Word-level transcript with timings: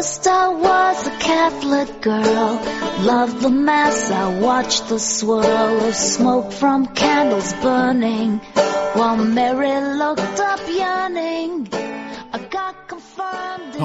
First 0.00 0.26
I 0.28 0.48
was 0.48 1.06
a 1.06 1.10
Catholic 1.18 2.00
girl, 2.00 2.50
loved 3.02 3.40
the 3.42 3.50
mass, 3.50 4.10
I 4.10 4.40
watched 4.40 4.88
the 4.88 4.98
swirl 4.98 5.84
of 5.88 5.94
smoke 5.94 6.52
from 6.52 6.86
candles 6.86 7.52
burning, 7.54 8.38
while 8.94 9.16
Mary 9.16 9.78
looked 9.98 10.40
up 10.40 10.60
yearning. 10.68 11.39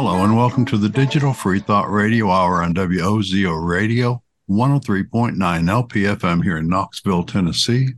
I 0.08 0.12
got 0.12 0.18
confirmed. 0.18 0.22
Hello 0.22 0.24
and 0.24 0.38
welcome 0.38 0.66
to 0.66 0.78
the 0.78 0.90
Digital 0.90 1.34
Free 1.34 1.60
Thought 1.60 1.90
Radio 1.90 2.30
Hour 2.30 2.64
on 2.64 2.74
WOZO 2.74 3.68
Radio 3.68 4.22
103.9 4.50 5.36
LPFM 5.36 6.44
here 6.44 6.58
in 6.58 6.68
Knoxville, 6.68 7.24
Tennessee. 7.24 7.90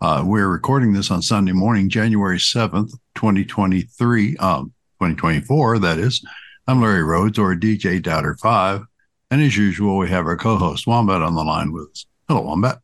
Uh, 0.00 0.24
we're 0.26 0.48
recording 0.48 0.92
this 0.92 1.10
on 1.10 1.22
Sunday 1.22 1.52
morning, 1.52 1.88
January 1.88 2.38
7th, 2.38 2.90
2023, 3.14 4.36
um, 4.38 4.72
2024, 5.00 5.78
that 5.78 5.98
is. 5.98 6.24
I'm 6.66 6.80
Larry 6.80 7.04
Rhodes 7.04 7.38
or 7.38 7.54
DJ 7.54 8.02
Doubter 8.02 8.34
5. 8.34 8.82
And 9.30 9.42
as 9.42 9.56
usual, 9.56 9.98
we 9.98 10.08
have 10.10 10.26
our 10.26 10.36
co 10.36 10.56
host 10.56 10.86
Wombat 10.86 11.22
on 11.22 11.34
the 11.34 11.44
line 11.44 11.72
with 11.72 11.90
us. 11.90 12.06
Hello, 12.28 12.40
Wombat. 12.42 12.78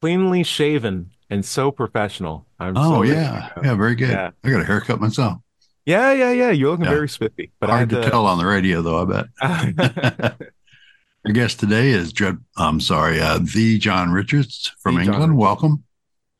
Cleanly 0.00 0.42
shaven 0.42 1.10
and 1.30 1.44
so 1.44 1.70
professional. 1.70 2.46
I'm 2.58 2.76
Oh, 2.76 2.96
so 2.96 3.02
yeah. 3.02 3.50
Yeah, 3.62 3.74
very 3.74 3.94
good. 3.94 4.10
Yeah. 4.10 4.30
I 4.44 4.50
got 4.50 4.60
a 4.60 4.64
haircut 4.64 5.00
myself. 5.00 5.38
Yeah, 5.86 6.12
yeah, 6.12 6.32
yeah. 6.32 6.50
You're 6.50 6.70
looking 6.70 6.86
Yeah. 6.86 6.90
very 6.92 7.08
spiffy. 7.08 7.52
But 7.60 7.70
Hard 7.70 7.92
I 7.92 7.96
to 7.96 8.02
had 8.02 8.10
tell 8.10 8.26
on 8.26 8.38
the 8.38 8.46
radio, 8.46 8.80
though, 8.82 9.02
I 9.02 9.04
bet. 9.42 10.36
Our 11.26 11.32
guest 11.32 11.60
today 11.60 11.90
is 11.90 12.12
Dread, 12.12 12.36
I'm 12.56 12.80
sorry, 12.80 13.20
uh, 13.20 13.38
the 13.54 13.78
John 13.78 14.10
Richards 14.12 14.72
from 14.80 14.96
The 14.96 15.02
England. 15.02 15.20
Richards. 15.22 15.38
Welcome. 15.38 15.84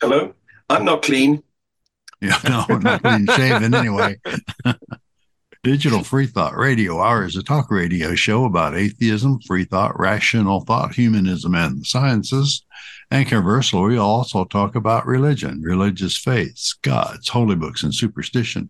Hello. 0.00 0.34
I'm 0.68 0.84
not 0.84 1.02
clean. 1.02 1.42
Yeah, 2.20 2.38
no, 2.48 2.64
I'm 2.68 2.80
not 2.82 3.02
clean 3.02 3.26
shaven 3.26 3.74
anyway. 3.74 4.18
Digital 5.62 6.04
Free 6.04 6.26
Thought 6.26 6.54
Radio 6.56 7.00
Hour 7.00 7.24
is 7.24 7.36
a 7.36 7.42
talk 7.42 7.70
radio 7.70 8.14
show 8.14 8.44
about 8.44 8.76
atheism, 8.76 9.40
free 9.46 9.64
thought, 9.64 9.98
rational 9.98 10.60
thought, 10.60 10.94
humanism, 10.94 11.54
and 11.54 11.80
the 11.80 11.84
sciences. 11.86 12.62
And 13.10 13.26
conversely, 13.26 13.80
we 13.80 13.96
also 13.96 14.44
talk 14.44 14.74
about 14.74 15.06
religion, 15.06 15.62
religious 15.62 16.18
faiths, 16.18 16.74
gods, 16.82 17.28
holy 17.30 17.56
books, 17.56 17.82
and 17.82 17.94
superstition. 17.94 18.68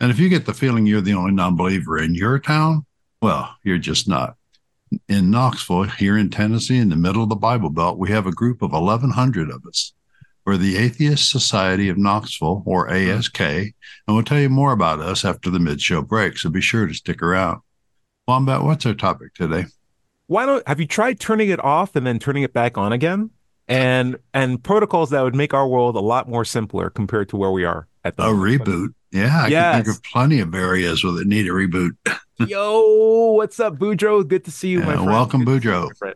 And 0.00 0.10
if 0.10 0.18
you 0.18 0.28
get 0.28 0.46
the 0.46 0.54
feeling 0.54 0.86
you're 0.86 1.00
the 1.00 1.14
only 1.14 1.32
non 1.32 1.56
believer 1.56 1.98
in 1.98 2.14
your 2.14 2.38
town, 2.38 2.84
well, 3.22 3.54
you're 3.62 3.78
just 3.78 4.08
not. 4.08 4.36
In 5.08 5.30
Knoxville, 5.30 5.84
here 5.84 6.18
in 6.18 6.30
Tennessee, 6.30 6.78
in 6.78 6.88
the 6.88 6.96
middle 6.96 7.22
of 7.22 7.28
the 7.28 7.36
Bible 7.36 7.70
Belt, 7.70 7.98
we 7.98 8.10
have 8.10 8.26
a 8.26 8.32
group 8.32 8.62
of 8.62 8.72
1,100 8.72 9.50
of 9.50 9.64
us. 9.66 9.92
We're 10.44 10.58
the 10.58 10.76
Atheist 10.76 11.30
Society 11.30 11.88
of 11.88 11.96
Knoxville, 11.96 12.62
or 12.66 12.90
ASK, 12.90 13.40
and 13.40 13.72
we'll 14.06 14.22
tell 14.22 14.38
you 14.38 14.50
more 14.50 14.72
about 14.72 15.00
us 15.00 15.24
after 15.24 15.48
the 15.48 15.58
mid 15.58 15.80
show 15.80 16.02
break, 16.02 16.36
so 16.36 16.50
be 16.50 16.60
sure 16.60 16.86
to 16.86 16.92
stick 16.92 17.22
around. 17.22 17.60
Wombat, 18.28 18.62
what's 18.62 18.84
our 18.84 18.94
topic 18.94 19.32
today? 19.34 19.64
Why 20.26 20.46
don't 20.46 20.66
have 20.68 20.80
you 20.80 20.86
tried 20.86 21.18
turning 21.18 21.48
it 21.48 21.64
off 21.64 21.96
and 21.96 22.06
then 22.06 22.18
turning 22.18 22.42
it 22.42 22.52
back 22.52 22.76
on 22.76 22.92
again? 22.92 23.30
And 23.66 24.16
and 24.34 24.62
protocols 24.62 25.10
that 25.10 25.22
would 25.22 25.34
make 25.34 25.54
our 25.54 25.66
world 25.66 25.96
a 25.96 26.00
lot 26.00 26.28
more 26.28 26.44
simpler 26.44 26.90
compared 26.90 27.30
to 27.30 27.36
where 27.36 27.50
we 27.50 27.64
are 27.64 27.88
at 28.04 28.16
the 28.16 28.24
A 28.24 28.32
moment. 28.32 28.64
reboot. 28.64 28.88
Yeah, 29.10 29.42
I 29.44 29.50
can 29.50 29.84
think 29.84 29.96
of 29.96 30.02
plenty 30.02 30.40
of 30.40 30.54
areas 30.54 31.02
where 31.04 31.12
they 31.14 31.24
need 31.24 31.46
a 31.46 31.50
reboot. 31.50 31.92
Yo, 32.38 33.32
what's 33.32 33.60
up, 33.60 33.76
Boudreaux? 33.78 34.26
Good 34.26 34.44
to 34.44 34.50
see 34.50 34.68
you, 34.68 34.82
my 34.82 34.98
friend. 35.02 35.06
welcome, 35.06 35.44
Good 35.44 35.62
to 35.62 35.68
see 35.70 35.84
you, 35.84 35.90
Boudreaux. 35.90 35.96
friend. 35.96 36.14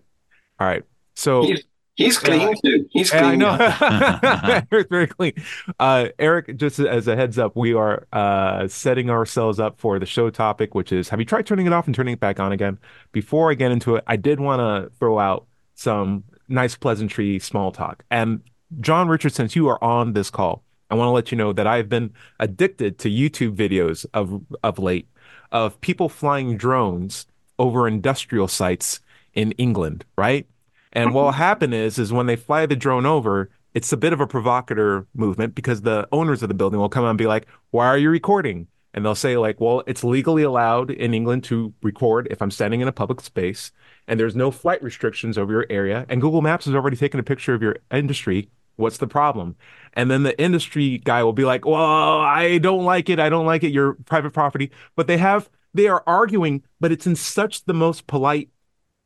All 0.60 0.66
right. 0.66 0.82
So 1.14 1.42
He's, 1.42 1.62
he's 1.94 2.18
clean 2.18 2.54
too. 2.64 2.86
He's 2.90 3.12
Yeah, 3.12 3.18
I 3.28 3.36
clean. 3.36 3.38
know. 3.38 3.56
Eric's 4.72 4.88
very 4.90 5.06
clean. 5.06 5.32
Uh, 5.78 6.08
Eric, 6.18 6.56
just 6.56 6.78
as 6.80 7.08
a 7.08 7.16
heads 7.16 7.38
up, 7.38 7.56
we 7.56 7.72
are 7.74 8.06
uh, 8.12 8.68
setting 8.68 9.10
ourselves 9.10 9.58
up 9.60 9.78
for 9.78 9.98
the 9.98 10.06
show 10.06 10.28
topic, 10.30 10.74
which 10.74 10.92
is 10.92 11.08
have 11.10 11.20
you 11.20 11.24
tried 11.26 11.46
turning 11.46 11.66
it 11.66 11.72
off 11.72 11.86
and 11.86 11.94
turning 11.94 12.14
it 12.14 12.20
back 12.20 12.40
on 12.40 12.52
again? 12.52 12.78
Before 13.12 13.50
I 13.50 13.54
get 13.54 13.70
into 13.72 13.96
it, 13.96 14.04
I 14.06 14.16
did 14.16 14.40
want 14.40 14.60
to 14.60 14.90
throw 14.98 15.18
out 15.18 15.46
some 15.74 16.24
nice 16.48 16.76
pleasantry 16.76 17.38
small 17.38 17.72
talk. 17.72 18.04
And 18.10 18.42
John 18.80 19.08
Richard, 19.08 19.32
since 19.32 19.56
you 19.56 19.68
are 19.68 19.82
on 19.82 20.12
this 20.12 20.30
call, 20.30 20.62
I 20.90 20.94
want 20.94 21.08
to 21.08 21.12
let 21.12 21.30
you 21.30 21.38
know 21.38 21.52
that 21.52 21.66
I've 21.66 21.88
been 21.88 22.12
addicted 22.40 22.98
to 23.00 23.10
YouTube 23.10 23.54
videos 23.54 24.06
of 24.14 24.42
of 24.62 24.78
late 24.78 25.08
of 25.52 25.80
people 25.80 26.08
flying 26.08 26.56
drones 26.56 27.26
over 27.58 27.88
industrial 27.88 28.48
sites 28.48 29.00
in 29.34 29.52
England, 29.52 30.04
right? 30.16 30.46
And 30.92 31.12
what 31.12 31.24
will 31.24 31.30
mm-hmm. 31.30 31.38
happen 31.38 31.72
is, 31.72 31.98
is 31.98 32.12
when 32.12 32.26
they 32.26 32.36
fly 32.36 32.66
the 32.66 32.76
drone 32.76 33.06
over, 33.06 33.50
it's 33.74 33.92
a 33.92 33.96
bit 33.96 34.12
of 34.12 34.20
a 34.20 34.26
provocateur 34.26 35.06
movement 35.14 35.54
because 35.54 35.82
the 35.82 36.08
owners 36.12 36.42
of 36.42 36.48
the 36.48 36.54
building 36.54 36.80
will 36.80 36.88
come 36.88 37.04
out 37.04 37.10
and 37.10 37.18
be 37.18 37.26
like, 37.26 37.46
"Why 37.70 37.86
are 37.86 37.98
you 37.98 38.10
recording?" 38.10 38.66
And 38.94 39.04
they'll 39.04 39.14
say 39.14 39.36
like, 39.36 39.60
"Well, 39.60 39.82
it's 39.86 40.02
legally 40.02 40.42
allowed 40.42 40.90
in 40.90 41.14
England 41.14 41.44
to 41.44 41.74
record 41.82 42.28
if 42.30 42.40
I'm 42.40 42.50
standing 42.50 42.80
in 42.80 42.88
a 42.88 42.92
public 42.92 43.20
space, 43.20 43.70
and 44.08 44.18
there's 44.18 44.34
no 44.34 44.50
flight 44.50 44.82
restrictions 44.82 45.38
over 45.38 45.52
your 45.52 45.66
area, 45.70 46.06
and 46.08 46.20
Google 46.20 46.42
Maps 46.42 46.64
has 46.64 46.74
already 46.74 46.96
taken 46.96 47.20
a 47.20 47.22
picture 47.22 47.54
of 47.54 47.62
your 47.62 47.76
industry. 47.92 48.50
What's 48.76 48.98
the 48.98 49.06
problem?" 49.06 49.54
And 49.92 50.10
then 50.10 50.24
the 50.24 50.40
industry 50.40 50.98
guy 50.98 51.22
will 51.22 51.32
be 51.32 51.44
like, 51.44 51.64
"Well, 51.64 52.20
I 52.20 52.58
don't 52.58 52.84
like 52.84 53.08
it. 53.08 53.20
I 53.20 53.28
don't 53.28 53.46
like 53.46 53.62
it. 53.62 53.72
Your 53.72 53.94
private 54.06 54.32
property." 54.32 54.70
But 54.96 55.06
they 55.06 55.18
have 55.18 55.48
they 55.74 55.86
are 55.86 56.02
arguing, 56.06 56.62
but 56.80 56.90
it's 56.90 57.06
in 57.06 57.14
such 57.14 57.64
the 57.64 57.74
most 57.74 58.06
polite 58.06 58.48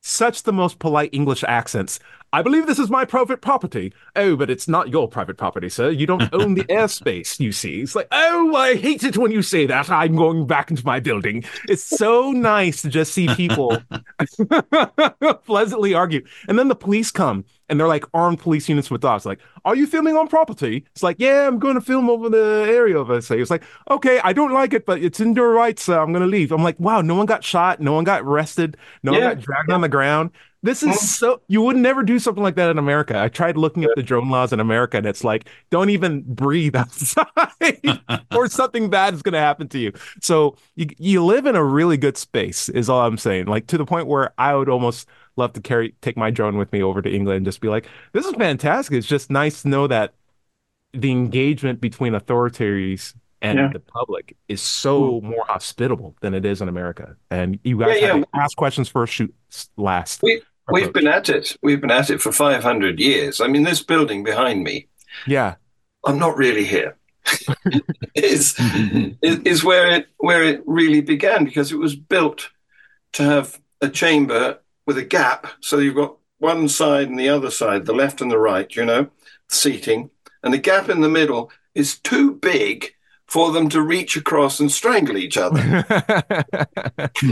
such 0.02 0.42
the 0.42 0.52
most 0.52 0.78
polite 0.78 1.10
English 1.12 1.42
accents. 1.44 1.98
I 2.34 2.40
believe 2.40 2.66
this 2.66 2.78
is 2.78 2.88
my 2.88 3.04
private 3.04 3.42
property. 3.42 3.92
Oh, 4.16 4.36
but 4.36 4.48
it's 4.48 4.66
not 4.66 4.88
your 4.88 5.06
private 5.06 5.36
property, 5.36 5.68
sir. 5.68 5.90
You 5.90 6.06
don't 6.06 6.28
own 6.32 6.54
the 6.54 6.64
airspace, 6.64 7.38
you 7.38 7.52
see. 7.52 7.82
It's 7.82 7.94
like, 7.94 8.08
oh, 8.10 8.54
I 8.56 8.74
hate 8.74 9.04
it 9.04 9.18
when 9.18 9.30
you 9.30 9.42
say 9.42 9.66
that. 9.66 9.90
I'm 9.90 10.16
going 10.16 10.46
back 10.46 10.70
into 10.70 10.84
my 10.84 10.98
building. 10.98 11.44
It's 11.68 11.84
so 11.84 12.32
nice 12.32 12.82
to 12.82 12.88
just 12.88 13.12
see 13.12 13.28
people 13.34 13.76
pleasantly 15.44 15.94
argue. 15.94 16.24
And 16.48 16.58
then 16.58 16.68
the 16.68 16.74
police 16.74 17.10
come 17.10 17.44
and 17.72 17.80
they're 17.80 17.88
like 17.88 18.04
armed 18.14 18.38
police 18.38 18.68
units 18.68 18.90
with 18.90 19.00
dogs. 19.00 19.26
Like, 19.26 19.40
are 19.64 19.74
you 19.74 19.86
filming 19.86 20.16
on 20.16 20.28
property? 20.28 20.84
It's 20.92 21.02
like, 21.02 21.16
yeah, 21.18 21.48
I'm 21.48 21.58
going 21.58 21.74
to 21.74 21.80
film 21.80 22.10
over 22.10 22.28
the 22.28 22.66
area 22.68 22.98
of. 22.98 23.24
So 23.24 23.34
it's 23.34 23.50
like, 23.50 23.64
okay, 23.90 24.20
I 24.22 24.34
don't 24.34 24.52
like 24.52 24.74
it, 24.74 24.86
but 24.86 25.02
it's 25.02 25.20
in 25.20 25.34
your 25.34 25.52
rights. 25.52 25.82
So 25.84 26.00
I'm 26.00 26.12
going 26.12 26.22
to 26.22 26.28
leave. 26.28 26.52
I'm 26.52 26.62
like, 26.62 26.78
wow, 26.78 27.00
no 27.00 27.14
one 27.14 27.26
got 27.26 27.42
shot. 27.42 27.80
No 27.80 27.94
one 27.94 28.04
got 28.04 28.22
arrested. 28.22 28.76
No 29.02 29.12
Yeah. 29.12 29.28
one 29.28 29.34
got 29.36 29.40
dragged 29.40 29.72
on 29.72 29.80
the 29.80 29.88
ground. 29.88 30.30
This 30.64 30.84
is 30.84 31.18
so, 31.18 31.40
you 31.48 31.60
would 31.62 31.76
never 31.76 32.04
do 32.04 32.20
something 32.20 32.42
like 32.42 32.54
that 32.54 32.70
in 32.70 32.78
America. 32.78 33.18
I 33.18 33.28
tried 33.28 33.56
looking 33.56 33.84
up 33.84 33.90
the 33.96 34.02
drone 34.02 34.30
laws 34.30 34.52
in 34.52 34.60
America 34.60 34.96
and 34.96 35.06
it's 35.06 35.24
like, 35.24 35.48
don't 35.70 35.90
even 35.90 36.22
breathe 36.22 36.76
outside 36.76 37.26
or 38.34 38.48
something 38.48 38.88
bad 38.88 39.12
is 39.14 39.22
going 39.22 39.32
to 39.32 39.40
happen 39.40 39.66
to 39.68 39.78
you. 39.78 39.92
So 40.20 40.56
you, 40.76 40.86
you 40.98 41.24
live 41.24 41.46
in 41.46 41.56
a 41.56 41.64
really 41.64 41.96
good 41.96 42.16
space 42.16 42.68
is 42.68 42.88
all 42.88 43.04
I'm 43.04 43.18
saying. 43.18 43.46
Like 43.46 43.66
to 43.68 43.78
the 43.78 43.84
point 43.84 44.06
where 44.06 44.32
I 44.38 44.54
would 44.54 44.68
almost 44.68 45.08
love 45.36 45.52
to 45.54 45.60
carry, 45.60 45.94
take 46.00 46.16
my 46.16 46.30
drone 46.30 46.56
with 46.56 46.72
me 46.72 46.80
over 46.80 47.02
to 47.02 47.10
England 47.12 47.38
and 47.38 47.46
just 47.46 47.60
be 47.60 47.68
like, 47.68 47.88
this 48.12 48.24
is 48.24 48.34
fantastic. 48.36 48.94
It's 48.94 49.06
just 49.08 49.30
nice 49.30 49.62
to 49.62 49.68
know 49.68 49.88
that 49.88 50.14
the 50.92 51.10
engagement 51.10 51.80
between 51.80 52.14
authorities 52.14 53.14
and 53.40 53.58
Yeah. 53.58 53.70
the 53.72 53.80
public 53.80 54.36
is 54.48 54.60
so 54.62 55.18
hmm. 55.18 55.30
more 55.30 55.44
hospitable 55.48 56.14
than 56.20 56.34
it 56.34 56.44
is 56.44 56.62
in 56.62 56.68
America. 56.68 57.16
And 57.32 57.58
you 57.64 57.78
guys 57.78 58.00
Yeah, 58.00 58.08
have 58.08 58.18
yeah. 58.18 58.24
ask 58.44 58.56
questions 58.56 58.88
first, 58.88 59.12
shoot 59.12 59.34
last. 59.76 60.22
We- 60.22 60.42
We've 60.70 60.92
been 60.92 61.08
at 61.08 61.28
it. 61.28 61.56
We've 61.62 61.80
been 61.80 61.90
at 61.90 62.10
it 62.10 62.20
for 62.20 62.32
500 62.32 63.00
years. 63.00 63.40
I 63.40 63.48
mean, 63.48 63.64
this 63.64 63.82
building 63.82 64.22
behind 64.22 64.62
me, 64.62 64.88
yeah. 65.26 65.56
I'm 66.04 66.18
not 66.18 66.36
really 66.36 66.64
here, 66.64 66.96
is, 68.14 68.54
is, 69.22 69.38
is 69.40 69.64
where 69.64 69.88
it 69.88 70.08
where 70.18 70.42
it 70.42 70.62
really 70.66 71.00
began 71.00 71.44
because 71.44 71.72
it 71.72 71.76
was 71.76 71.94
built 71.94 72.50
to 73.12 73.22
have 73.22 73.60
a 73.80 73.88
chamber 73.88 74.58
with 74.86 74.98
a 74.98 75.04
gap. 75.04 75.46
So 75.60 75.78
you've 75.78 75.96
got 75.96 76.16
one 76.38 76.68
side 76.68 77.08
and 77.08 77.18
the 77.18 77.28
other 77.28 77.50
side, 77.50 77.86
the 77.86 77.92
left 77.92 78.20
and 78.20 78.30
the 78.30 78.38
right, 78.38 78.74
you 78.74 78.84
know, 78.84 79.08
seating. 79.48 80.10
And 80.42 80.52
the 80.52 80.58
gap 80.58 80.88
in 80.88 81.00
the 81.00 81.08
middle 81.08 81.50
is 81.74 81.98
too 81.98 82.34
big 82.34 82.94
for 83.26 83.52
them 83.52 83.68
to 83.70 83.80
reach 83.80 84.16
across 84.16 84.60
and 84.60 84.70
strangle 84.70 85.16
each 85.16 85.38
other. 85.38 85.84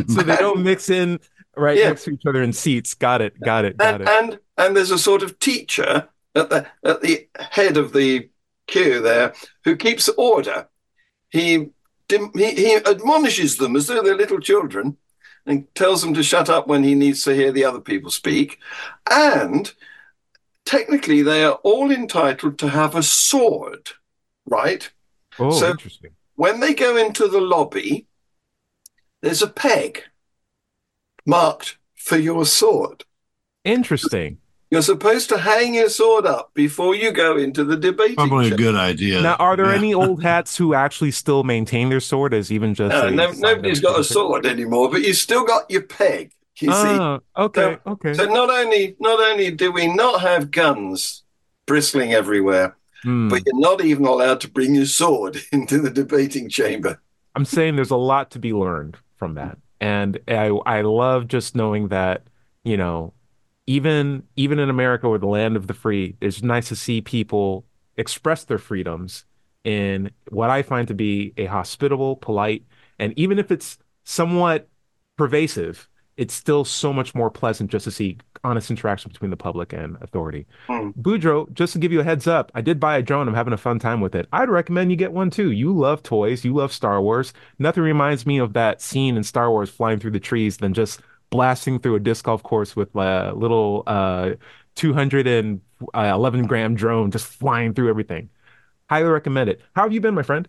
so 0.09 0.23
they 0.23 0.37
don't 0.37 0.63
mix 0.63 0.89
in 0.89 1.19
right 1.57 1.77
Yeah. 1.79 1.89
next 1.89 2.05
to 2.05 2.13
each 2.13 2.27
other 2.27 2.43
in 2.43 2.53
seats. 2.53 2.95
Got 2.95 3.23
it. 3.23 3.39
Got 3.41 3.65
it. 3.65 3.77
Got 3.77 3.95
and, 3.95 4.03
it. 4.03 4.09
and 4.09 4.39
and 4.59 4.77
there's 4.77 4.91
a 4.91 4.99
sort 4.99 5.23
of 5.23 5.39
teacher 5.39 6.09
at 6.35 6.51
the 6.51 6.67
at 6.85 7.01
the 7.03 7.29
head 7.39 7.77
of 7.77 7.93
the 7.93 8.29
queue 8.67 9.01
there 9.01 9.35
who 9.65 9.77
keeps 9.77 10.09
order. 10.11 10.69
He 11.31 11.71
he, 12.09 12.19
he 12.35 12.75
admonishes 12.75 13.57
them 13.57 13.77
as 13.77 13.87
though 13.87 14.03
they're 14.03 14.17
little 14.17 14.41
children 14.41 14.97
and 15.47 15.73
tells 15.75 16.03
them 16.03 16.13
to 16.15 16.23
shut 16.23 16.51
up 16.51 16.67
when 16.67 16.83
he 16.83 16.95
needs 16.95 17.23
to 17.25 17.35
hear 17.35 17.53
the 17.53 17.65
other 17.65 17.81
people 17.81 18.11
speak. 18.11 18.59
And 19.09 19.73
technically, 20.67 21.23
they 21.23 21.45
are 21.45 21.55
all 21.63 21.91
entitled 21.91 22.59
to 22.59 22.69
have 22.69 22.95
a 22.95 23.03
sword, 23.03 23.91
right? 24.45 24.91
Oh, 25.39 25.51
so- 25.51 25.71
interesting. 25.71 26.11
When 26.35 26.61
they 26.61 26.75
go 26.75 26.97
into 26.97 27.29
the 27.29 27.41
lobby, 27.41 28.07
there's 29.23 29.43
a 29.43 29.47
peg 29.47 30.05
marked 31.27 31.79
for 31.97 32.17
your 32.17 32.45
sword. 32.45 33.05
Interesting. 33.65 34.39
You're 34.71 34.83
supposed 34.83 35.29
to 35.31 35.39
hang 35.39 35.75
your 35.75 35.89
sword 35.89 36.27
up 36.27 36.53
before 36.55 36.95
you 36.95 37.11
go 37.11 37.37
into 37.37 37.65
the 37.65 37.77
debating. 37.77 38.15
Probably 38.15 38.53
a 38.53 38.57
good 38.57 38.77
idea. 38.77 39.21
Now, 39.21 39.35
are 39.35 39.57
there 39.57 39.67
Yeah. 39.67 39.75
any 39.75 39.93
old 39.95 40.23
hats 40.23 40.57
who 40.57 40.75
actually 40.75 41.11
still 41.11 41.43
maintain 41.43 41.89
their 41.89 41.99
sword 42.01 42.33
as 42.33 42.53
even 42.53 42.75
just 42.75 42.95
No, 42.95 43.09
a 43.09 43.11
no, 43.11 43.33
sign 43.33 43.41
nobody's 43.41 43.79
of 43.79 43.85
got 43.85 44.01
a 44.01 44.05
sword 44.05 44.47
anymore, 44.47 44.89
but 44.89 45.03
you 45.03 45.13
still 45.13 45.45
got 45.45 45.69
your 45.71 45.83
peg. 45.83 46.31
You 46.61 46.73
see. 46.73 46.77
Oh, 46.77 47.21
okay, 47.37 47.79
okay. 47.87 48.13
So 48.15 48.27
not 48.27 48.51
only 48.51 48.95
not 49.01 49.19
only 49.19 49.51
do 49.51 49.73
we 49.73 49.87
not 49.93 50.21
have 50.21 50.51
guns 50.51 51.23
bristling 51.67 52.13
everywhere, 52.13 52.77
Hmm. 53.03 53.29
but 53.29 53.43
you're 53.47 53.59
not 53.59 53.83
even 53.83 54.05
allowed 54.05 54.41
to 54.43 54.49
bring 54.51 54.75
your 54.75 54.85
sword 54.87 55.41
into 55.53 55.79
the 55.79 55.91
debating 55.91 56.49
chamber. 56.51 57.01
I'm 57.35 57.45
saying 57.47 57.77
there's 57.77 57.91
a 57.91 57.97
lot 57.97 58.31
to 58.33 58.39
be 58.39 58.53
learned 58.53 58.99
from 59.17 59.35
that. 59.35 59.57
And 59.81 60.19
I 60.29 60.47
I 60.67 60.83
love 60.83 61.29
just 61.29 61.57
knowing 61.57 61.89
that, 61.89 62.27
you 62.65 62.77
know, 62.77 63.15
even 63.67 64.25
even 64.37 64.59
in 64.59 64.71
America 64.71 65.07
or 65.07 65.19
the 65.19 65.27
land 65.27 65.57
of 65.57 65.67
the 65.67 65.75
free, 65.75 66.17
it's 66.21 66.43
nice 66.43 66.69
to 66.69 66.77
see 66.77 67.01
people 67.01 67.67
express 67.97 68.45
their 68.45 68.59
freedoms 68.59 69.25
in 69.65 70.11
what 70.31 70.51
I 70.51 70.63
find 70.63 70.89
to 70.89 70.95
be 70.95 71.35
a 71.37 71.47
hospitable, 71.47 72.17
polite, 72.17 72.65
and 72.99 73.13
even 73.19 73.39
if 73.39 73.51
it's 73.51 73.79
somewhat 74.05 74.69
pervasive, 75.17 75.89
it's 76.21 76.35
still 76.35 76.67
so 76.67 76.93
much 76.93 77.15
more 77.15 77.31
pleasant 77.31 77.71
just 77.71 77.85
to 77.85 77.91
see 77.91 78.19
honest 78.45 78.71
interaction 78.71 79.11
between 79.11 79.31
the 79.31 79.39
public 79.39 79.73
and 79.73 79.97
authority. 80.03 80.47
Hmm. 80.67 80.91
Boudreaux, 80.91 81.51
just 81.55 81.73
to 81.73 81.79
give 81.79 81.93
you 81.93 82.01
a 82.01 82.05
heads 82.05 82.27
up, 82.27 82.53
I 82.55 82.61
did 82.61 82.79
buy 82.79 82.99
a 82.99 83.03
drone. 83.03 83.27
I'm 83.27 83.33
having 83.33 83.55
a 83.55 83.57
fun 83.57 83.79
time 83.79 84.03
with 84.03 84.15
it. 84.15 84.29
I'd 84.31 84.51
recommend 84.51 84.91
you 84.91 84.99
get 84.99 85.13
one 85.13 85.31
too. 85.31 85.51
You 85.51 85.73
love 85.73 86.03
toys, 86.03 86.45
you 86.45 86.53
love 86.53 86.75
Star 86.75 87.01
Wars. 87.01 87.33
Nothing 87.59 87.85
reminds 87.85 88.27
me 88.27 88.37
of 88.37 88.53
that 88.53 88.83
scene 88.83 89.17
in 89.17 89.23
Star 89.23 89.51
Wars 89.51 89.71
flying 89.71 89.99
through 89.99 90.11
the 90.11 90.21
trees 90.21 90.59
than 90.59 90.75
just 90.75 91.01
blasting 91.31 91.79
through 91.79 91.95
a 91.95 92.01
disc 92.01 92.27
golf 92.27 92.43
course 92.43 92.77
with 92.77 92.95
a 92.95 93.33
little 93.35 93.83
uh, 93.87 94.33
211 94.75 96.47
gram 96.47 96.75
drone 96.75 97.11
just 97.11 97.27
flying 97.29 97.73
through 97.73 97.89
everything. 97.89 98.29
Highly 98.91 99.09
recommend 99.09 99.49
it. 99.49 99.63
How 99.75 99.85
have 99.85 99.93
you 99.95 100.03
been, 100.03 100.15
my 100.15 100.23
friend? 100.23 100.47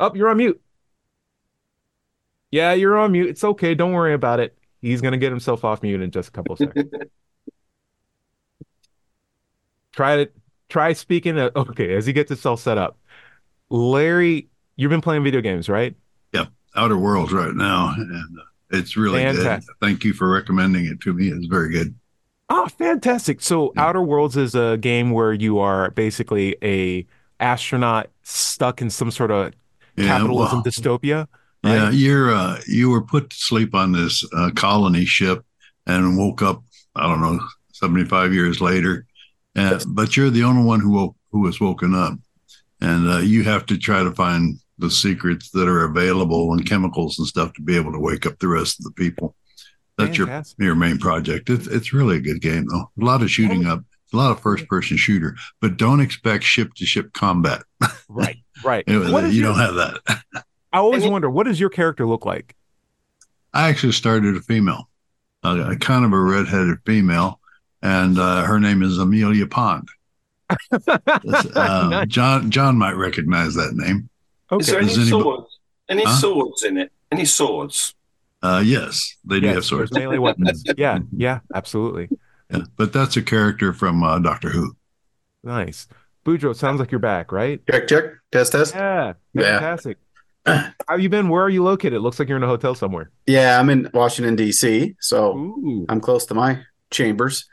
Oh, 0.00 0.12
you're 0.16 0.30
on 0.30 0.38
mute. 0.38 0.60
Yeah, 2.52 2.74
you're 2.74 2.96
on 2.96 3.10
mute. 3.12 3.28
It's 3.30 3.42
okay. 3.42 3.74
Don't 3.74 3.92
worry 3.92 4.14
about 4.14 4.38
it. 4.38 4.56
He's 4.80 5.00
gonna 5.00 5.16
get 5.16 5.30
himself 5.32 5.64
off 5.64 5.82
mute 5.82 6.00
in 6.02 6.10
just 6.12 6.28
a 6.28 6.32
couple 6.32 6.52
of 6.52 6.58
seconds. 6.60 6.90
try 9.92 10.16
it. 10.18 10.34
Try 10.68 10.92
speaking. 10.92 11.38
okay, 11.38 11.94
as 11.94 12.06
he 12.06 12.12
gets 12.12 12.28
himself 12.30 12.60
set 12.60 12.78
up. 12.78 12.96
Larry, 13.70 14.48
you've 14.76 14.90
been 14.90 15.00
playing 15.00 15.24
video 15.24 15.40
games, 15.40 15.68
right? 15.68 15.94
Yeah, 16.32 16.46
Outer 16.76 16.98
Worlds 16.98 17.32
right 17.32 17.54
now, 17.54 17.94
and 17.96 18.38
uh, 18.38 18.42
it's 18.70 18.96
really 18.96 19.20
Fantastic. 19.22 19.66
good. 19.66 19.86
Thank 19.86 20.04
you 20.04 20.12
for 20.12 20.30
recommending 20.30 20.86
it 20.86 21.00
to 21.02 21.12
me. 21.12 21.28
It's 21.28 21.46
very 21.46 21.70
good. 21.70 21.94
Oh, 22.50 22.66
fantastic. 22.68 23.40
So 23.40 23.72
Yeah. 23.76 23.86
Outer 23.86 24.02
Worlds 24.02 24.36
is 24.36 24.54
a 24.54 24.76
game 24.78 25.10
where 25.10 25.32
you 25.32 25.58
are 25.58 25.90
basically 25.92 26.56
a 26.62 27.06
astronaut 27.40 28.08
stuck 28.22 28.82
in 28.82 28.90
some 28.90 29.10
sort 29.10 29.30
of 29.30 29.52
Yeah, 29.96 30.06
capitalism 30.18 30.58
well, 30.58 30.64
dystopia. 30.64 31.28
Yeah, 31.64 31.90
you're 31.90 32.34
uh, 32.34 32.60
you 32.66 32.90
were 32.90 33.02
put 33.02 33.30
to 33.30 33.36
sleep 33.36 33.74
on 33.74 33.92
this 33.92 34.24
uh, 34.34 34.50
colony 34.56 35.04
ship 35.04 35.44
and 35.86 36.18
woke 36.18 36.42
up. 36.42 36.62
I 36.96 37.06
don't 37.06 37.20
know, 37.20 37.40
seventy 37.72 38.04
five 38.04 38.34
years 38.34 38.60
later, 38.60 39.06
uh, 39.56 39.78
but 39.86 40.16
you're 40.16 40.30
the 40.30 40.42
only 40.44 40.64
one 40.64 40.80
who 40.80 40.90
woke, 40.90 41.16
who 41.30 41.40
was 41.40 41.60
woken 41.60 41.94
up, 41.94 42.14
and 42.80 43.08
uh, 43.08 43.18
you 43.18 43.44
have 43.44 43.64
to 43.66 43.78
try 43.78 44.02
to 44.02 44.10
find 44.12 44.58
the 44.78 44.90
secrets 44.90 45.50
that 45.50 45.68
are 45.68 45.84
available 45.84 46.52
and 46.52 46.68
chemicals 46.68 47.18
and 47.18 47.28
stuff 47.28 47.52
to 47.52 47.62
be 47.62 47.76
able 47.76 47.92
to 47.92 48.00
wake 48.00 48.26
up 48.26 48.38
the 48.40 48.48
rest 48.48 48.80
of 48.80 48.84
the 48.84 48.92
people. 48.92 49.36
That's 49.98 50.18
your 50.18 50.26
Fantastic. 50.26 50.58
your 50.58 50.74
main 50.74 50.98
project. 50.98 51.48
It's 51.48 51.68
it's 51.68 51.92
really 51.92 52.16
a 52.16 52.20
good 52.20 52.40
game 52.40 52.66
though. 52.66 52.90
A 53.00 53.04
lot 53.04 53.22
of 53.22 53.30
shooting 53.30 53.66
up, 53.66 53.84
a 54.12 54.16
lot 54.16 54.32
of 54.32 54.40
first 54.40 54.66
person 54.66 54.96
shooter, 54.96 55.36
but 55.60 55.76
don't 55.76 56.00
expect 56.00 56.42
ship 56.42 56.74
to 56.74 56.86
ship 56.86 57.12
combat. 57.12 57.62
Right, 58.08 58.36
right. 58.62 58.84
You 58.86 59.04
you 59.04 59.28
your- 59.30 59.52
don't 59.52 59.58
have 59.58 59.74
that. 59.76 60.44
I 60.72 60.78
always 60.78 61.04
wonder, 61.06 61.28
what 61.30 61.44
does 61.46 61.60
your 61.60 61.70
character 61.70 62.06
look 62.06 62.24
like? 62.24 62.54
I 63.52 63.68
actually 63.68 63.92
started 63.92 64.36
a 64.36 64.40
female, 64.40 64.88
a, 65.42 65.72
a 65.72 65.76
kind 65.76 66.04
of 66.04 66.12
a 66.12 66.18
redheaded 66.20 66.78
female, 66.86 67.40
and 67.82 68.18
uh, 68.18 68.44
her 68.44 68.58
name 68.58 68.82
is 68.82 68.98
Amelia 68.98 69.46
Pond. 69.46 69.88
Uh, 70.82 71.88
Nice. 71.90 72.08
John 72.08 72.50
John 72.50 72.76
might 72.76 72.92
recognize 72.96 73.54
that 73.54 73.74
name. 73.74 74.08
Is 74.58 74.66
there 74.66 74.76
Okay. 74.78 74.84
any 74.86 74.92
anybody- 74.94 75.10
swords? 75.10 75.58
Any 75.88 76.04
Huh? 76.04 76.16
swords 76.16 76.62
in 76.62 76.76
it? 76.78 76.92
Any 77.10 77.24
swords? 77.24 77.94
Uh, 78.42 78.62
yes, 78.64 79.16
they 79.24 79.40
do 79.40 79.46
Yes, 79.46 79.54
have 79.56 79.64
swords, 79.64 79.92
melee 79.92 80.18
weapons. 80.18 80.64
Yeah, 80.76 80.98
yeah, 81.16 81.40
absolutely. 81.54 82.08
Yeah, 82.50 82.62
but 82.76 82.92
that's 82.92 83.16
a 83.16 83.22
character 83.22 83.72
from 83.72 84.02
uh, 84.02 84.18
Doctor 84.18 84.48
Who. 84.50 84.74
Nice. 85.44 85.86
Boudreaux, 86.24 86.54
sounds 86.56 86.80
like 86.80 86.90
you're 86.90 86.98
back, 87.00 87.30
right? 87.32 87.60
Check, 87.70 87.88
check, 87.88 88.04
test, 88.30 88.52
test. 88.52 88.74
Yeah, 88.74 89.14
Yeah. 89.34 89.76
How 90.46 90.96
you 90.96 91.08
been? 91.08 91.28
Where 91.28 91.42
are 91.42 91.50
you 91.50 91.62
located? 91.62 91.94
It 91.94 92.00
looks 92.00 92.18
like 92.18 92.28
you're 92.28 92.36
in 92.36 92.42
a 92.42 92.48
hotel 92.48 92.74
somewhere. 92.74 93.10
Yeah, 93.26 93.58
I'm 93.58 93.70
in 93.70 93.90
Washington 93.94 94.36
D.C., 94.36 94.96
so 95.00 95.36
Ooh. 95.36 95.86
I'm 95.88 96.00
close 96.00 96.26
to 96.26 96.34
my 96.34 96.62
chambers. 96.90 97.46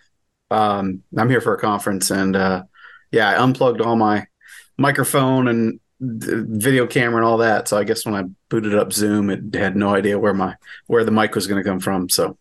Um, 0.51 1.03
I'm 1.15 1.29
here 1.29 1.41
for 1.41 1.53
a 1.53 1.59
conference, 1.59 2.09
and 2.09 2.35
uh, 2.35 2.63
yeah, 3.11 3.29
I 3.29 3.43
unplugged 3.43 3.81
all 3.81 3.95
my 3.95 4.25
microphone 4.77 5.47
and 5.47 5.79
video 6.01 6.87
camera 6.87 7.17
and 7.17 7.25
all 7.25 7.37
that. 7.37 7.67
So 7.67 7.77
I 7.77 7.83
guess 7.83 8.05
when 8.05 8.15
I 8.15 8.23
booted 8.49 8.73
up 8.73 8.91
Zoom, 8.93 9.29
it 9.29 9.53
had 9.53 9.75
no 9.75 9.93
idea 9.93 10.17
where 10.17 10.33
my 10.33 10.55
where 10.87 11.03
the 11.03 11.11
mic 11.11 11.35
was 11.35 11.45
going 11.45 11.61
to 11.61 11.69
come 11.69 11.79
from. 11.79 12.09
So 12.09 12.37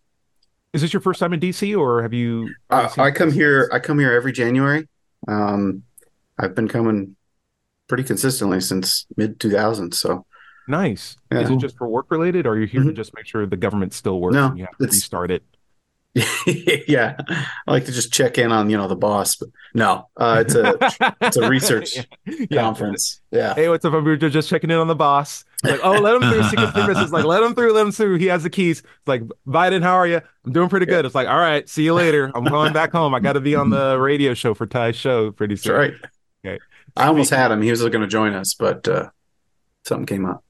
Is 0.72 0.80
this 0.80 0.92
your 0.92 1.00
first 1.02 1.20
time 1.20 1.32
in 1.32 1.40
DC, 1.40 1.76
or 1.76 2.02
have 2.02 2.14
you? 2.14 2.54
uh, 2.70 2.88
I 2.96 3.10
come 3.10 3.32
here. 3.32 3.68
I 3.72 3.78
come 3.80 3.98
here 3.98 4.12
every 4.12 4.32
January. 4.32 4.88
Um, 5.26 5.82
I've 6.38 6.54
been 6.54 6.68
coming 6.68 7.16
pretty 7.88 8.04
consistently 8.04 8.60
since 8.60 9.06
mid 9.16 9.38
2000s. 9.40 9.94
So 9.94 10.24
Nice. 10.68 11.16
Yeah. 11.32 11.40
Is 11.40 11.50
it 11.50 11.58
just 11.58 11.76
for 11.78 11.88
work 11.88 12.06
related, 12.10 12.46
or 12.46 12.50
are 12.52 12.58
you 12.60 12.66
here 12.66 12.82
to 12.82 12.90
Mhm. 12.90 12.94
just 12.96 13.14
make 13.16 13.26
sure 13.26 13.46
the 13.46 13.56
government 13.56 13.92
still 13.94 14.20
works 14.20 14.34
No, 14.34 14.46
and 14.48 14.58
you 14.58 14.64
have 14.66 14.76
to 14.78 14.84
restart 14.86 15.30
it? 15.30 15.42
yeah, 16.88 17.14
I 17.66 17.70
like 17.70 17.84
to 17.84 17.92
just 17.92 18.12
check 18.12 18.38
in 18.38 18.50
on 18.50 18.70
you 18.70 18.76
know 18.76 18.88
the 18.88 18.96
boss, 18.96 19.36
but 19.36 19.50
no, 19.74 20.08
uh, 20.16 20.42
it's 20.44 20.54
a 20.54 20.74
it's 21.20 21.36
a 21.36 21.48
research 21.48 21.96
Yeah. 22.26 22.62
conference. 22.62 23.20
Yeah. 23.30 23.54
Hey, 23.54 23.68
what's 23.68 23.84
up? 23.84 23.92
I'm 23.92 24.18
just 24.18 24.48
checking 24.48 24.70
in 24.70 24.78
on 24.78 24.88
the 24.88 24.96
boss. 24.96 25.44
Like, 25.62 25.80
oh, 25.84 25.92
let 26.00 26.14
him 26.16 26.22
through. 26.22 26.42
Secret 26.44 26.72
Service 26.74 26.98
is 26.98 27.12
like, 27.12 27.24
let 27.24 27.42
him 27.42 27.54
through, 27.54 27.72
let 27.72 27.82
him 27.86 27.92
through. 27.92 28.16
He 28.18 28.26
has 28.26 28.42
the 28.42 28.50
keys. 28.50 28.80
It's 28.80 28.88
like, 29.06 29.22
Biden, 29.46 29.82
how 29.82 29.94
are 29.94 30.06
you? 30.06 30.20
I'm 30.44 30.52
doing 30.52 30.68
pretty 30.68 30.86
good. 30.86 31.04
It's 31.04 31.14
like, 31.14 31.28
all 31.28 31.38
right, 31.38 31.68
see 31.68 31.84
you 31.84 31.94
later. 31.94 32.30
I'm 32.34 32.44
going 32.44 32.72
back 32.72 32.90
home. 32.92 33.14
I 33.14 33.20
got 33.20 33.32
to 33.34 33.40
be 33.40 33.54
on 33.54 33.70
the 33.70 33.98
radio 34.00 34.34
show 34.34 34.54
for 34.54 34.66
Ty's 34.66 34.96
show 34.96 35.30
pretty 35.30 35.54
That's 35.54 35.64
soon. 35.64 35.74
right. 35.76 35.92
Okay. 36.44 36.58
I 36.96 37.06
almost 37.08 37.30
had 37.30 37.50
him. 37.50 37.60
He 37.62 37.70
was 37.70 37.80
going 37.80 38.00
to 38.00 38.06
join 38.06 38.34
us, 38.34 38.54
but 38.54 38.86
uh, 38.88 39.10
something 39.84 40.06
came 40.06 40.26
up. 40.26 40.42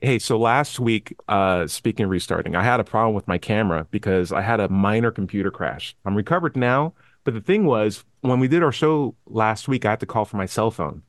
Hey, 0.00 0.20
so 0.20 0.38
last 0.38 0.78
week, 0.78 1.16
uh, 1.26 1.66
speaking 1.66 2.04
of 2.04 2.10
restarting, 2.10 2.54
I 2.54 2.62
had 2.62 2.78
a 2.78 2.84
problem 2.84 3.14
with 3.14 3.26
my 3.26 3.36
camera 3.36 3.86
because 3.90 4.30
I 4.30 4.42
had 4.42 4.60
a 4.60 4.68
minor 4.68 5.10
computer 5.10 5.50
crash. 5.50 5.96
I'm 6.04 6.14
recovered 6.16 6.56
now, 6.56 6.94
but 7.24 7.34
the 7.34 7.40
thing 7.40 7.64
was, 7.64 8.04
when 8.20 8.38
we 8.38 8.46
did 8.46 8.62
our 8.62 8.70
show 8.70 9.16
last 9.26 9.66
week, 9.66 9.84
I 9.84 9.90
had 9.90 10.00
to 10.00 10.06
call 10.06 10.24
from 10.24 10.38
my 10.38 10.46
cell 10.46 10.70
phone 10.70 11.02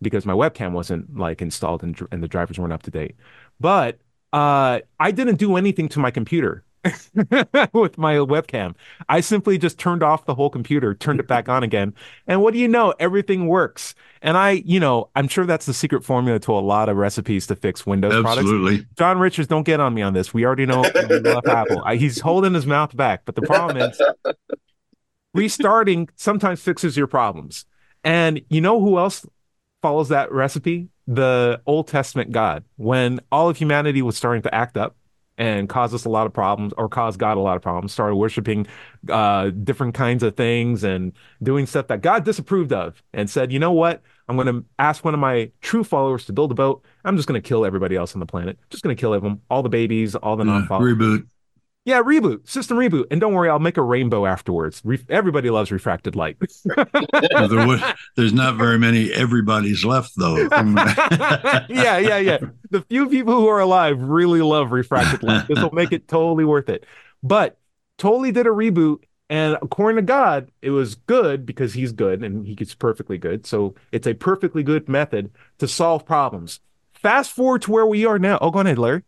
because 0.00 0.24
my 0.24 0.32
webcam 0.32 0.72
wasn't 0.72 1.16
like 1.18 1.42
installed 1.42 1.82
and, 1.82 2.00
and 2.12 2.22
the 2.22 2.28
drivers 2.28 2.58
weren't 2.58 2.72
up 2.72 2.84
to 2.84 2.90
date. 2.90 3.16
But 3.58 3.98
uh, 4.32 4.80
I 5.00 5.10
didn't 5.10 5.36
do 5.36 5.56
anything 5.56 5.88
to 5.90 5.98
my 5.98 6.12
computer 6.12 6.62
with 7.72 7.98
my 7.98 8.14
webcam. 8.16 8.74
I 9.08 9.20
simply 9.20 9.58
just 9.58 9.78
turned 9.78 10.02
off 10.02 10.26
the 10.26 10.34
whole 10.34 10.50
computer, 10.50 10.94
turned 10.94 11.20
it 11.20 11.28
back 11.28 11.48
on 11.48 11.62
again, 11.62 11.94
and 12.26 12.42
what 12.42 12.52
do 12.52 12.60
you 12.60 12.68
know? 12.68 12.94
Everything 12.98 13.46
works. 13.46 13.94
And 14.22 14.36
I, 14.36 14.62
you 14.64 14.80
know, 14.80 15.10
I'm 15.14 15.28
sure 15.28 15.46
that's 15.46 15.66
the 15.66 15.74
secret 15.74 16.04
formula 16.04 16.38
to 16.40 16.52
a 16.52 16.60
lot 16.60 16.88
of 16.88 16.96
recipes 16.96 17.46
to 17.48 17.56
fix 17.56 17.86
Windows 17.86 18.12
products. 18.12 18.38
Absolutely. 18.38 18.86
John 18.96 19.18
Richards, 19.18 19.48
don't 19.48 19.64
get 19.64 19.78
on 19.78 19.94
me 19.94 20.02
on 20.02 20.14
this. 20.14 20.34
We 20.34 20.44
already 20.44 20.66
know 20.66 20.82
we 21.08 21.18
love 21.20 21.46
Apple. 21.46 21.82
I, 21.84 21.96
he's 21.96 22.20
holding 22.20 22.54
his 22.54 22.66
mouth 22.66 22.96
back, 22.96 23.22
but 23.24 23.34
the 23.34 23.42
problem 23.42 23.76
is 23.76 24.00
restarting 25.34 26.08
sometimes 26.16 26.60
fixes 26.60 26.96
your 26.96 27.06
problems. 27.06 27.66
And 28.02 28.40
you 28.48 28.60
know 28.60 28.80
who 28.80 28.98
else 28.98 29.26
follows 29.82 30.08
that 30.08 30.32
recipe? 30.32 30.88
The 31.06 31.60
Old 31.66 31.88
Testament 31.88 32.32
God. 32.32 32.64
When 32.76 33.20
all 33.30 33.48
of 33.48 33.56
humanity 33.56 34.02
was 34.02 34.16
starting 34.16 34.42
to 34.42 34.54
act 34.54 34.76
up 34.76 34.96
and 35.38 35.68
cause 35.68 35.92
us 35.94 36.04
a 36.04 36.08
lot 36.08 36.26
of 36.26 36.32
problems, 36.32 36.72
or 36.76 36.88
cause 36.88 37.16
God 37.16 37.36
a 37.36 37.40
lot 37.40 37.56
of 37.56 37.62
problems, 37.62 37.92
started 37.92 38.16
worshiping 38.16 38.66
uh, 39.08 39.50
different 39.50 39.94
kinds 39.94 40.22
of 40.22 40.36
things 40.36 40.84
and 40.84 41.12
doing 41.42 41.66
stuff 41.66 41.88
that 41.88 42.00
God 42.02 42.24
disapproved 42.24 42.72
of, 42.72 43.02
and 43.12 43.28
said, 43.28 43.52
"You 43.52 43.58
know 43.58 43.72
what? 43.72 44.02
I'm 44.28 44.36
going 44.36 44.48
to 44.48 44.64
ask 44.78 45.04
one 45.04 45.14
of 45.14 45.20
my 45.20 45.50
true 45.60 45.84
followers 45.84 46.24
to 46.26 46.32
build 46.32 46.50
a 46.50 46.54
boat. 46.54 46.84
I'm 47.04 47.16
just 47.16 47.28
going 47.28 47.40
to 47.40 47.46
kill 47.46 47.64
everybody 47.64 47.94
else 47.94 48.14
on 48.14 48.20
the 48.20 48.26
planet. 48.26 48.58
Just 48.70 48.82
going 48.82 48.96
to 48.96 49.00
kill 49.00 49.18
them, 49.20 49.40
all 49.50 49.62
the 49.62 49.68
babies, 49.68 50.14
all 50.16 50.36
the 50.36 50.44
non-followers. 50.44 50.96
reboot. 50.96 51.26
Yeah, 51.86 52.02
reboot, 52.02 52.48
system 52.48 52.76
reboot, 52.78 53.04
and 53.12 53.20
don't 53.20 53.32
worry, 53.32 53.48
I'll 53.48 53.60
make 53.60 53.76
a 53.76 53.82
rainbow 53.82 54.26
afterwards. 54.26 54.82
Re- 54.84 55.04
everybody 55.08 55.50
loves 55.50 55.70
refracted 55.70 56.16
light. 56.16 56.36
There 56.66 57.66
would- 57.66 57.82
there's 58.16 58.32
not 58.32 58.56
very 58.56 58.76
many 58.78 59.12
everybody's 59.12 59.84
left 59.84 60.10
though. 60.16 60.36
yeah, 61.68 61.98
yeah, 61.98 62.18
yeah. 62.18 62.38
The 62.70 62.82
few 62.88 63.08
people 63.08 63.34
who 63.34 63.46
are 63.46 63.60
alive 63.60 64.02
really 64.02 64.42
love 64.42 64.72
refracted 64.72 65.22
light. 65.22 65.46
This 65.46 65.60
will 65.60 65.70
make 65.72 65.92
it 65.92 66.08
totally 66.08 66.44
worth 66.44 66.68
it. 66.68 66.84
But 67.22 67.56
totally 67.98 68.32
did 68.32 68.46
a 68.46 68.50
reboot. 68.50 69.04
And 69.30 69.56
according 69.62 69.96
to 69.96 70.02
God, 70.02 70.50
it 70.62 70.70
was 70.70 70.94
good 70.96 71.46
because 71.46 71.72
he's 71.74 71.92
good 71.92 72.22
and 72.22 72.46
he 72.46 72.54
gets 72.54 72.74
perfectly 72.74 73.18
good. 73.18 73.46
So 73.46 73.74
it's 73.92 74.06
a 74.06 74.14
perfectly 74.14 74.62
good 74.62 74.88
method 74.88 75.30
to 75.58 75.68
solve 75.68 76.04
problems. 76.04 76.60
Fast 76.94 77.30
forward 77.32 77.62
to 77.62 77.70
where 77.70 77.86
we 77.86 78.04
are 78.06 78.18
now. 78.18 78.38
Oh, 78.40 78.50
go 78.50 78.60
ahead, 78.60 78.78
Larry. 78.78 79.02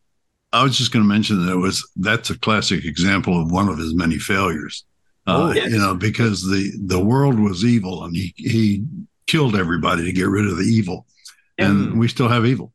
I 0.53 0.63
was 0.63 0.79
just 0.79 0.93
going 0.93 1.05
to 1.05 1.09
mention 1.09 1.45
that 1.45 1.53
it 1.53 1.57
was 1.57 1.87
that's 1.97 2.31
a 2.31 2.39
classic 2.39 2.85
example 2.85 3.41
of 3.41 3.51
one 3.53 3.69
of 3.69 3.79
his 3.79 3.95
many 3.95 4.19
failures. 4.19 4.85
Uh, 5.27 5.49
Oh, 5.49 5.53
yes. 5.53 5.71
You 5.71 5.79
know, 5.79 5.95
because 5.95 6.43
the 6.49 6.73
the 6.87 6.99
world 6.99 7.39
was 7.39 7.65
evil 7.65 8.05
and 8.05 8.17
he 8.17 8.33
he 8.37 8.85
killed 9.27 9.55
everybody 9.57 10.05
to 10.05 10.13
get 10.13 10.29
rid 10.29 10.47
of 10.47 10.57
the 10.57 10.65
evil, 10.65 11.07
and 11.59 11.99
we 11.99 12.09
still 12.09 12.29
have 12.29 12.47
evil. 12.47 12.73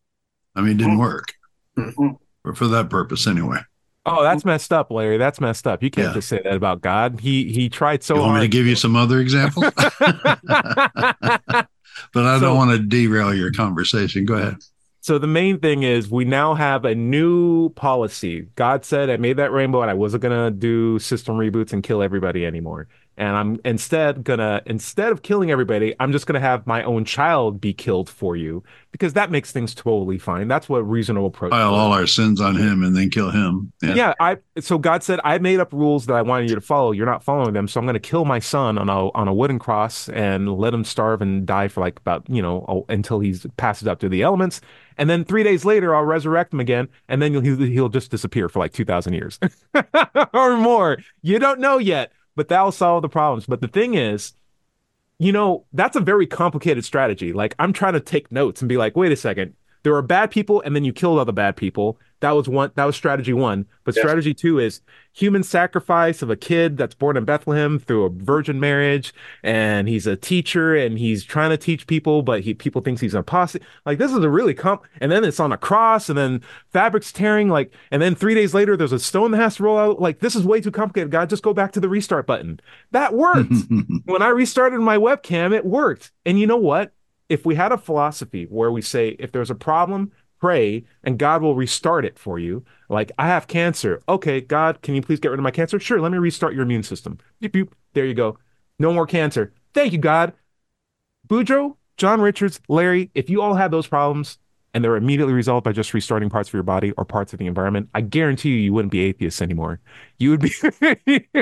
I 0.56 0.62
mean, 0.62 0.74
it 0.74 0.77
didn't 0.77 1.00
work 1.00 1.34
Mhm. 1.75 2.18
for, 2.44 2.53
for 2.53 2.68
that 2.68 2.92
purpose 2.92 3.25
anyway. 3.25 3.58
Oh, 4.06 4.22
that's 4.22 4.46
messed 4.46 4.72
up, 4.74 4.92
Larry. 4.92 5.18
That's 5.18 5.39
messed 5.42 5.65
up. 5.65 5.82
You 5.82 5.89
can't 5.89 6.10
Yeah. 6.10 6.13
just 6.13 6.27
say 6.27 6.42
that 6.44 6.53
about 6.53 6.82
God. 6.82 7.22
He 7.22 7.51
he 7.51 7.70
tried 7.70 8.03
so 8.03 8.13
you 8.15 8.22
want 8.22 8.36
me 8.36 8.42
to 8.42 8.48
give 8.48 8.68
you 8.68 8.75
some 8.75 8.96
other 8.96 9.20
examples? 9.20 9.65
but 9.77 10.06
I 12.15 12.36
So- 12.36 12.39
don't 12.42 12.56
want 12.58 12.72
to 12.72 12.80
derail 12.80 13.34
your 13.34 13.51
conversation. 13.51 14.25
Go 14.25 14.36
ahead. 14.36 14.58
So 15.03 15.17
the 15.17 15.27
main 15.27 15.60
thing 15.60 15.83
is 15.83 16.10
we 16.10 16.24
now 16.24 16.53
have 16.53 16.86
a 16.86 16.95
new 16.95 17.67
policy. 17.72 18.48
God 18.55 18.86
said 18.86 19.10
I 19.10 19.17
made 19.17 19.36
that 19.36 19.51
rainbow 19.51 19.81
and 19.81 19.91
I 19.91 19.93
wasn't 19.93 20.24
gonna 20.24 20.50
do 20.50 20.98
system 20.98 21.36
reboots 21.36 21.74
and 21.74 21.83
kill 21.83 22.01
everybody 22.01 22.45
anymore. 22.45 22.88
And 23.17 23.36
I'm 23.36 23.60
instead 23.63 24.24
gonna 24.24 24.62
instead 24.65 25.12
of 25.12 25.22
killing 25.22 25.51
everybody, 25.51 25.96
I'm 26.00 26.12
just 26.12 26.25
gonna 26.25 26.39
have 26.39 26.65
my 26.65 26.84
own 26.84 27.05
child 27.05 27.62
be 27.62 27.74
killed 27.74 28.10
for 28.10 28.36
you 28.36 28.63
because 28.93 29.13
that 29.13 29.32
makes 29.32 29.51
things 29.51 29.75
totally 29.75 30.17
fine. 30.17 30.48
That's 30.48 30.70
what 30.70 30.79
reasonable 30.79 31.27
approach. 31.27 31.51
Pile 31.51 31.74
all 31.74 31.91
our 31.91 32.08
sins 32.08 32.39
on 32.39 32.55
him 32.55 32.84
and 32.84 32.96
then 32.96 33.10
kill 33.10 33.32
him. 33.32 33.74
Yeah, 33.82 34.13
I 34.20 34.38
so 34.60 34.77
God 34.77 35.03
said 35.03 35.20
I 35.24 35.38
made 35.39 35.60
up 35.60 35.74
rules 35.74 36.05
that 36.05 36.13
I 36.13 36.22
wanted 36.22 36.50
you 36.50 36.55
to 36.55 36.62
follow. 36.62 36.91
You're 36.91 37.08
not 37.08 37.24
following 37.24 37.53
them, 37.53 37.67
so 37.67 37.79
I'm 37.79 37.86
going 37.86 37.96
to 37.96 38.00
kill 38.00 38.24
my 38.24 38.39
son 38.39 38.77
on 38.77 38.89
a 38.89 39.12
on 39.12 39.27
a 39.27 39.34
wooden 39.34 39.60
cross 39.60 40.10
and 40.10 40.58
let 40.58 40.74
him 40.74 40.84
starve 40.84 41.22
and 41.22 41.46
die 41.46 41.67
for 41.67 41.82
like 41.82 42.00
about 42.00 42.29
you 42.29 42.41
know 42.41 42.86
until 42.88 43.20
he's 43.20 43.46
passes 43.58 43.88
up 43.88 44.00
to 44.00 44.10
the 44.10 44.22
elements, 44.22 44.62
and 44.98 45.10
then 45.10 45.25
three 45.25 45.43
days 45.43 45.65
later 45.65 45.96
I'll 45.96 46.03
resurrect 46.03 46.53
him 46.53 46.60
again, 46.60 46.88
and 47.08 47.22
then 47.22 47.34
he'll 47.34 47.41
he'll 47.58 47.89
just 47.89 48.12
disappear 48.12 48.48
for 48.48 48.60
like 48.60 48.74
two 48.74 48.86
thousand 48.86 49.13
years 49.13 49.39
or 50.34 50.58
more. 50.58 50.98
You 51.22 51.39
don't 51.39 51.60
know 51.60 51.79
yet, 51.79 52.12
but 52.36 52.48
that'll 52.48 52.72
solve 52.72 53.02
the 53.02 53.10
problems. 53.10 53.46
But 53.46 53.62
the 53.62 53.68
thing 53.68 53.94
is. 53.96 54.34
You 55.20 55.32
know, 55.32 55.66
that's 55.72 55.96
a 55.96 56.02
very 56.02 56.25
complicated 56.28 56.84
strategy. 56.84 57.32
Like, 57.32 57.56
I'm 57.58 57.72
trying 57.72 57.94
to 57.94 58.02
take 58.02 58.32
notes 58.32 58.62
and 58.62 58.68
be 58.68 58.78
like, 58.78 58.98
wait 58.98 59.12
a 59.12 59.16
second, 59.16 59.54
there 59.84 59.96
are 59.96 60.02
bad 60.02 60.32
people, 60.32 60.62
and 60.66 60.75
then 60.75 60.84
you 60.84 60.92
killed 60.92 61.20
other 61.20 61.32
bad 61.32 61.56
people. 61.56 62.00
That 62.24 62.38
was 62.38 62.48
one. 62.48 62.72
That 62.75 62.86
was 62.86 62.96
strategy 62.96 63.34
one. 63.34 63.65
But 63.84 63.98
Yes. 63.98 64.03
strategy 64.03 64.34
two 64.34 64.58
is 64.58 64.80
human 65.12 65.44
sacrifice 65.44 66.22
of 66.22 66.30
a 66.30 66.38
kid 66.38 66.77
that's 66.77 66.96
born 66.96 67.18
in 67.18 67.25
Bethlehem 67.25 67.77
through 67.80 68.06
a 68.06 68.10
virgin 68.10 68.62
marriage, 68.62 69.13
and 69.44 69.89
he's 69.89 70.08
a 70.08 70.15
teacher 70.15 70.74
and 70.74 70.98
he's 70.98 71.25
trying 71.25 71.50
to 71.50 71.58
teach 71.58 71.86
people, 71.86 72.22
but 72.22 72.39
he 72.39 72.53
people 72.53 72.82
thinks 72.82 73.01
he's 73.01 73.13
an 73.13 73.20
apostate. 73.20 73.62
Like 73.86 73.98
this 73.98 74.13
is 74.13 74.20
a 74.20 74.30
really 74.30 74.53
comp. 74.53 74.84
And 75.01 75.12
then 75.12 75.25
it's 75.25 75.42
on 75.42 75.51
a 75.51 75.58
cross, 75.58 76.08
and 76.08 76.18
then 76.18 76.42
fabric's 76.72 77.12
tearing. 77.12 77.50
Like, 77.50 77.74
and 77.92 78.01
then 78.01 78.15
three 78.15 78.36
days 78.36 78.53
later, 78.53 78.77
there's 78.77 78.94
a 78.94 79.00
stone 79.00 79.32
that 79.32 79.42
has 79.42 79.58
to 79.58 79.63
roll 79.63 79.77
out. 79.77 80.00
Like 80.00 80.20
this 80.20 80.34
is 80.34 80.46
way 80.46 80.62
too 80.62 80.72
complicated. 80.72 81.12
God, 81.12 81.30
just 81.30 81.44
go 81.44 81.53
back 81.53 81.74
to 81.74 81.82
the 81.82 81.89
restart 81.89 82.25
button. 82.25 82.62
That 82.92 83.13
worked 83.13 83.51
when 84.06 84.22
I 84.22 84.30
restarted 84.30 84.80
my 84.80 84.96
webcam, 84.96 85.53
it 85.53 85.65
worked. 85.65 86.13
And 86.25 86.39
you 86.39 86.48
know 86.48 86.56
what? 86.56 86.94
If 87.27 87.46
we 87.46 87.56
had 87.56 87.74
a 87.74 87.77
philosophy 87.77 88.46
where 88.50 88.72
we 88.72 88.82
say, 88.82 89.10
if 89.20 89.34
there's 89.34 89.50
a 89.51 89.56
problem, 89.56 90.12
pray 90.44 90.84
and 91.06 91.18
God 91.18 91.42
will 91.42 91.56
restart 91.56 92.04
it 92.04 92.20
for 92.20 92.38
you. 92.38 92.66
Like, 92.90 93.12
I 93.18 93.28
have 93.28 93.48
cancer. 93.48 94.02
Okay, 94.10 94.42
God, 94.42 94.82
can 94.82 94.94
you 94.94 95.02
please 95.02 95.20
get 95.22 95.30
rid 95.32 95.40
of 95.40 95.44
my 95.44 95.52
cancer? 95.52 95.80
Sure, 95.80 96.02
let 96.02 96.12
me 96.12 96.18
restart 96.18 96.54
your 96.54 96.64
immune 96.64 96.84
system. 96.84 97.18
Beep, 97.40 97.54
beep. 97.54 97.74
There 97.94 98.06
you 98.06 98.14
go. 98.14 98.38
No 98.78 98.92
more 98.92 99.08
cancer. 99.08 99.54
Thank 99.74 99.94
you, 99.94 100.00
God. 100.00 100.34
Boudreaux, 101.30 101.78
John 101.98 102.20
Richards, 102.20 102.60
Larry, 102.68 103.10
if 103.16 103.30
you 103.30 103.42
all 103.42 103.54
have 103.56 103.72
those 103.72 103.88
problems 103.88 104.38
and 104.74 104.84
they're 104.84 104.98
immediately 104.98 105.34
resolved 105.34 105.64
by 105.64 105.72
just 105.72 105.94
restarting 105.94 106.30
parts 106.30 106.50
of 106.50 106.54
your 106.54 106.64
body 106.64 106.92
or 106.98 107.06
parts 107.06 107.32
of 107.32 107.40
the 107.40 107.46
environment, 107.46 107.88
I 107.94 108.02
guarantee 108.02 108.50
you, 108.50 108.56
you 108.58 108.74
wouldn't 108.74 108.92
be 108.92 109.02
atheists 109.02 109.42
anymore. 109.42 109.80
You 110.20 110.32
would 110.32 110.42
be, 110.42 110.52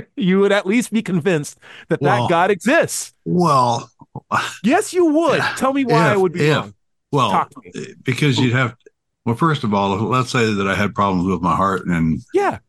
you 0.15 0.39
would 0.39 0.51
at 0.51 0.67
least 0.67 0.91
be 0.91 1.01
convinced 1.01 1.57
that 1.89 2.01
Well, 2.01 2.23
that 2.23 2.29
God 2.29 2.51
exists. 2.51 3.13
well, 3.25 3.89
Yes, 4.63 4.93
you 4.93 5.05
would. 5.07 5.41
Tell 5.57 5.73
me 5.73 5.85
why 5.85 6.13
I 6.13 6.17
would 6.17 6.33
be 6.33 6.47
if. 6.47 6.55
wrong. 6.55 6.73
well, 7.11 7.31
Talk 7.31 7.49
to 7.51 7.61
me. 7.63 7.93
because 8.03 8.37
you'd 8.37 8.53
have. 8.53 8.75
Well, 9.25 9.35
first 9.35 9.63
of 9.63 9.73
all, 9.73 9.95
let's 9.97 10.31
say 10.31 10.53
that 10.53 10.67
I 10.67 10.75
had 10.75 10.95
problems 10.95 11.27
with 11.27 11.41
my 11.41 11.55
heart 11.55 11.85
and 11.85 12.19
Yeah. 12.33 12.59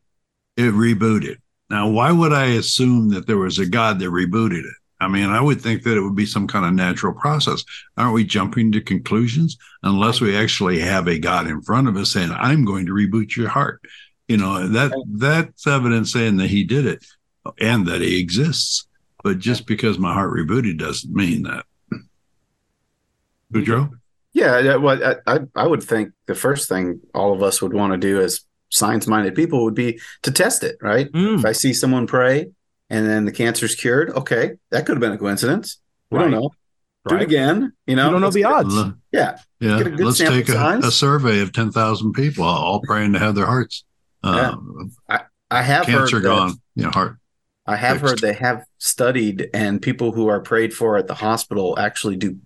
it 0.55 0.73
rebooted. 0.73 1.37
Now, 1.69 1.89
why 1.89 2.11
would 2.11 2.31
I 2.33 2.45
assume 2.45 3.09
that 3.09 3.25
there 3.25 3.37
was 3.37 3.57
a 3.57 3.65
God 3.65 3.99
that 3.99 4.09
rebooted 4.09 4.59
it? 4.63 4.75
I 4.99 5.07
mean, 5.07 5.29
I 5.29 5.41
would 5.41 5.59
think 5.59 5.83
that 5.83 5.97
it 5.97 6.01
would 6.01 6.15
be 6.15 6.25
some 6.25 6.47
kind 6.47 6.65
of 6.65 6.73
natural 6.73 7.13
process. 7.13 7.65
Aren't 7.97 8.13
we 8.13 8.23
jumping 8.23 8.71
to 8.71 8.81
conclusions 8.81 9.57
unless 9.81 10.21
we 10.21 10.35
actually 10.35 10.79
have 10.79 11.07
a 11.07 11.19
God 11.19 11.47
in 11.47 11.61
front 11.61 11.87
of 11.87 11.97
us 11.97 12.11
saying, 12.11 12.31
"I'm 12.31 12.63
going 12.63 12.85
to 12.85 12.93
reboot 12.93 13.35
your 13.35 13.49
heart"? 13.49 13.81
You 14.27 14.37
know 14.37 14.67
that 14.67 14.93
that's 15.11 15.67
evidence 15.67 16.13
saying 16.13 16.37
that 16.37 16.49
He 16.51 16.63
did 16.63 16.85
it 16.85 17.05
and 17.59 17.85
that 17.87 18.01
He 18.01 18.17
exists. 18.19 18.87
But 19.23 19.39
just 19.39 19.65
because 19.65 19.97
my 19.97 20.13
heart 20.13 20.33
rebooted 20.33 20.77
doesn't 20.77 21.13
mean 21.13 21.43
that. 21.43 21.65
Boudreaux? 23.51 23.89
Yeah, 24.33 24.59
yeah, 24.59 24.75
well, 24.77 24.99
I, 25.03 25.15
I 25.35 25.39
I 25.55 25.67
would 25.67 25.83
think 25.83 26.11
the 26.25 26.35
first 26.35 26.67
thing 26.67 26.99
all 27.13 27.33
of 27.33 27.43
us 27.43 27.61
would 27.61 27.73
want 27.73 27.93
to 27.93 27.97
do 27.97 28.19
as 28.19 28.41
science-minded 28.69 29.35
people 29.35 29.63
would 29.63 29.75
be 29.75 29.99
to 30.23 30.31
test 30.31 30.63
it, 30.63 30.77
right? 30.81 31.11
Mm, 31.11 31.39
If 31.39 31.45
I 31.45 31.51
see 31.51 31.73
someone 31.73 32.07
pray 32.07 32.47
and 32.89 33.07
then 33.07 33.25
the 33.25 33.31
cancer's 33.31 33.75
cured, 33.75 34.09
okay, 34.11 34.53
that 34.71 34.85
could 34.85 34.95
have 34.95 35.01
been 35.01 35.11
a 35.11 35.17
coincidence. 35.17 35.79
We 36.09 36.17
Right. 36.17 36.23
don't 36.23 36.31
know. 36.31 36.49
Do 37.07 37.15
it 37.15 37.21
again. 37.21 37.73
You 37.85 37.95
know, 37.95 38.05
You 38.05 38.11
don't 38.11 38.21
know 38.21 38.27
Let's 38.27 38.35
the 38.35 38.43
odds. 38.45 38.75
L- 38.75 38.93
Yeah, 39.11 39.37
Yeah, 39.59 39.77
Get 39.77 39.87
a 39.87 39.89
good 39.91 40.05
let's 40.05 40.17
take 40.17 40.49
a, 40.49 40.79
a 40.83 40.89
survey 40.91 41.41
of 41.41 41.51
ten 41.51 41.71
thousand 41.71 42.13
people, 42.13 42.45
all 42.45 42.81
praying 42.87 43.13
to 43.13 43.19
have 43.19 43.35
their 43.35 43.45
hearts 43.45 43.83
uh, 44.23 44.55
I 45.51 45.61
have 45.61 45.85
cancer 45.85 46.15
heard 46.17 46.23
that- 46.23 46.27
gone. 46.27 46.53
You 46.75 46.83
know, 46.85 46.91
heart. 46.91 47.17
I 47.67 47.75
have 47.75 47.99
fixed. 47.99 48.09
heard 48.09 48.19
they 48.19 48.33
have 48.33 48.63
studied, 48.79 49.49
and 49.53 49.81
people 49.81 50.11
who 50.11 50.27
are 50.27 50.39
prayed 50.41 50.73
for 50.73 50.97
at 50.97 51.07
the 51.07 51.13
hospital 51.13 51.77
actually 51.77 52.15
do 52.15 52.37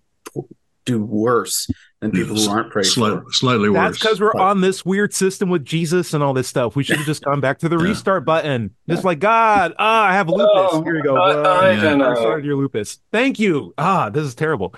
do 0.87 1.03
worse 1.03 1.67
than 2.01 2.11
people 2.11 2.35
who 2.35 2.49
aren't 2.49 2.71
prayed 2.71 2.85
Slight, 2.85 3.21
for. 3.23 3.31
slightly 3.31 3.69
That's 3.71 3.89
worse. 3.91 3.99
because 3.99 4.19
we're 4.21 4.31
Right. 4.31 4.49
on 4.49 4.61
this 4.61 4.85
weird 4.85 5.13
system 5.13 5.49
with 5.49 5.65
Jesus 5.65 6.13
and 6.13 6.23
all 6.23 6.33
this 6.33 6.47
stuff. 6.47 6.75
We 6.75 6.83
should 6.83 6.97
have 6.97 7.05
just 7.05 7.23
gone 7.23 7.39
back 7.41 7.59
to 7.59 7.69
the 7.69 7.77
Yeah. 7.77 7.83
restart 7.89 8.23
button. 8.25 8.71
Just 8.89 9.03
like 9.03 9.19
God, 9.19 9.73
ah, 9.77 10.05
I 10.05 10.13
have 10.13 10.29
lupus. 10.29 10.45
Oh, 10.47 10.83
Here 10.83 10.95
you 10.95 11.03
go. 11.03 11.17
I- 11.17 11.33
Uh, 11.33 11.41
I 11.61 11.71
Yeah. 11.71 11.81
don't 11.81 11.97
know. 11.99 12.09
restarted 12.09 12.45
your 12.45 12.55
lupus. 12.55 12.99
Thank 13.11 13.39
you. 13.39 13.73
Ah, 13.77 14.09
this 14.09 14.23
is 14.25 14.33
terrible. 14.35 14.73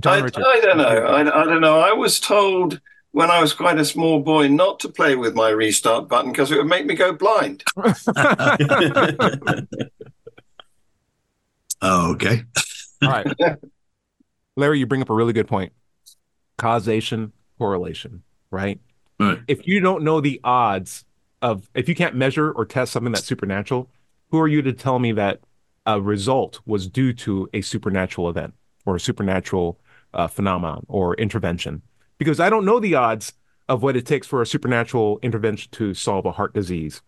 John 0.00 0.18
I, 0.18 0.22
Richard. 0.22 0.44
I 0.46 0.60
don't 0.60 0.76
know. 0.78 0.84
I, 0.84 1.20
I 1.20 1.44
don't 1.44 1.60
know. 1.60 1.78
I 1.80 1.92
was 1.92 2.20
told 2.20 2.80
when 3.12 3.30
I 3.30 3.40
was 3.40 3.54
quite 3.54 3.78
a 3.78 3.84
small 3.84 4.20
boy 4.20 4.48
not 4.48 4.78
to 4.80 4.88
play 4.90 5.16
with 5.16 5.34
my 5.34 5.48
restart 5.50 6.08
button 6.08 6.32
because 6.32 6.50
it 6.52 6.58
would 6.58 6.66
make 6.66 6.84
me 6.84 6.94
go 6.94 7.12
blind. 7.14 7.64
oh, 11.82 12.12
okay. 12.12 12.42
All 13.02 13.08
right. 13.10 13.26
Larry, 14.56 14.78
you 14.78 14.86
bring 14.86 15.02
up 15.02 15.10
a 15.10 15.14
really 15.14 15.32
good 15.32 15.46
point. 15.46 15.72
Causation, 16.56 17.32
correlation, 17.58 18.22
right? 18.50 18.80
Right. 19.20 19.40
If 19.46 19.66
you 19.66 19.80
don't 19.80 20.02
know 20.02 20.20
the 20.20 20.40
odds 20.42 21.04
of, 21.42 21.70
if 21.74 21.88
you 21.88 21.94
can't 21.94 22.14
measure 22.14 22.50
or 22.50 22.64
test 22.64 22.92
something 22.92 23.12
that's 23.12 23.26
supernatural, 23.26 23.90
who 24.30 24.40
are 24.40 24.48
you 24.48 24.62
to 24.62 24.72
tell 24.72 24.98
me 24.98 25.12
that 25.12 25.40
a 25.84 26.00
result 26.00 26.60
was 26.66 26.88
due 26.88 27.12
to 27.12 27.48
a 27.52 27.60
supernatural 27.60 28.28
event 28.28 28.54
or 28.84 28.96
a 28.96 29.00
supernatural 29.00 29.78
uh, 30.14 30.26
phenomenon 30.26 30.84
or 30.88 31.14
intervention? 31.14 31.82
Because 32.18 32.40
I 32.40 32.50
don't 32.50 32.64
know 32.64 32.80
the 32.80 32.94
odds 32.94 33.34
of 33.68 33.82
what 33.82 33.96
it 33.96 34.06
takes 34.06 34.26
for 34.26 34.40
a 34.40 34.46
supernatural 34.46 35.18
intervention 35.22 35.70
to 35.72 35.92
solve 35.92 36.24
a 36.24 36.32
heart 36.32 36.54
disease 36.54 37.02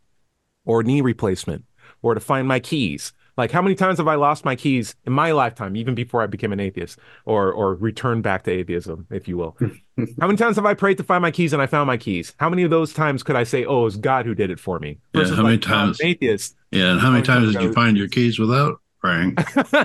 or 0.65 0.83
knee 0.83 1.01
replacement 1.01 1.65
or 2.03 2.15
to 2.15 2.21
find 2.21 2.47
my 2.47 2.61
keys. 2.61 3.13
Like 3.39 3.53
how 3.53 3.63
many 3.63 3.77
times 3.77 3.99
have 3.99 4.09
I 4.09 4.17
lost 4.17 4.45
my 4.45 4.57
keys 4.57 4.97
in 5.07 5.13
my 5.13 5.31
lifetime, 5.31 5.77
even 5.77 5.95
before 5.95 6.21
I 6.23 6.27
became 6.27 6.53
an 6.53 6.59
atheist 6.61 6.99
or 7.25 7.53
or 7.53 7.77
returned 7.77 8.25
back 8.25 8.43
to 8.45 8.51
atheism, 8.51 9.07
if 9.11 9.29
you 9.29 9.37
will? 9.39 9.57
how 10.21 10.27
many 10.27 10.37
times 10.37 10.57
have 10.57 10.67
I 10.67 10.75
prayed 10.75 10.97
to 10.99 11.05
find 11.05 11.23
my 11.23 11.31
keys 11.31 11.53
and 11.53 11.63
I 11.63 11.67
found 11.67 11.87
my 11.87 11.97
keys? 11.97 12.35
How 12.39 12.51
many 12.51 12.65
of 12.65 12.71
those 12.71 12.93
times 12.93 13.23
could 13.23 13.37
I 13.37 13.45
say, 13.45 13.65
"Oh, 13.65 13.87
it's 13.87 13.97
God 13.97 14.27
who 14.27 14.35
did 14.35 14.51
it 14.51 14.59
for 14.59 14.81
me"? 14.81 14.99
Yeah, 15.15 15.21
Versus 15.23 15.37
how 15.37 15.45
many 15.45 15.57
like, 15.57 15.71
"Oh, 15.71 15.73
I'm 15.75 15.87
times- 15.87 16.01
an 16.01 16.07
atheist. 16.09 16.57
Yeah. 16.73 16.91
And 16.91 17.01
how 17.01 17.11
many 17.13 17.23
times 17.23 17.53
did 17.53 17.63
you 17.63 17.73
find 17.73 17.97
your 17.97 18.09
keys 18.09 18.39
without 18.41 18.81
praying? 19.01 19.37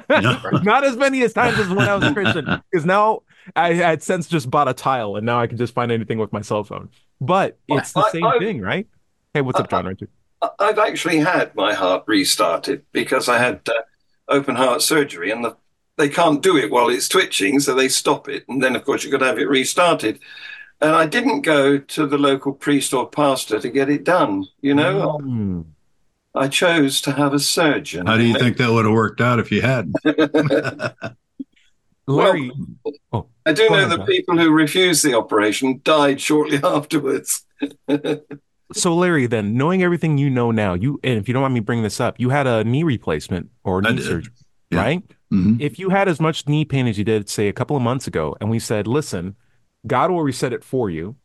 Yeah. 0.09 0.41
Not 0.63 0.83
as 0.83 0.97
many 0.97 1.21
as 1.21 1.31
times 1.33 1.59
as 1.59 1.69
when 1.69 1.87
I 1.87 1.93
was 1.95 2.03
a 2.05 2.13
Christian, 2.13 2.45
because 2.71 2.85
now 2.87 3.21
I 3.55 3.73
had 3.73 4.01
since 4.01 4.27
just 4.27 4.49
bought 4.49 4.67
a 4.67 4.73
tile 4.73 5.15
and 5.15 5.25
now 5.27 5.39
I 5.39 5.45
can 5.45 5.57
just 5.59 5.75
find 5.75 5.91
anything 5.91 6.17
with 6.17 6.33
my 6.33 6.41
cell 6.41 6.63
phone. 6.63 6.89
But 7.21 7.59
it's 7.67 7.93
the 7.93 7.99
I- 8.01 8.09
same 8.11 8.25
I- 8.25 8.39
thing, 8.39 8.61
right? 8.61 8.87
Hey, 9.35 9.41
what's 9.41 9.59
up, 9.59 9.69
John 9.69 9.85
Richard? 9.85 10.09
I've 10.59 10.79
actually 10.79 11.19
had 11.19 11.55
my 11.55 11.73
heart 11.73 12.03
restarted 12.07 12.83
because 12.91 13.29
I 13.29 13.37
had 13.37 13.61
uh, 13.67 13.81
open 14.27 14.55
heart 14.55 14.81
surgery 14.81 15.31
and 15.31 15.45
the, 15.45 15.55
they 15.97 16.09
can't 16.09 16.41
do 16.41 16.57
it 16.57 16.71
while 16.71 16.89
it's 16.89 17.07
twitching, 17.07 17.59
so 17.59 17.73
they 17.73 17.87
stop 17.87 18.27
it. 18.27 18.45
And 18.49 18.61
then, 18.61 18.75
of 18.75 18.83
course, 18.83 19.03
you've 19.03 19.11
got 19.11 19.19
to 19.19 19.25
have 19.25 19.39
it 19.39 19.47
restarted. 19.49 20.19
And 20.81 20.95
I 20.95 21.05
didn't 21.05 21.41
go 21.41 21.77
to 21.77 22.07
the 22.07 22.17
local 22.17 22.53
priest 22.53 22.93
or 22.93 23.09
pastor 23.09 23.59
to 23.59 23.69
get 23.69 23.89
it 23.89 24.03
done, 24.03 24.45
you 24.61 24.73
know? 24.73 25.19
Mm. 25.21 25.65
I 26.35 26.47
chose 26.47 26.99
to 27.01 27.11
have 27.11 27.33
a 27.33 27.39
surgeon. 27.39 28.07
How 28.07 28.17
do 28.17 28.23
you 28.23 28.33
think 28.33 28.57
that 28.57 28.71
would 28.71 28.85
have 28.85 28.93
worked 28.93 29.21
out 29.21 29.39
if 29.39 29.51
you 29.51 29.61
hadn't? 29.61 29.95
Larry, 32.07 32.51
I 33.45 33.53
do 33.53 33.69
know 33.69 33.75
ahead, 33.75 33.91
that 33.91 34.07
people 34.07 34.37
who 34.37 34.51
refused 34.51 35.05
the 35.05 35.13
operation 35.17 35.79
died 35.83 36.19
shortly 36.19 36.59
afterwards. 36.63 37.45
so 38.73 38.95
Larry, 38.95 39.27
then 39.27 39.55
knowing 39.55 39.83
everything 39.83 40.17
you 40.17 40.29
know 40.29 40.51
now, 40.51 40.73
you 40.73 40.99
and 41.03 41.17
if 41.17 41.27
you 41.27 41.33
don't 41.33 41.41
mind 41.43 41.53
me 41.53 41.59
bringing 41.59 41.83
this 41.83 41.99
up, 41.99 42.19
you 42.19 42.29
had 42.29 42.47
a 42.47 42.63
knee 42.63 42.83
replacement 42.83 43.49
or 43.63 43.81
knee 43.81 44.01
surgery, 44.01 44.33
Yeah. 44.71 44.79
right? 44.81 45.03
Mhm. 45.31 45.59
If 45.61 45.79
you 45.79 45.89
had 45.89 46.07
as 46.07 46.19
much 46.19 46.47
knee 46.47 46.65
pain 46.65 46.87
as 46.87 46.97
you 46.97 47.03
did, 47.03 47.29
say, 47.29 47.47
a 47.47 47.53
couple 47.53 47.75
of 47.75 47.81
months 47.83 48.07
ago, 48.07 48.35
and 48.41 48.49
we 48.49 48.59
said, 48.59 48.87
listen, 48.87 49.35
God 49.87 50.11
will 50.11 50.21
reset 50.23 50.53
it 50.53 50.63
for 50.63 50.89
you 50.89 51.15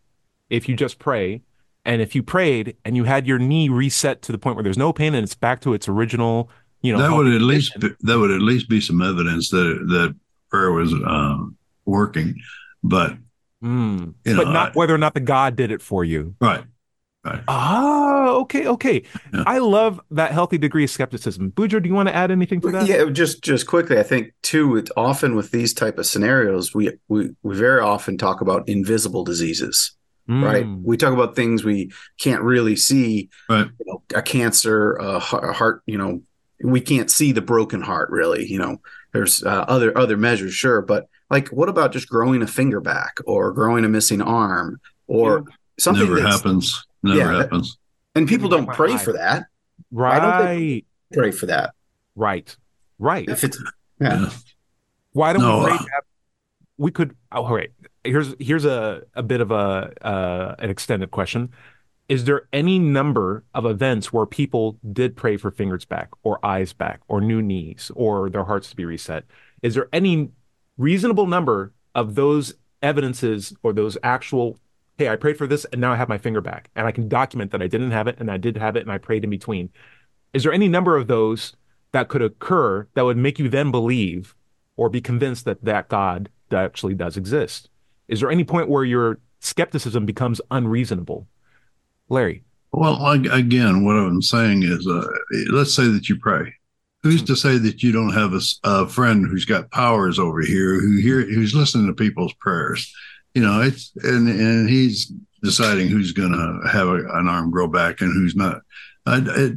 if 0.51 0.69
you 0.69 0.77
just 0.77 0.99
pray. 0.99 1.43
And 1.85 2.03
if 2.03 2.15
you 2.15 2.23
prayed 2.23 2.77
and 2.85 2.97
you 2.97 3.05
had 3.05 3.27
your 3.27 3.39
knee 3.39 3.69
reset 3.69 4.21
to 4.23 4.33
the 4.33 4.39
point 4.39 4.57
where 4.57 4.63
there's 4.63 4.77
no 4.79 4.93
pain 4.93 5.15
and 5.15 5.25
it's 5.25 5.35
back 5.35 5.61
to 5.63 5.73
its 5.75 5.89
original, 5.89 6.51
you 6.83 6.93
know, 6.93 6.99
that 6.99 7.17
would 7.17 7.33
at 7.33 7.41
least 7.41 7.79
be, 7.81 7.89
that 8.01 8.19
would 8.19 8.31
at 8.31 8.41
least 8.43 8.69
be 8.69 8.81
some 8.81 9.01
evidence 9.01 9.51
that 9.51 9.85
that 9.89 10.15
prayer 10.51 10.73
was 10.73 10.93
um, 10.93 11.57
working. 11.87 12.35
But 12.83 13.17
Mm. 13.65 14.15
you 14.25 14.35
know, 14.35 14.45
but 14.45 14.53
not 14.53 14.75
whether 14.77 14.95
or 14.95 14.99
not 14.99 15.15
the 15.15 15.21
God 15.21 15.57
did 15.57 15.71
it 15.73 15.83
for 15.83 16.05
you. 16.05 16.35
right, 16.41 16.63
right. 17.25 17.43
Oh, 17.49 18.41
okay, 18.43 18.67
okay. 18.67 19.03
Yeah. 19.33 19.45
I 19.47 19.59
love 19.59 20.01
that 20.11 20.33
healthy 20.33 20.59
degree 20.59 20.85
of 20.85 20.91
skepticism. 20.91 21.53
Bujo, 21.53 21.83
do 21.83 21.89
you 21.89 21.95
want 21.95 22.09
to 22.09 22.15
add 22.15 22.31
anything 22.31 22.61
to 22.63 22.71
that? 22.73 22.87
Yeah, 22.87 23.05
just 23.11 23.43
just 23.43 23.67
quickly, 23.67 23.99
I 23.99 24.03
think 24.03 24.33
too. 24.43 24.77
It's 24.77 24.91
often 24.97 25.35
with 25.35 25.51
these 25.51 25.75
type 25.75 25.99
of 25.99 26.07
scenarios, 26.07 26.75
we 26.75 26.93
we 27.09 27.31
we 27.43 27.57
very 27.57 27.81
often 27.81 28.19
talk 28.19 28.41
about 28.41 28.69
invisible 28.69 29.25
diseases, 29.25 29.93
right? 30.29 30.65
Mm. 30.65 30.83
We 30.83 30.97
talk 30.97 31.13
about 31.13 31.37
things 31.37 31.65
we 31.65 31.93
can't 32.21 32.43
really 32.43 32.77
see, 32.77 33.31
Right. 33.49 33.67
You 33.79 33.87
know, 33.87 34.03
a 34.15 34.23
cancer, 34.23 34.95
a 34.95 35.19
heart. 35.19 35.83
You 35.87 35.99
know, 35.99 36.23
we 36.63 36.81
can't 36.81 37.11
see 37.11 37.33
the 37.33 37.43
broken 37.43 37.81
heart. 37.81 38.11
Really, 38.11 38.47
you 38.47 38.59
know, 38.59 38.81
there's 39.13 39.43
uh, 39.43 39.65
other 39.69 39.97
other 39.97 40.17
measures, 40.17 40.55
sure, 40.55 40.83
but 40.83 41.09
like, 41.31 41.49
what 41.49 41.69
about 41.69 41.93
just 41.93 42.09
growing 42.09 42.43
a 42.43 42.47
finger 42.47 42.81
back 42.81 43.19
or 43.27 43.53
growing 43.53 43.85
a 43.85 43.89
missing 43.89 44.23
arm 44.23 44.81
or 45.07 45.45
something 45.79 46.09
Never 46.09 46.27
happens. 46.27 46.87
Never 47.03 47.19
Yeah, 47.19 47.27
that- 47.33 47.39
happens. 47.43 47.79
And 48.15 48.27
people 48.29 48.49
don't 48.49 48.67
pray 48.69 48.97
for 48.97 49.13
that. 49.13 49.45
Right. 49.93 50.19
Why 50.19 50.21
don't 50.21 50.47
Right, 50.47 50.87
Pray 51.13 51.31
for 51.31 51.47
that. 51.47 51.75
right, 52.17 52.55
right. 52.99 53.29
If 53.29 53.45
it's 53.45 53.63
yeah. 54.01 54.21
Yeah. 54.23 54.31
Why 55.13 55.33
don't 55.33 55.43
No, 55.43 55.59
we 55.61 55.65
pray 55.65 55.75
uh, 55.75 55.79
to 55.79 55.83
have- 55.95 56.05
we 56.79 56.91
could 56.91 57.17
oh 57.33 57.53
wait. 57.53 57.71
Here's 58.05 58.35
here's 58.39 58.65
a, 58.65 59.03
a 59.15 59.23
bit 59.23 59.41
of 59.41 59.51
a 59.51 59.93
uh, 60.03 60.55
an 60.59 60.71
extended 60.71 61.11
question. 61.11 61.51
Is 62.09 62.25
there 62.25 62.49
any 62.53 62.79
number 62.79 63.45
of 63.55 63.67
events 63.67 64.13
where 64.13 64.25
people 64.27 64.79
did 64.93 65.15
pray 65.17 65.37
for 65.37 65.51
fingers 65.51 65.85
back 65.85 66.09
or 66.23 66.45
eyes 66.45 66.73
back 66.73 67.01
or 67.09 67.21
new 67.21 67.43
knees 67.43 67.91
or 67.95 68.31
their 68.31 68.45
hearts 68.45 68.71
to 68.71 68.77
be 68.77 68.85
reset? 68.85 69.25
Is 69.63 69.75
there 69.75 69.89
any 69.93 70.31
reasonable 70.79 71.27
number 71.27 71.73
of 71.95 72.15
those 72.15 72.55
evidences 72.83 73.53
or 73.63 73.73
those 73.73 73.99
actual 74.03 74.57
hey, 74.99 75.09
I 75.09 75.17
prayed 75.17 75.39
for 75.39 75.47
this 75.47 75.65
and 75.67 75.81
now 75.81 75.93
I 75.93 75.97
have 75.97 76.09
my 76.09 76.19
finger 76.19 76.41
back 76.41 76.71
and 76.75 76.87
I 76.87 76.93
can 76.93 77.09
document 77.09 77.53
that 77.53 77.63
I 77.63 77.69
didn't 77.69 77.93
have 77.93 78.09
it 78.09 78.17
and 78.19 78.31
I 78.31 78.37
did 78.37 78.57
have 78.57 78.77
it 78.77 78.83
and 78.83 78.91
I 78.91 78.99
prayed 78.99 79.25
in 79.25 79.31
between. 79.31 79.71
Is 80.35 80.43
there 80.43 80.53
any 80.53 80.69
number 80.69 80.97
of 80.97 81.07
those 81.07 81.55
that 81.93 82.09
could 82.09 82.21
occur 82.21 82.87
that 82.95 83.05
would 83.05 83.17
make 83.17 83.39
you 83.39 83.49
then 83.49 83.71
believe 83.71 84.35
or 84.77 84.91
be 84.91 85.01
convinced 85.01 85.45
that 85.45 85.65
that 85.65 85.89
God 85.89 86.29
actually 86.53 86.95
does 86.95 87.17
exist? 87.17 87.71
Is 88.09 88.21
there 88.21 88.31
any 88.31 88.43
point 88.43 88.69
where 88.69 88.85
your 88.85 89.21
skepticism 89.39 90.05
becomes 90.05 90.41
unreasonable? 90.51 91.29
Larry, 92.09 92.43
Well, 92.73 93.07
again, 93.07 93.85
what 93.85 93.97
I'm 93.97 94.21
saying 94.21 94.65
is, 94.65 94.87
uh, 94.87 95.07
let's 95.51 95.75
say 95.75 95.87
that 95.89 96.09
you 96.09 96.19
pray. 96.19 96.55
Who's 97.05 97.23
to 97.25 97.37
say 97.37 97.59
that 97.59 97.83
you 97.83 97.93
don't 97.93 98.13
have 98.13 98.33
a 98.65 98.89
friend 98.89 99.27
who's 99.27 99.45
got 99.45 99.71
powers 99.71 100.19
over 100.19 100.41
here 100.41 100.81
who 100.81 100.97
hear 100.97 101.21
who's 101.21 101.55
listening 101.55 101.87
to 101.87 101.95
people's 101.95 102.33
prayers? 102.35 102.93
You 103.39 103.45
know, 103.47 103.61
it's 103.61 103.93
and 104.03 104.29
and 104.29 104.69
he's 104.69 105.13
deciding 105.45 105.87
who's 105.87 106.11
going 106.11 106.33
to 106.33 106.69
have 106.69 106.89
a, 106.89 106.95
an 107.19 107.29
arm 107.29 107.53
grow 107.53 107.69
back 107.69 108.01
and 108.01 108.13
who's 108.13 108.35
not. 108.35 108.63
I, 109.07 109.19
it 109.25 109.53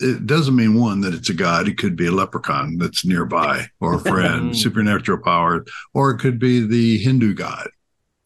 it 0.00 0.26
doesn't 0.26 0.56
mean 0.56 0.80
one 0.80 1.02
that 1.02 1.12
it's 1.12 1.28
a 1.28 1.34
god. 1.34 1.68
It 1.68 1.76
could 1.76 1.96
be 1.96 2.06
a 2.06 2.12
leprechaun 2.12 2.78
that's 2.78 3.04
nearby 3.04 3.66
or 3.78 3.96
a 3.96 3.98
friend, 3.98 4.56
supernatural 4.64 5.18
power, 5.22 5.66
or 5.92 6.12
it 6.12 6.18
could 6.18 6.38
be 6.38 6.66
the 6.66 6.96
Hindu 6.96 7.34
god 7.34 7.68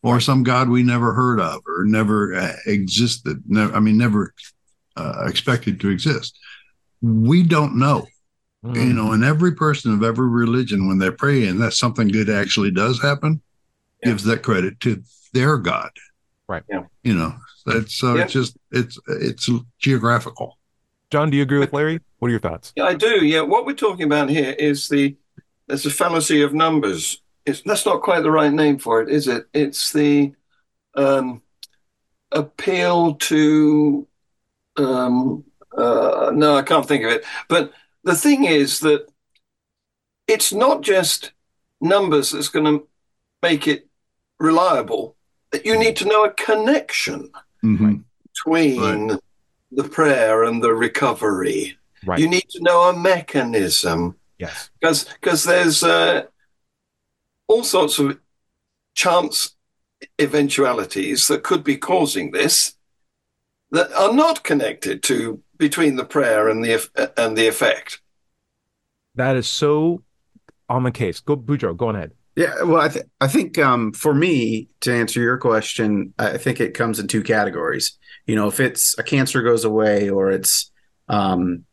or 0.05 0.21
some 0.21 0.45
god 0.45 0.69
we 0.69 0.85
never 0.85 1.13
heard 1.13 1.41
of 1.41 1.61
or 1.67 1.83
never 1.85 2.37
uh, 2.37 2.53
existed. 2.67 3.43
Never, 3.49 3.75
I 3.75 3.81
mean, 3.81 3.99
never 3.99 4.33
uh, 4.97 5.25
expected 5.27 5.81
to 5.81 5.89
exist. 5.91 6.39
We 7.03 7.43
don't 7.43 7.77
know, 7.81 8.07
Mm. 8.65 8.77
you 8.77 8.93
know. 8.93 9.11
And 9.11 9.25
every 9.25 9.57
person 9.57 9.93
of 9.93 10.05
every 10.05 10.29
religion, 10.29 10.87
when 10.87 10.99
they 10.99 11.11
pray 11.11 11.49
and 11.49 11.61
that 11.63 11.73
something 11.73 12.07
good 12.07 12.31
actually 12.31 12.71
does 12.71 13.03
happen, 13.03 13.43
Yeah. 14.03 14.11
gives 14.11 14.25
that 14.25 14.43
credit 14.43 14.81
to 14.81 15.03
their 15.33 15.59
god. 15.59 15.91
Right. 16.49 16.63
Yeah. 16.69 16.85
You 17.03 17.15
know, 17.15 17.35
that's 17.67 17.95
so 17.95 18.15
Yeah. 18.15 18.25
it's 18.25 18.33
just 18.33 18.57
it's 18.71 18.99
it's 19.09 19.49
geographical. 19.79 20.59
John, 21.11 21.31
do 21.31 21.37
you 21.37 21.43
agree 21.43 21.59
with 21.59 21.73
Larry? 21.73 22.01
What 22.19 22.29
are 22.29 22.31
your 22.31 22.41
thoughts? 22.41 22.73
Yeah, 22.77 22.85
I 22.85 22.95
do. 22.95 23.25
Yeah, 23.25 23.43
what 23.43 23.65
we're 23.67 23.75
talking 23.75 24.05
about 24.05 24.29
here 24.29 24.53
is 24.59 24.89
the 24.89 25.17
there's 25.67 25.87
a 25.87 25.91
fallacy 25.91 26.43
of 26.43 26.55
numbers. 26.55 27.23
It's 27.45 27.63
that's 27.63 27.87
not 27.87 28.03
quite 28.03 28.23
the 28.23 28.31
right 28.31 28.53
name 28.53 28.79
for 28.79 29.01
it, 29.03 29.09
is 29.09 29.29
it? 29.29 29.47
It's 29.53 29.93
the 29.93 30.33
um, 30.95 31.43
appeal 32.33 33.15
to 33.15 34.07
um, 34.77 35.45
uh, 35.77 36.31
no, 36.35 36.57
I 36.57 36.63
can't 36.63 36.87
think 36.87 37.05
of 37.05 37.11
it. 37.11 37.25
But 37.49 37.73
the 38.05 38.15
thing 38.15 38.45
is 38.45 38.81
that 38.81 39.07
it's 40.27 40.53
not 40.53 40.83
just 40.83 41.33
numbers 41.81 42.31
that's 42.31 42.49
going 42.49 42.65
to 42.67 42.87
make 43.43 43.67
it 43.67 43.88
reliable. 44.39 45.17
That 45.53 45.65
you 45.65 45.79
need 45.79 45.97
to 45.97 46.05
know 46.05 46.25
a 46.25 46.33
connection 46.33 47.31
Mhm. 47.65 48.05
between 48.25 49.19
the 49.71 49.85
prayer 49.85 50.45
and 50.45 50.63
the 50.63 50.75
recovery. 50.75 51.79
Right. 52.05 52.19
You 52.21 52.29
need 52.29 52.49
to 52.51 52.63
know 52.63 52.83
a 52.83 52.97
mechanism 52.97 54.17
Yes. 54.39 54.71
because 54.81 55.05
because 55.05 55.45
there's 55.45 55.83
uh, 55.83 56.27
all 57.49 57.65
sorts 57.65 57.99
of 57.99 58.19
chance 58.95 59.57
eventualities 60.21 61.27
that 61.29 61.43
could 61.43 61.65
be 61.65 61.77
causing 61.77 62.31
this 62.31 62.75
that 63.71 63.91
are 63.93 64.13
not 64.13 64.45
connected 64.45 65.03
to 65.05 65.43
between 65.57 65.97
the 65.97 66.05
prayer 66.05 66.49
and 66.49 66.65
the 66.65 67.13
and 67.17 67.37
the 67.37 67.49
effect. 67.49 68.01
That 69.15 69.37
is 69.37 69.49
so 69.49 70.03
on 70.69 70.83
the 70.85 70.93
case. 70.93 71.21
Go, 71.21 71.37
Bujo, 71.37 71.77
go 71.77 71.89
on 71.89 71.97
ahead. 71.97 72.13
Yeah, 72.39 72.63
well, 72.63 72.81
I, 72.81 72.89
th- 72.89 73.05
I 73.21 73.27
think 73.27 73.59
um, 73.59 73.93
for 73.93 74.15
me 74.15 74.69
to 74.83 74.95
answer 74.95 75.21
your 75.21 75.39
question, 75.39 76.15
I 76.21 76.39
think 76.39 76.61
it 76.61 76.73
comes 76.73 77.01
in 77.01 77.09
two 77.09 77.25
categories. 77.25 77.99
You 78.29 78.37
know, 78.37 78.47
if 78.47 78.61
it's 78.61 78.97
a 78.97 79.03
cancer 79.03 79.43
goes 79.43 79.65
away 79.65 80.09
or 80.09 80.31
it's 80.31 80.71
um, 81.09 81.65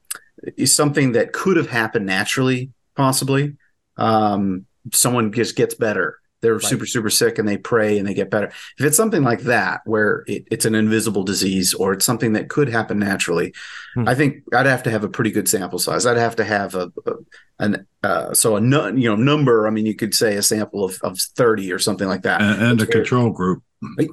something 0.64 1.12
that 1.12 1.34
could 1.34 1.58
have 1.58 1.70
happened 1.70 2.08
naturally, 2.08 2.72
possibly, 2.96 3.58
um, 3.98 4.66
someone 4.92 5.32
just 5.32 5.56
gets 5.56 5.76
better. 5.76 6.18
They're 6.42 6.60
super, 6.60 6.86
super 6.86 7.10
sick 7.10 7.40
and 7.40 7.48
they 7.48 7.58
pray 7.58 7.98
and 7.98 8.08
they 8.08 8.14
get 8.14 8.30
better. 8.30 8.48
If 8.78 8.86
it's 8.86 8.98
something 8.98 9.24
like 9.24 9.42
that, 9.42 9.82
where 9.86 10.24
it, 10.28 10.46
it's 10.52 10.66
an 10.66 10.76
invisible 10.76 11.24
disease 11.24 11.74
or 11.74 11.94
it's 11.94 12.06
something 12.06 12.34
that 12.34 12.50
could 12.50 12.70
happen 12.70 13.00
naturally, 13.00 13.54
Hmm. 13.96 14.08
I 14.10 14.14
think 14.14 14.44
I'd 14.54 14.66
have 14.66 14.84
to 14.84 14.92
have 14.92 15.06
a 15.06 15.10
pretty 15.10 15.32
good 15.32 15.48
sample 15.48 15.80
size. 15.80 16.06
I'd 16.06 16.18
have 16.18 16.36
to 16.36 16.44
have 16.44 16.76
a, 16.76 16.92
a 17.06 17.14
an 17.60 17.88
uh, 18.04 18.34
so 18.34 18.58
a 18.58 18.62
nu- 18.62 18.94
you 18.96 19.10
know 19.10 19.16
number. 19.16 19.66
I 19.66 19.70
mean, 19.70 19.86
you 19.86 19.96
could 19.96 20.14
say 20.14 20.36
a 20.36 20.42
sample 20.42 20.84
of, 20.84 21.00
of 21.02 21.18
thirty 21.20 21.72
or 21.72 21.80
something 21.80 22.08
like 22.08 22.24
that 22.24 22.42
and, 22.42 22.62
and 22.62 22.82
a 22.82 22.86
control 22.86 23.30
group. 23.32 23.64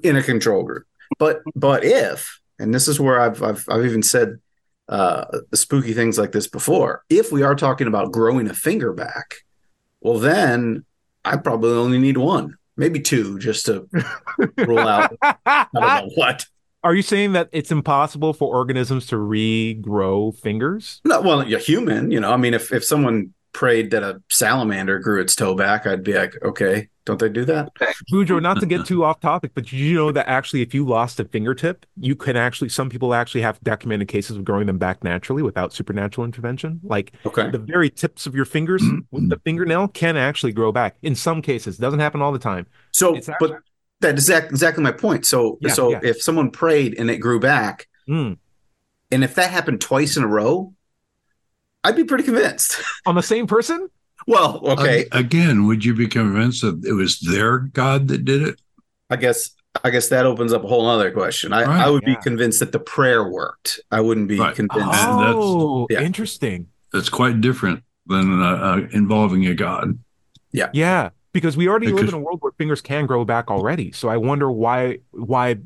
in 0.04 0.16
a 0.16 0.22
control 0.22 0.62
group. 0.62 0.86
But 1.18 1.40
but 1.56 1.82
if 1.84 2.38
and 2.60 2.72
this 2.72 2.86
is 2.86 3.00
where 3.00 3.20
I've 3.20 3.42
I've, 3.42 3.64
I've 3.68 3.84
even 3.84 4.04
said 4.04 4.38
uh, 4.88 5.24
spooky 5.52 5.92
things 5.94 6.16
like 6.16 6.30
this 6.30 6.46
before. 6.46 7.02
If 7.10 7.32
we 7.32 7.42
are 7.42 7.56
talking 7.56 7.88
about 7.88 8.12
growing 8.12 8.48
a 8.48 8.54
finger 8.54 8.92
back, 8.92 9.34
well 10.00 10.18
then 10.18 10.84
I 11.24 11.36
probably 11.36 11.72
only 11.72 11.98
need 11.98 12.16
one, 12.16 12.56
maybe 12.76 13.00
two, 13.00 13.38
just 13.38 13.66
to 13.66 13.88
rule 14.58 14.78
out 14.78 15.16
I 15.22 15.66
don't 15.72 15.82
know 15.82 16.10
what. 16.14 16.46
Are 16.84 16.94
you 16.94 17.02
saying 17.02 17.32
that 17.32 17.48
it's 17.52 17.70
impossible 17.70 18.32
for 18.32 18.52
organisms 18.52 19.06
to 19.08 19.16
regrow 19.16 20.36
fingers? 20.36 21.00
No, 21.04 21.20
well, 21.20 21.40
a 21.40 21.58
human, 21.58 22.10
you 22.10 22.18
know. 22.18 22.32
I 22.32 22.36
mean, 22.36 22.54
if 22.54 22.72
if 22.72 22.84
someone 22.84 23.34
prayed 23.52 23.90
that 23.90 24.02
a 24.02 24.22
salamander 24.30 24.98
grew 24.98 25.20
its 25.20 25.34
toe 25.36 25.54
back, 25.54 25.86
I'd 25.86 26.02
be 26.02 26.14
like, 26.14 26.34
okay, 26.42 26.88
don't 27.04 27.18
they 27.18 27.28
do 27.28 27.44
that? 27.46 27.68
Bujo, 28.12 28.40
not 28.40 28.60
to 28.60 28.66
get 28.66 28.86
too 28.86 29.04
off 29.04 29.20
topic, 29.20 29.52
but 29.54 29.64
did 29.64 29.72
you 29.72 29.94
know 29.96 30.12
that 30.12 30.28
actually, 30.28 30.62
if 30.62 30.72
you 30.72 30.86
lost 30.86 31.18
a 31.20 31.24
fingertip, 31.24 31.84
you 31.98 32.14
can 32.14 32.36
actually, 32.36 32.68
some 32.68 32.88
people 32.88 33.12
actually 33.12 33.42
have 33.42 33.60
documented 33.62 34.08
cases 34.08 34.36
of 34.36 34.44
growing 34.44 34.66
them 34.66 34.78
back 34.78 35.02
naturally 35.02 35.42
without 35.42 35.72
supernatural 35.72 36.24
intervention. 36.24 36.80
Like 36.84 37.12
Okay. 37.26 37.50
the 37.50 37.58
very 37.58 37.90
tips 37.90 38.26
of 38.26 38.34
your 38.34 38.44
fingers 38.44 38.82
with 39.10 39.28
the 39.28 39.38
fingernail 39.44 39.88
can 39.88 40.16
actually 40.16 40.52
grow 40.52 40.70
back 40.72 40.96
in 41.02 41.14
some 41.14 41.42
cases. 41.42 41.76
Doesn't 41.76 42.00
happen 42.00 42.22
all 42.22 42.32
the 42.32 42.38
time. 42.38 42.66
So, 42.92 43.16
actually- 43.16 43.34
but 43.40 43.52
that's 44.00 44.12
exact, 44.14 44.50
exactly 44.50 44.82
my 44.84 44.92
point. 44.92 45.26
So, 45.26 45.58
Yeah, 45.60 45.72
so 45.72 45.90
yeah. 45.92 46.00
if 46.02 46.22
someone 46.22 46.50
prayed 46.50 46.94
and 46.98 47.10
it 47.10 47.18
grew 47.18 47.40
back, 47.40 47.88
Mm, 48.08 48.36
and 49.12 49.22
if 49.24 49.34
that 49.36 49.50
happened 49.50 49.80
twice 49.80 50.16
in 50.16 50.22
a 50.24 50.26
row, 50.28 50.72
I'd 51.84 51.96
be 51.96 52.04
pretty 52.04 52.24
convinced. 52.24 52.80
On 53.06 53.14
the 53.14 53.22
same 53.22 53.46
person? 53.46 53.88
well, 54.28 54.60
okay, 54.64 55.00
Ag- 55.12 55.24
Again, 55.26 55.66
would 55.66 55.84
you 55.84 55.94
be 55.94 56.06
convinced 56.06 56.62
that 56.62 56.84
it 56.86 56.92
was 56.92 57.18
their 57.18 57.58
God 57.58 58.06
that 58.08 58.24
did 58.24 58.42
it? 58.42 58.60
I 59.10 59.16
guess 59.16 59.50
I 59.84 59.90
guess 59.90 60.08
that 60.10 60.26
opens 60.26 60.52
up 60.52 60.62
a 60.64 60.68
whole 60.68 60.86
other 60.86 61.10
question. 61.10 61.52
I, 61.52 61.64
Right. 61.64 61.86
I 61.86 61.90
would 61.90 62.02
Yeah. 62.06 62.14
be 62.16 62.22
convinced 62.22 62.60
that 62.60 62.72
the 62.72 62.78
prayer 62.78 63.28
worked. 63.28 63.80
I 63.90 64.00
wouldn't 64.00 64.28
be 64.28 64.38
Right. 64.38 64.54
convinced. 64.54 64.84
And 64.86 65.18
that's- 65.20 65.34
Oh, 65.36 65.86
yeah. 65.90 66.02
interesting. 66.02 66.66
That's 66.92 67.08
quite 67.08 67.40
different 67.40 67.82
than 68.06 68.42
uh, 68.42 68.44
uh, 68.46 68.86
involving 68.92 69.46
a 69.46 69.54
God. 69.54 69.98
Yeah, 70.52 70.68
Yeah. 70.74 71.08
because 71.32 71.56
we 71.56 71.68
already 71.68 71.88
live 71.90 72.08
in 72.08 72.14
a 72.14 72.18
world 72.18 72.38
where 72.42 72.52
fingers 72.58 72.82
can 72.82 73.06
grow 73.06 73.24
back 73.24 73.50
already. 73.50 73.92
So 73.92 74.08
I 74.10 74.18
wonder 74.18 74.50
why 74.52 74.98
why 75.12 75.56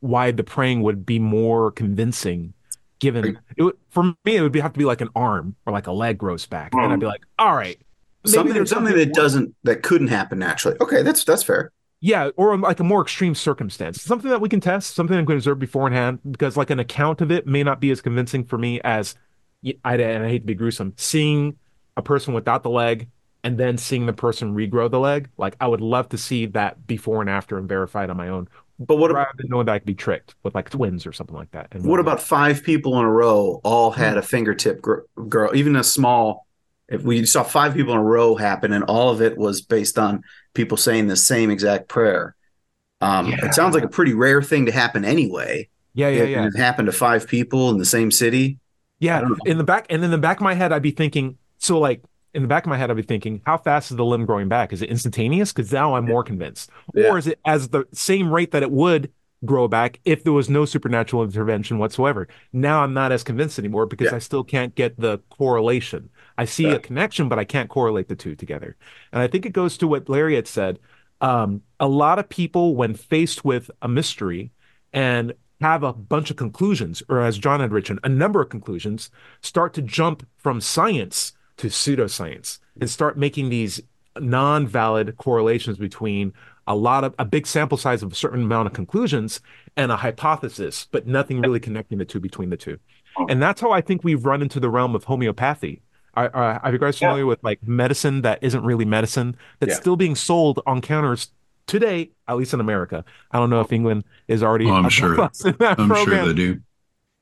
why 0.00 0.30
the 0.30 0.44
praying 0.44 0.82
would 0.82 1.04
be 1.06 1.18
more 1.18 1.72
convincing 1.72 2.52
given 2.98 3.38
it 3.56 3.62
would, 3.62 3.76
for 3.88 4.04
me 4.24 4.36
it 4.36 4.42
would 4.42 4.52
be, 4.52 4.60
have 4.60 4.72
to 4.72 4.78
be 4.78 4.84
like 4.84 5.00
an 5.00 5.08
arm 5.14 5.56
or 5.66 5.72
like 5.72 5.86
a 5.86 5.92
leg 5.92 6.18
grows 6.18 6.46
back. 6.46 6.74
And 6.74 6.92
I'd 6.92 7.00
be 7.00 7.06
um, 7.06 7.12
like, 7.12 7.22
"All 7.38 7.54
right. 7.54 7.80
something 8.26 8.54
there's 8.54 8.70
something 8.70 8.96
that 8.96 9.14
doesn't 9.14 9.54
that 9.64 9.82
couldn't 9.82 10.08
happen 10.08 10.38
naturally. 10.38 10.76
Okay, 10.80 11.02
that's 11.02 11.24
that's 11.24 11.42
fair. 11.42 11.72
Yeah, 12.00 12.30
or 12.36 12.56
like 12.56 12.78
a 12.78 12.84
more 12.84 13.02
extreme 13.02 13.34
circumstance, 13.34 14.00
something 14.02 14.30
that 14.30 14.40
we 14.40 14.48
can 14.48 14.60
test, 14.60 14.94
something 14.94 15.16
we 15.16 15.24
can 15.24 15.36
observe 15.36 15.58
beforehand, 15.58 16.20
because 16.30 16.56
like 16.56 16.70
an 16.70 16.78
account 16.78 17.20
of 17.20 17.32
it 17.32 17.46
may 17.46 17.64
not 17.64 17.80
be 17.80 17.90
as 17.90 18.00
convincing 18.00 18.44
for 18.44 18.56
me 18.56 18.80
as 18.82 19.16
I, 19.84 19.96
and 19.96 20.24
I 20.24 20.28
hate 20.28 20.40
to 20.40 20.46
be 20.46 20.54
gruesome, 20.54 20.94
seeing 20.96 21.56
a 21.96 22.02
person 22.02 22.34
without 22.34 22.62
the 22.62 22.70
leg 22.70 23.08
and 23.42 23.58
then 23.58 23.78
seeing 23.78 24.06
the 24.06 24.12
person 24.12 24.54
regrow 24.54 24.90
the 24.90 25.00
leg. 25.00 25.28
Like 25.36 25.56
I 25.60 25.66
would 25.66 25.80
love 25.80 26.08
to 26.10 26.18
see 26.18 26.46
that 26.46 26.86
before 26.86 27.20
and 27.20 27.30
after 27.30 27.58
and 27.58 27.68
verify 27.68 28.04
it 28.04 28.10
on 28.10 28.16
my 28.16 28.28
own, 28.28 28.48
But 28.78 28.96
what 28.96 29.12
rather 29.12 29.30
than 29.36 29.48
knowing 29.48 29.66
that 29.66 29.72
I 29.72 29.78
could 29.78 29.86
be 29.86 29.94
tricked 29.94 30.34
with 30.44 30.54
like 30.54 30.70
twins 30.70 31.06
or 31.06 31.12
something 31.12 31.34
like 31.34 31.50
that. 31.50 31.68
And 31.72 31.84
what 31.84 31.98
about 32.00 32.20
five 32.22 32.62
people 32.62 32.98
in 32.98 33.04
a 33.04 33.10
row 33.10 33.60
all 33.64 33.90
had 33.90 34.16
a 34.16 34.22
fingertip 34.22 34.80
gr- 34.80 35.00
girl, 35.28 35.50
even 35.54 35.74
a 35.76 35.82
small? 35.84 36.46
If 36.88 37.02
we 37.02 37.26
saw 37.26 37.42
five 37.42 37.74
people 37.74 37.92
in 37.92 37.98
a 37.98 38.02
row 38.04 38.34
happen, 38.36 38.72
and 38.72 38.84
all 38.84 39.10
of 39.10 39.20
it 39.20 39.36
was 39.36 39.60
based 39.60 39.98
on 39.98 40.22
people 40.54 40.76
saying 40.78 41.08
the 41.08 41.16
same 41.16 41.50
exact 41.50 41.88
prayer, 41.88 42.34
um, 43.00 43.26
Yeah. 43.26 43.46
it 43.46 43.54
sounds 43.54 43.74
like 43.74 43.84
a 43.84 43.88
pretty 43.88 44.14
rare 44.14 44.42
thing 44.42 44.66
to 44.66 44.72
happen 44.72 45.04
anyway. 45.04 45.68
Yeah, 45.94 46.08
yeah, 46.08 46.22
If 46.22 46.28
yeah. 46.30 46.46
It 46.46 46.56
happened 46.56 46.86
to 46.86 46.92
five 46.92 47.26
people 47.26 47.70
in 47.70 47.78
the 47.78 47.84
same 47.84 48.10
city. 48.10 48.58
Yeah, 49.00 49.18
I 49.18 49.20
don't 49.20 49.30
know. 49.30 49.36
in 49.44 49.58
the 49.58 49.64
back, 49.64 49.86
and 49.90 50.02
in 50.04 50.10
the 50.10 50.18
back 50.18 50.38
of 50.38 50.42
my 50.42 50.54
head, 50.54 50.72
I'd 50.72 50.82
be 50.82 50.90
thinking, 50.92 51.36
so 51.58 51.78
like 51.78 52.02
in 52.38 52.42
the 52.42 52.48
back 52.48 52.64
of 52.64 52.70
my 52.70 52.76
head, 52.76 52.88
I'd 52.88 52.96
be 52.96 53.02
thinking, 53.02 53.42
how 53.44 53.58
fast 53.58 53.90
is 53.90 53.96
the 53.96 54.04
limb 54.04 54.24
growing 54.24 54.48
back? 54.48 54.72
Is 54.72 54.80
it 54.80 54.88
instantaneous? 54.88 55.52
Because 55.52 55.72
now 55.72 55.96
I'm 55.96 56.04
more 56.04 56.22
convinced. 56.22 56.70
Yeah. 56.94 57.08
Or 57.08 57.18
is 57.18 57.26
it 57.26 57.40
as 57.44 57.68
the 57.70 57.84
same 57.92 58.32
rate 58.32 58.52
that 58.52 58.62
it 58.62 58.70
would 58.70 59.10
grow 59.44 59.66
back 59.66 59.98
if 60.04 60.22
there 60.22 60.32
was 60.32 60.48
no 60.48 60.64
supernatural 60.64 61.24
intervention 61.24 61.78
whatsoever? 61.78 62.28
Now 62.52 62.84
I'm 62.84 62.94
not 62.94 63.10
as 63.10 63.24
convinced 63.24 63.58
anymore 63.58 63.86
because 63.86 64.12
Yeah. 64.12 64.16
I 64.16 64.20
still 64.20 64.44
can't 64.44 64.72
get 64.76 64.98
the 65.00 65.18
correlation. 65.30 66.10
I 66.38 66.44
see 66.44 66.68
Yeah. 66.68 66.74
a 66.74 66.78
connection, 66.78 67.28
but 67.28 67.40
I 67.40 67.44
can't 67.44 67.68
correlate 67.68 68.06
the 68.06 68.14
two 68.14 68.36
together. 68.36 68.76
And 69.12 69.20
I 69.20 69.26
think 69.26 69.44
it 69.44 69.52
goes 69.52 69.76
to 69.78 69.88
what 69.88 70.08
Larry 70.08 70.36
had 70.36 70.46
said. 70.46 70.78
Um, 71.20 71.62
a 71.80 71.88
lot 71.88 72.20
of 72.20 72.28
people, 72.28 72.76
when 72.76 72.94
faced 72.94 73.44
with 73.44 73.68
a 73.82 73.88
mystery 73.88 74.52
and 74.92 75.32
have 75.60 75.82
a 75.82 75.92
bunch 75.92 76.30
of 76.30 76.36
conclusions, 76.36 77.02
or 77.08 77.20
as 77.20 77.36
John 77.36 77.58
had 77.58 77.72
written, 77.72 77.98
a 78.04 78.08
number 78.08 78.40
of 78.40 78.48
conclusions, 78.48 79.10
start 79.42 79.74
to 79.74 79.82
jump 79.82 80.24
from 80.36 80.60
science 80.60 81.32
to 81.58 81.68
pseudoscience 81.68 82.58
and 82.80 82.88
start 82.88 83.18
making 83.18 83.48
these 83.50 83.80
non-valid 84.18 85.16
correlations 85.16 85.78
between 85.78 86.32
a 86.66 86.74
lot 86.74 87.04
of 87.04 87.14
a 87.18 87.24
big 87.24 87.46
sample 87.46 87.78
size 87.78 88.02
of 88.02 88.12
a 88.12 88.14
certain 88.14 88.42
amount 88.42 88.66
of 88.66 88.72
conclusions 88.74 89.40
and 89.76 89.90
a 89.90 89.96
hypothesis, 89.96 90.86
but 90.90 91.06
nothing 91.06 91.40
really 91.40 91.60
connecting 91.60 91.98
the 91.98 92.04
two 92.04 92.20
between 92.20 92.50
the 92.50 92.56
two. 92.56 92.78
Oh. 93.16 93.26
And 93.28 93.40
that's 93.42 93.60
how 93.60 93.70
I 93.70 93.80
think 93.80 94.04
we've 94.04 94.24
run 94.24 94.42
into 94.42 94.60
the 94.60 94.68
realm 94.68 94.94
of 94.94 95.04
homeopathy. 95.04 95.82
Are, 96.14 96.30
are, 96.34 96.60
are 96.62 96.72
you 96.72 96.78
guys 96.78 96.98
familiar 96.98 97.26
with 97.26 97.42
like 97.42 97.62
medicine 97.62 98.22
that 98.22 98.38
isn't 98.42 98.64
really 98.64 98.84
medicine 98.84 99.36
that's 99.60 99.70
Yeah. 99.70 99.76
still 99.80 99.96
being 99.96 100.14
sold 100.16 100.60
on 100.66 100.80
counters 100.80 101.30
today, 101.66 102.10
at 102.26 102.36
least 102.36 102.52
in 102.52 102.60
America? 102.60 103.04
I 103.30 103.38
don't 103.38 103.50
know 103.50 103.60
if 103.60 103.68
oh. 103.72 103.74
England 103.76 104.04
is 104.26 104.42
already 104.42 104.66
Oh, 104.66 104.74
I'm 104.74 104.88
sure. 104.90 105.20
I'm 105.22 105.30
program. 105.88 106.04
sure 106.04 106.26
they 106.26 106.34
do. 106.34 106.60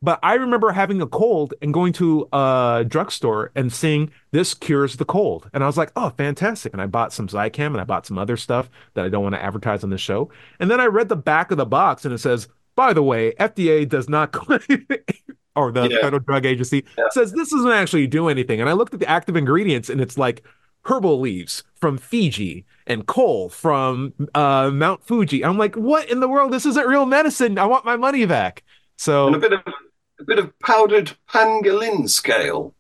But 0.03 0.19
I 0.23 0.35
remember 0.35 0.71
having 0.73 1.01
a 1.01 1.07
cold 1.07 1.55
and 1.63 1.73
going 1.73 1.93
to 1.95 2.29
a 2.33 2.85
drugstore 2.87 3.51
and 3.55 3.73
seeing 3.73 4.11
this 4.31 4.53
cures 4.53 4.97
the 4.97 5.07
cold. 5.07 5.49
And 5.55 5.65
I 5.65 5.67
was 5.67 5.79
like, 5.79 5.91
oh, 5.97 6.11
fantastic. 6.11 6.73
And 6.75 6.83
I 6.83 6.87
bought 6.87 7.13
some 7.15 7.29
Zicam 7.29 7.69
and 7.69 7.81
I 7.81 7.85
bought 7.85 8.07
some 8.07 8.19
other 8.19 8.37
stuff 8.37 8.69
that 8.95 9.05
I 9.05 9.09
don't 9.09 9.23
want 9.23 9.35
to 9.35 9.43
advertise 9.43 9.83
on 9.83 9.91
the 9.91 9.99
show. 9.99 10.31
And 10.61 10.71
then 10.71 10.81
I 10.81 10.87
read 10.87 11.09
the 11.09 11.17
back 11.17 11.51
of 11.51 11.57
the 11.57 11.65
box 11.67 12.05
and 12.05 12.13
it 12.13 12.19
says, 12.19 12.47
by 12.77 12.93
the 12.93 13.03
way, 13.03 13.33
FDA 13.41 13.89
does 13.89 14.07
not 14.09 14.33
claim, 14.33 14.87
or 15.57 15.73
the 15.73 15.89
Yeah. 15.89 16.01
Federal 16.03 16.21
Drug 16.21 16.45
Agency 16.45 16.85
Yeah. 16.99 17.05
says 17.11 17.33
this 17.33 17.51
doesn't 17.51 17.71
actually 17.73 18.07
do 18.07 18.29
anything. 18.29 18.61
And 18.61 18.69
I 18.69 18.75
looked 18.75 18.93
at 18.93 19.01
the 19.01 19.09
active 19.09 19.35
ingredients 19.35 19.89
and 19.89 20.01
it's 20.01 20.19
like 20.19 20.45
herbal 20.85 21.19
leaves 21.21 21.65
from 21.75 21.97
Fiji 21.97 22.67
and 22.87 23.07
coal 23.07 23.49
from 23.49 24.13
uh, 24.35 24.71
Mount 24.73 25.03
Fuji. 25.05 25.43
I'm 25.43 25.57
like, 25.57 25.75
what 25.75 26.11
in 26.11 26.21
the 26.21 26.29
world? 26.29 26.53
This 26.53 26.67
isn't 26.67 26.87
real 26.87 27.07
medicine. 27.07 27.59
I 27.59 27.65
want 27.65 27.87
my 27.87 27.97
money 27.97 28.27
back. 28.27 28.63
So 28.99 29.27
And 29.27 29.37
a 29.37 29.39
bit 29.39 29.53
of 29.55 29.61
a 30.21 30.25
bit 30.25 30.39
of 30.39 30.59
powdered 30.61 31.13
pangolin 31.31 32.09
scale. 32.09 32.75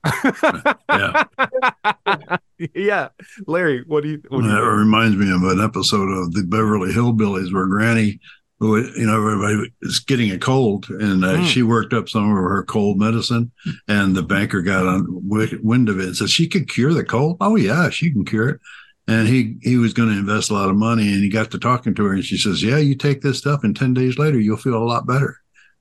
Yeah. 0.88 1.24
yeah, 2.74 3.08
Larry, 3.46 3.84
what 3.86 4.02
do 4.02 4.10
you? 4.10 4.22
What 4.28 4.42
do 4.42 4.46
you 4.48 4.52
That 4.54 4.60
think? 4.60 4.72
reminds 4.78 5.16
me 5.16 5.30
of 5.30 5.42
an 5.44 5.62
episode 5.62 6.08
of 6.08 6.32
the 6.32 6.44
Beverly 6.44 6.92
Hillbillies 6.92 7.52
where 7.52 7.66
Granny, 7.66 8.18
who 8.58 8.78
you 8.78 9.06
know, 9.06 9.16
everybody 9.16 9.72
is 9.82 9.98
getting 10.00 10.30
a 10.30 10.38
cold, 10.38 10.86
and 10.88 11.24
uh, 11.24 11.36
Mm. 11.36 11.46
she 11.46 11.62
worked 11.62 11.92
up 11.92 12.08
some 12.08 12.24
of 12.24 12.36
her 12.36 12.64
cold 12.64 12.98
medicine, 12.98 13.50
and 13.88 14.14
the 14.16 14.22
banker 14.22 14.62
got 14.62 14.86
on 14.86 15.06
wind 15.08 15.88
of 15.88 15.98
it 16.00 16.06
and 16.06 16.16
said 16.16 16.30
she 16.30 16.48
could 16.48 16.68
cure 16.68 16.94
the 16.94 17.04
cold. 17.04 17.36
Oh 17.40 17.56
yeah, 17.56 17.90
she 17.90 18.10
can 18.10 18.24
cure 18.24 18.48
it. 18.48 18.60
And 19.08 19.28
he 19.28 19.56
he 19.62 19.76
was 19.76 19.92
going 19.92 20.08
to 20.08 20.18
invest 20.18 20.50
a 20.50 20.54
lot 20.54 20.68
of 20.70 20.76
money, 20.76 21.12
and 21.12 21.22
he 21.22 21.28
got 21.28 21.50
to 21.52 21.58
talking 21.58 21.94
to 21.94 22.04
her, 22.06 22.12
and 22.14 22.24
she 22.24 22.36
says, 22.38 22.62
"Yeah, 22.62 22.78
you 22.78 22.94
take 22.96 23.20
this 23.20 23.38
stuff, 23.38 23.62
and 23.62 23.76
ten 23.76 23.94
days 23.94 24.18
later, 24.18 24.40
you'll 24.40 24.56
feel 24.56 24.74
a 24.74 24.84
lot 24.84 25.06
better." 25.06 25.36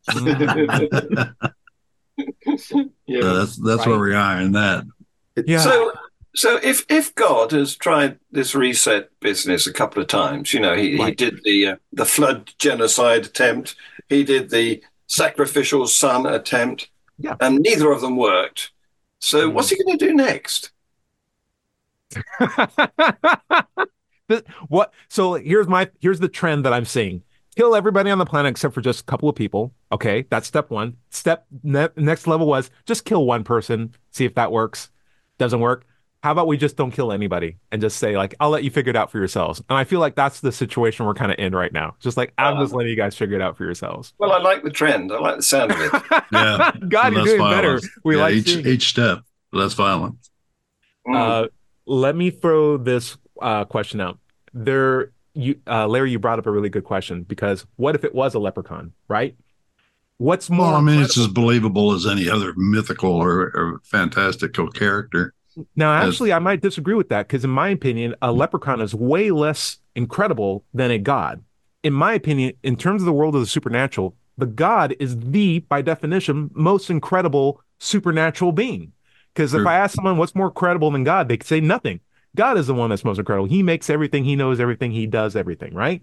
Yeah. 3.08 3.22
So 3.22 3.36
that's 3.36 3.56
that's 3.58 3.86
where 3.86 4.00
we 4.00 4.14
are 4.16 4.40
in 4.40 4.54
that. 4.54 4.86
Yeah. 5.46 5.60
So, 5.60 5.92
so 6.34 6.58
if 6.64 6.86
if 6.90 7.14
God 7.16 7.52
has 7.52 7.76
tried 7.76 8.20
this 8.32 8.56
reset 8.56 9.10
business 9.20 9.68
a 9.68 9.74
couple 9.74 10.02
of 10.02 10.08
times, 10.08 10.54
you 10.54 10.62
know, 10.62 10.76
he, 10.76 10.96
he 10.98 11.12
did 11.12 11.42
the 11.44 11.68
uh, 11.68 11.76
the 11.92 12.06
flood 12.06 12.54
genocide 12.58 13.26
attempt, 13.26 13.76
he 14.08 14.24
did 14.24 14.50
the 14.50 14.82
sacrificial 15.08 15.88
son 15.88 16.26
attempt, 16.26 16.90
Yeah. 17.18 17.36
and 17.42 17.60
neither 17.60 17.92
of 17.92 18.00
them 18.02 18.16
worked. 18.16 18.72
So, 19.20 19.50
Mm. 19.50 19.54
what's 19.54 19.70
he 19.70 19.84
going 19.84 19.98
to 19.98 20.06
do 20.08 20.14
next? 20.14 20.72
This- 24.28 24.42
what? 24.70 24.92
So 25.10 25.36
here's 25.36 25.68
my 25.68 25.90
here's 26.00 26.20
the 26.20 26.30
trend 26.30 26.66
that 26.66 26.74
I'm 26.74 26.86
seeing. 26.86 27.22
Kill 27.56 27.76
everybody 27.76 28.10
on 28.10 28.18
the 28.18 28.26
planet 28.26 28.50
except 28.50 28.74
for 28.74 28.82
just 28.82 29.02
a 29.02 29.04
couple 29.06 29.30
of 29.30 29.36
people. 29.36 29.74
Okay, 29.92 30.26
that's 30.30 30.48
step 30.48 30.70
one. 30.70 30.98
Step 31.10 31.46
ne- 31.64 31.90
next 31.96 32.28
level 32.28 32.48
was 32.48 32.70
just 32.86 33.06
kill 33.06 33.26
one 33.26 33.44
person. 33.44 33.96
See 34.12 34.26
if 34.26 34.36
that 34.36 34.52
works. 34.52 34.90
Doesn't 35.38 35.60
work. 35.60 35.86
How 36.22 36.32
about 36.32 36.48
we 36.48 36.58
just 36.58 36.76
don't 36.76 36.92
kill 36.92 37.12
anybody 37.12 37.58
and 37.72 37.82
just 37.82 37.98
say 37.98 38.18
like 38.18 38.34
I'll 38.40 38.50
let 38.50 38.64
you 38.64 38.72
figure 38.72 38.90
it 38.90 38.96
out 38.96 39.12
for 39.12 39.20
yourselves. 39.20 39.62
And 39.70 39.78
I 39.78 39.84
feel 39.84 40.00
like 40.00 40.16
that's 40.16 40.40
the 40.42 40.52
situation 40.52 41.06
we're 41.06 41.14
kind 41.14 41.32
of 41.32 41.38
in 41.38 41.54
right 41.54 41.72
now. 41.72 41.96
Just 42.00 42.18
like 42.18 42.34
I'm 42.38 42.60
just 42.60 42.74
letting 42.74 42.90
you 42.90 42.98
guys 42.98 43.16
figure 43.16 43.36
it 43.36 43.42
out 43.42 43.56
for 43.56 43.64
yourselves. 43.64 44.14
Well, 44.18 44.32
I 44.32 44.40
like 44.40 44.64
the 44.64 44.72
trend. 44.72 45.12
I 45.12 45.20
like 45.20 45.38
the 45.38 45.44
sound 45.44 45.72
of 45.72 45.80
it. 45.80 45.92
Yeah. 46.32 46.72
God, 46.90 47.14
you're 47.14 47.22
Less 47.22 47.32
doing 47.32 47.52
better. 47.52 47.80
We 48.04 48.16
Yeah, 48.16 48.22
like 48.24 48.34
each 48.34 48.56
each 48.56 48.90
step 48.90 49.20
less 49.52 49.74
violence. 49.74 50.30
Mm. 51.08 51.16
Uh, 51.16 51.48
let 51.86 52.16
me 52.16 52.32
throw 52.32 52.78
this 52.78 53.18
uh, 53.42 53.66
question 53.66 54.02
out. 54.02 54.20
There, 54.54 55.12
you, 55.36 55.60
uh, 55.68 55.88
Larry, 55.88 56.12
you 56.12 56.20
brought 56.20 56.40
up 56.40 56.46
a 56.46 56.52
really 56.52 56.70
good 56.70 56.84
question 56.84 57.24
because 57.24 57.66
what 57.76 57.96
if 57.96 58.04
it 58.04 58.16
was 58.16 58.34
a 58.34 58.40
leprechaun, 58.40 58.94
right? 59.08 59.36
What's 60.18 60.50
more? 60.50 60.68
Well, 60.68 60.76
I 60.76 60.82
mean, 60.82 61.02
it's 61.02 61.18
as 61.18 61.28
believable 61.28 61.92
as 61.92 62.06
any 62.08 62.30
other 62.30 62.54
mythical 62.56 63.12
or, 63.12 63.52
or 63.54 63.82
fantastical 63.84 64.70
character. 64.70 65.34
now, 65.76 65.94
as- 66.02 66.10
actually, 66.10 66.32
I 66.32 66.40
might 66.40 66.62
disagree 66.62 66.96
with 66.96 67.10
that 67.10 67.28
because, 67.28 67.44
in 67.44 67.50
my 67.50 67.70
opinion, 67.70 68.16
a 68.22 68.32
leprechaun 68.32 68.80
is 68.82 68.96
way 68.96 69.32
less 69.32 69.78
incredible 69.96 70.64
than 70.74 70.90
a 70.90 70.98
god. 70.98 71.44
In 71.84 71.94
my 71.94 72.14
opinion, 72.14 72.54
in 72.64 72.78
terms 72.78 73.02
of 73.02 73.06
the 73.06 73.14
world 73.14 73.36
of 73.36 73.42
the 73.42 73.48
supernatural, 73.48 74.16
the 74.38 74.46
god 74.46 74.96
is 75.00 75.20
the, 75.20 75.60
by 75.60 75.82
definition, 75.82 76.50
most 76.54 76.90
incredible 76.90 77.62
supernatural 77.80 78.54
being. 78.54 78.94
Because 79.34 79.54
if 79.54 79.68
I 79.68 79.76
ask 79.78 79.96
someone 79.96 80.16
what's 80.18 80.34
more 80.34 80.50
credible 80.50 80.90
than 80.92 81.04
God, 81.04 81.28
they 81.28 81.36
could 81.36 81.48
say 81.48 81.60
nothing. 81.60 82.00
God 82.36 82.58
is 82.58 82.68
the 82.68 82.74
one 82.74 82.90
that's 82.90 83.04
most 83.06 83.18
incredible. 83.20 83.48
He 83.48 83.64
makes 83.64 83.90
everything, 83.90 84.24
he 84.26 84.36
knows 84.36 84.60
everything, 84.60 84.92
he 84.92 85.08
does 85.08 85.36
everything, 85.36 85.74
right? 85.74 86.02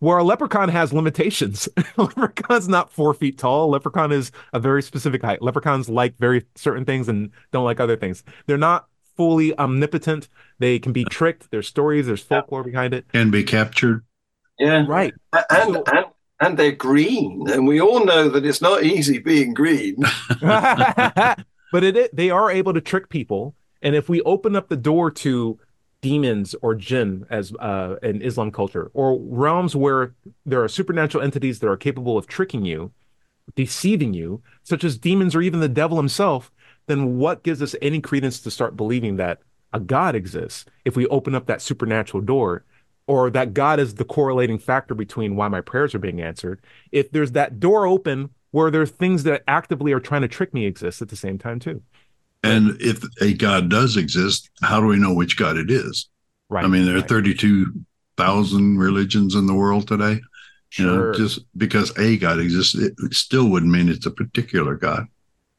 Where 0.00 0.18
a 0.18 0.24
leprechaun 0.24 0.68
has 0.68 0.92
limitations. 0.92 1.68
a 1.76 1.84
leprechaun's 2.02 2.68
not 2.68 2.90
four 2.92 3.14
feet 3.14 3.38
tall. 3.38 3.66
A 3.66 3.70
leprechaun 3.70 4.12
is 4.12 4.32
a 4.52 4.60
very 4.60 4.82
specific 4.82 5.22
height. 5.22 5.40
Leprechauns 5.42 5.88
like 5.88 6.14
very 6.18 6.44
certain 6.56 6.84
things 6.84 7.08
and 7.08 7.30
don't 7.52 7.64
like 7.64 7.80
other 7.80 7.96
things. 7.96 8.22
They're 8.46 8.58
not 8.58 8.86
fully 9.16 9.56
omnipotent. 9.58 10.28
They 10.58 10.78
can 10.78 10.92
be 10.92 11.04
tricked. 11.04 11.50
There's 11.50 11.68
stories, 11.68 12.06
there's 12.06 12.22
folklore 12.22 12.64
behind 12.64 12.92
it. 12.94 13.06
Can 13.12 13.30
be 13.30 13.44
captured. 13.44 14.04
yeah. 14.58 14.84
Right. 14.86 15.14
And, 15.50 15.74
So- 15.74 15.84
and 15.92 16.06
and 16.40 16.58
they're 16.58 16.72
green, 16.72 17.44
and 17.48 17.66
we 17.66 17.80
all 17.80 18.04
know 18.04 18.28
that 18.28 18.44
it's 18.44 18.60
not 18.60 18.82
easy 18.82 19.18
being 19.18 19.54
green. 19.54 19.94
but 20.40 21.44
it, 21.84 21.96
it 21.96 22.14
they 22.14 22.28
are 22.30 22.50
able 22.50 22.74
to 22.74 22.80
trick 22.80 23.08
people, 23.08 23.54
and 23.82 23.94
if 23.94 24.08
we 24.08 24.20
open 24.22 24.56
up 24.56 24.68
the 24.68 24.76
door 24.76 25.10
to 25.12 25.58
demons 26.04 26.54
or 26.60 26.74
jinn 26.74 27.24
as 27.30 27.54
uh, 27.54 27.96
in 28.02 28.20
Islam 28.20 28.50
culture, 28.50 28.90
or 28.92 29.18
realms 29.18 29.74
where 29.74 30.14
there 30.44 30.62
are 30.62 30.68
supernatural 30.68 31.24
entities 31.24 31.60
that 31.60 31.70
are 31.70 31.78
capable 31.78 32.18
of 32.18 32.26
tricking 32.26 32.66
you, 32.66 32.92
deceiving 33.54 34.12
you, 34.12 34.42
such 34.62 34.84
as 34.84 34.98
demons 34.98 35.34
or 35.34 35.40
even 35.40 35.60
the 35.60 35.78
devil 35.80 35.96
himself, 35.96 36.52
then 36.88 37.16
what 37.16 37.42
gives 37.42 37.62
us 37.62 37.74
any 37.80 38.00
credence 38.02 38.38
to 38.40 38.50
start 38.50 38.76
believing 38.76 39.16
that 39.16 39.38
a 39.72 39.80
God 39.80 40.14
exists 40.14 40.66
if 40.84 40.94
we 40.94 41.06
open 41.06 41.34
up 41.34 41.46
that 41.46 41.62
supernatural 41.62 42.22
door? 42.22 42.64
Or 43.06 43.30
that 43.30 43.52
God 43.52 43.80
is 43.80 43.94
the 43.94 44.04
correlating 44.04 44.58
factor 44.58 44.94
between 44.94 45.36
why 45.36 45.48
my 45.48 45.60
prayers 45.60 45.94
are 45.94 45.98
being 45.98 46.22
answered. 46.22 46.62
If 46.90 47.10
there's 47.12 47.32
that 47.32 47.60
door 47.60 47.86
open 47.86 48.30
where 48.50 48.70
there's 48.70 48.90
things 48.90 49.24
that 49.24 49.42
actively 49.46 49.92
are 49.92 50.00
trying 50.00 50.22
to 50.22 50.28
trick 50.28 50.54
me 50.54 50.64
exist 50.64 51.02
at 51.02 51.08
the 51.08 51.16
same 51.16 51.38
time 51.38 51.58
too. 51.58 51.82
And 52.44 52.80
if 52.80 53.02
a 53.20 53.32
God 53.34 53.68
does 53.70 53.96
exist, 53.96 54.50
how 54.62 54.80
do 54.80 54.86
we 54.86 54.96
know 54.98 55.14
which 55.14 55.36
God 55.36 55.56
it 55.56 55.70
is? 55.70 56.08
Right. 56.50 56.64
I 56.64 56.68
mean, 56.68 56.84
there 56.84 56.94
are 56.96 57.00
right. 57.00 57.08
32,000 57.08 58.78
religions 58.78 59.34
in 59.34 59.46
the 59.46 59.54
world 59.54 59.88
today. 59.88 60.20
You 60.76 60.86
know, 60.86 60.94
Sure. 60.94 61.14
just 61.14 61.40
because 61.56 61.96
a 61.98 62.16
God 62.18 62.38
exists, 62.40 62.74
it 62.74 62.94
still 63.12 63.48
wouldn't 63.48 63.70
mean 63.72 63.88
it's 63.88 64.06
a 64.06 64.10
particular 64.10 64.74
God. 64.74 65.06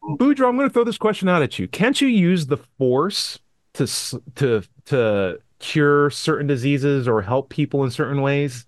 Boudreaux, 0.04 0.50
I'm 0.50 0.58
going 0.58 0.67
to 0.69 0.74
throw 0.74 0.84
this 0.84 0.98
question 0.98 1.28
out 1.30 1.41
at 1.41 1.58
you. 1.58 1.67
Can't 1.67 2.00
you 2.00 2.08
use 2.08 2.45
the 2.48 2.58
force 2.78 3.39
to 3.74 3.88
to 4.36 4.62
to 4.86 5.39
cure 5.60 6.10
certain 6.12 6.45
diseases 6.48 7.08
or 7.08 7.21
help 7.24 7.50
people 7.50 7.84
in 7.84 7.91
certain 7.91 8.21
ways? 8.21 8.65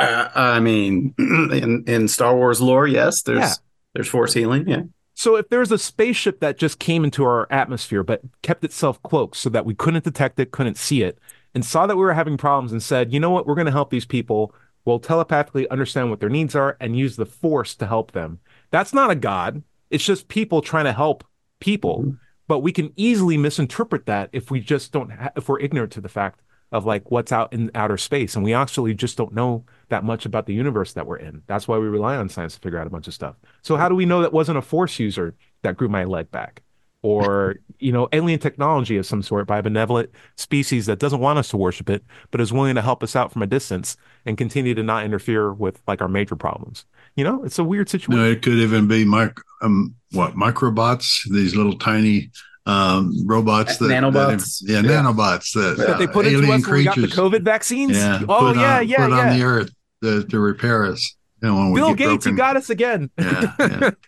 Uh, 0.00 0.28
I 0.34 0.60
mean, 0.60 1.14
in 1.18 1.84
in 1.86 2.08
Star 2.08 2.34
Wars 2.34 2.60
lore, 2.60 2.86
yes, 2.88 3.22
there's 3.22 3.38
Yeah. 3.38 3.54
there's 3.94 4.08
force 4.08 4.32
healing. 4.34 4.66
Yeah. 4.68 4.82
So 5.22 5.36
if 5.36 5.48
there's 5.50 5.70
a 5.70 5.78
spaceship 5.78 6.40
that 6.40 6.58
just 6.58 6.80
came 6.80 7.04
into 7.04 7.22
our 7.22 7.46
atmosphere 7.48 8.02
but 8.02 8.22
kept 8.42 8.64
itself 8.64 9.00
cloaked 9.04 9.36
so 9.36 9.48
that 9.50 9.64
we 9.64 9.72
couldn't 9.72 10.02
detect 10.02 10.40
it, 10.40 10.50
couldn't 10.50 10.76
see 10.76 11.04
it, 11.04 11.16
and 11.54 11.64
saw 11.64 11.86
that 11.86 11.94
we 11.94 12.02
were 12.02 12.14
having 12.14 12.36
problems 12.36 12.72
and 12.72 12.82
said, 12.82 13.12
"You 13.12 13.20
know 13.20 13.30
what? 13.30 13.46
We're 13.46 13.54
going 13.54 13.66
to 13.66 13.70
help 13.70 13.90
these 13.90 14.04
people. 14.04 14.52
We'll 14.84 14.98
telepathically 14.98 15.68
understand 15.68 16.10
what 16.10 16.18
their 16.18 16.28
needs 16.28 16.56
are 16.56 16.76
and 16.80 16.98
use 16.98 17.14
the 17.14 17.24
force 17.24 17.76
to 17.76 17.86
help 17.86 18.10
them." 18.10 18.40
That's 18.72 18.92
not 18.92 19.12
a 19.12 19.14
god. 19.14 19.62
It's 19.90 20.04
just 20.04 20.26
people 20.26 20.60
trying 20.60 20.86
to 20.86 20.92
help 20.92 21.22
people. 21.60 22.00
Mm-hmm. 22.00 22.16
But 22.48 22.58
we 22.58 22.72
can 22.72 22.92
easily 22.96 23.36
misinterpret 23.36 24.06
that 24.06 24.28
if 24.32 24.50
we 24.50 24.58
just 24.58 24.90
don't 24.90 25.12
ha- 25.12 25.30
if 25.36 25.48
we're 25.48 25.60
ignorant 25.60 25.92
to 25.92 26.00
the 26.00 26.08
fact 26.08 26.40
of 26.72 26.86
like 26.86 27.10
what's 27.10 27.30
out 27.30 27.52
in 27.52 27.70
outer 27.74 27.98
space 27.98 28.34
and 28.34 28.44
we 28.44 28.54
actually 28.54 28.94
just 28.94 29.16
don't 29.16 29.34
know 29.34 29.64
that 29.90 30.04
much 30.04 30.24
about 30.24 30.46
the 30.46 30.54
universe 30.54 30.94
that 30.94 31.06
we're 31.06 31.18
in. 31.18 31.42
That's 31.46 31.68
why 31.68 31.76
we 31.76 31.86
rely 31.86 32.16
on 32.16 32.30
science 32.30 32.54
to 32.54 32.60
figure 32.60 32.78
out 32.78 32.86
a 32.86 32.90
bunch 32.90 33.06
of 33.06 33.14
stuff. 33.14 33.36
So 33.60 33.76
how 33.76 33.88
do 33.88 33.94
we 33.94 34.06
know 34.06 34.22
that 34.22 34.32
wasn't 34.32 34.58
a 34.58 34.62
force 34.62 34.98
user 34.98 35.36
that 35.62 35.76
grew 35.76 35.88
my 35.88 36.04
leg 36.04 36.30
back? 36.30 36.62
Or, 37.02 37.56
you 37.80 37.90
know, 37.90 38.08
alien 38.12 38.38
technology 38.38 38.96
of 38.96 39.04
some 39.04 39.22
sort 39.22 39.48
by 39.48 39.58
a 39.58 39.62
benevolent 39.62 40.10
species 40.36 40.86
that 40.86 41.00
doesn't 41.00 41.18
want 41.18 41.38
us 41.38 41.48
to 41.48 41.56
worship 41.56 41.90
it, 41.90 42.04
but 42.30 42.40
is 42.40 42.52
willing 42.52 42.76
to 42.76 42.82
help 42.82 43.02
us 43.02 43.16
out 43.16 43.32
from 43.32 43.42
a 43.42 43.46
distance 43.46 43.96
and 44.24 44.38
continue 44.38 44.72
to 44.74 44.84
not 44.84 45.04
interfere 45.04 45.52
with 45.52 45.82
like 45.88 46.00
our 46.00 46.08
major 46.08 46.36
problems. 46.36 46.86
You 47.16 47.24
know, 47.24 47.44
it's 47.44 47.58
a 47.58 47.64
weird 47.64 47.88
situation. 47.88 48.22
know, 48.22 48.30
it 48.30 48.40
could 48.40 48.54
even 48.54 48.86
be 48.86 49.04
mic- 49.04 49.40
um, 49.62 49.96
what 50.12 50.34
microbots, 50.34 51.28
these 51.28 51.56
little 51.56 51.76
tiny 51.76 52.30
um, 52.66 53.12
robots 53.26 53.76
that 53.78 53.86
Nanobots? 53.86 54.60
that, 54.60 54.72
yeah, 54.72 54.80
Yeah. 54.80 55.02
nanobots 55.02 55.52
that, 55.54 55.84
that 55.84 55.98
they 55.98 56.06
put 56.06 56.26
into 56.26 56.38
alien 56.38 56.60
us 56.60 56.66
when 56.66 56.76
we 56.78 56.84
got 56.84 56.94
the 56.94 57.00
creatures. 57.02 57.18
COVID 57.18 57.42
vaccines. 57.42 57.96
Yeah, 57.96 58.22
oh 58.28 58.52
yeah, 58.54 58.78
on, 58.78 58.88
yeah, 58.88 58.96
put 58.98 59.10
yeah. 59.10 59.30
on 59.30 59.38
the 59.38 59.44
earth 59.44 59.70
to, 60.02 60.24
to 60.24 60.38
repair 60.38 60.86
us. 60.86 61.16
You 61.42 61.48
know, 61.48 61.56
when 61.56 61.72
we 61.72 61.80
Bill 61.80 61.94
get 61.94 62.08
Gates, 62.10 62.26
you 62.26 62.36
got 62.36 62.56
us 62.56 62.70
again. 62.70 63.10
yeah, 63.18 63.52
yeah. 63.58 63.90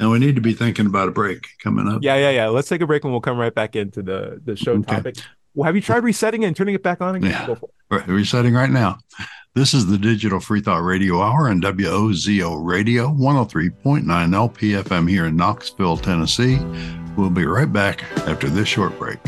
And 0.00 0.10
we 0.10 0.18
need 0.18 0.34
to 0.34 0.40
be 0.40 0.54
thinking 0.54 0.86
about 0.86 1.06
a 1.08 1.12
break 1.12 1.46
coming 1.62 1.86
up. 1.86 2.00
Yeah, 2.02 2.16
yeah, 2.16 2.30
yeah. 2.30 2.48
Let's 2.48 2.68
take 2.68 2.80
a 2.80 2.86
break 2.86 3.04
and 3.04 3.12
we'll 3.12 3.20
come 3.20 3.38
right 3.38 3.54
back 3.54 3.76
into 3.76 4.02
the 4.02 4.40
the 4.44 4.56
show 4.56 4.72
Okay. 4.72 4.96
topic. 4.96 5.16
Well, 5.54 5.66
have 5.66 5.76
you 5.76 5.82
tried 5.82 6.02
resetting 6.02 6.42
it 6.42 6.46
and 6.46 6.56
turning 6.56 6.74
it 6.74 6.82
back 6.82 7.00
on 7.00 7.14
again? 7.14 7.30
Yeah. 7.30 7.46
Go. 7.46 7.70
Right, 7.90 8.06
resetting 8.08 8.54
right 8.54 8.70
now. 8.70 8.98
This 9.54 9.72
is 9.72 9.86
the 9.86 9.96
Digital 9.96 10.40
Free 10.40 10.60
Thought 10.60 10.82
Radio 10.82 11.22
Hour 11.22 11.48
on 11.48 11.60
WOZO 11.62 12.58
Radio 12.64 13.08
103.9 13.10 14.02
LPFM 14.04 15.08
here 15.08 15.26
in 15.26 15.36
Knoxville, 15.36 15.98
Tennessee. 15.98 16.58
We'll 17.16 17.30
be 17.30 17.46
right 17.46 17.72
back 17.72 18.02
after 18.26 18.48
this 18.48 18.68
short 18.68 18.98
break. 18.98 19.18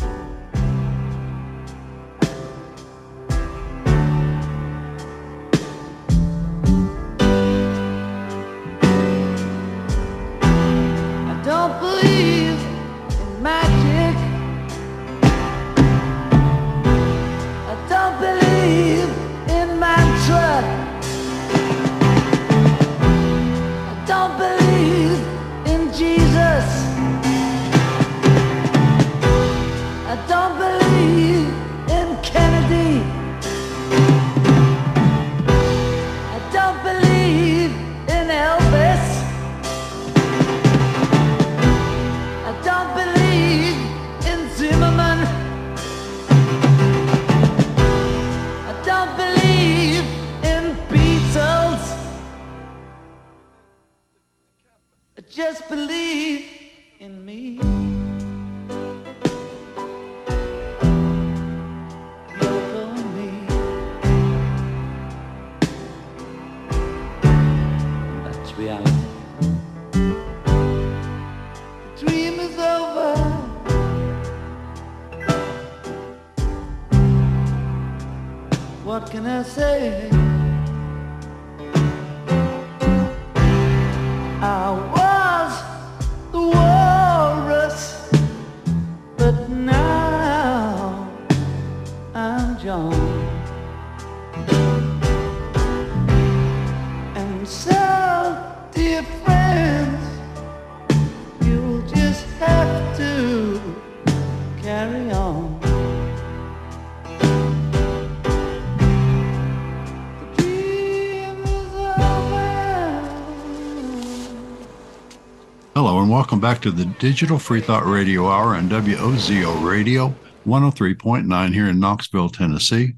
Welcome 116.27 116.41
back 116.41 116.61
to 116.63 116.73
the 116.73 116.87
Digital 116.87 117.39
Free 117.39 117.61
Thought 117.61 117.87
Radio 117.87 118.27
Hour 118.27 118.57
on 118.57 118.69
WOZO 118.69 119.65
Radio 119.65 120.13
103.9 120.45 121.55
here 121.55 121.69
in 121.69 121.79
Knoxville, 121.79 122.31
Tennessee. 122.31 122.95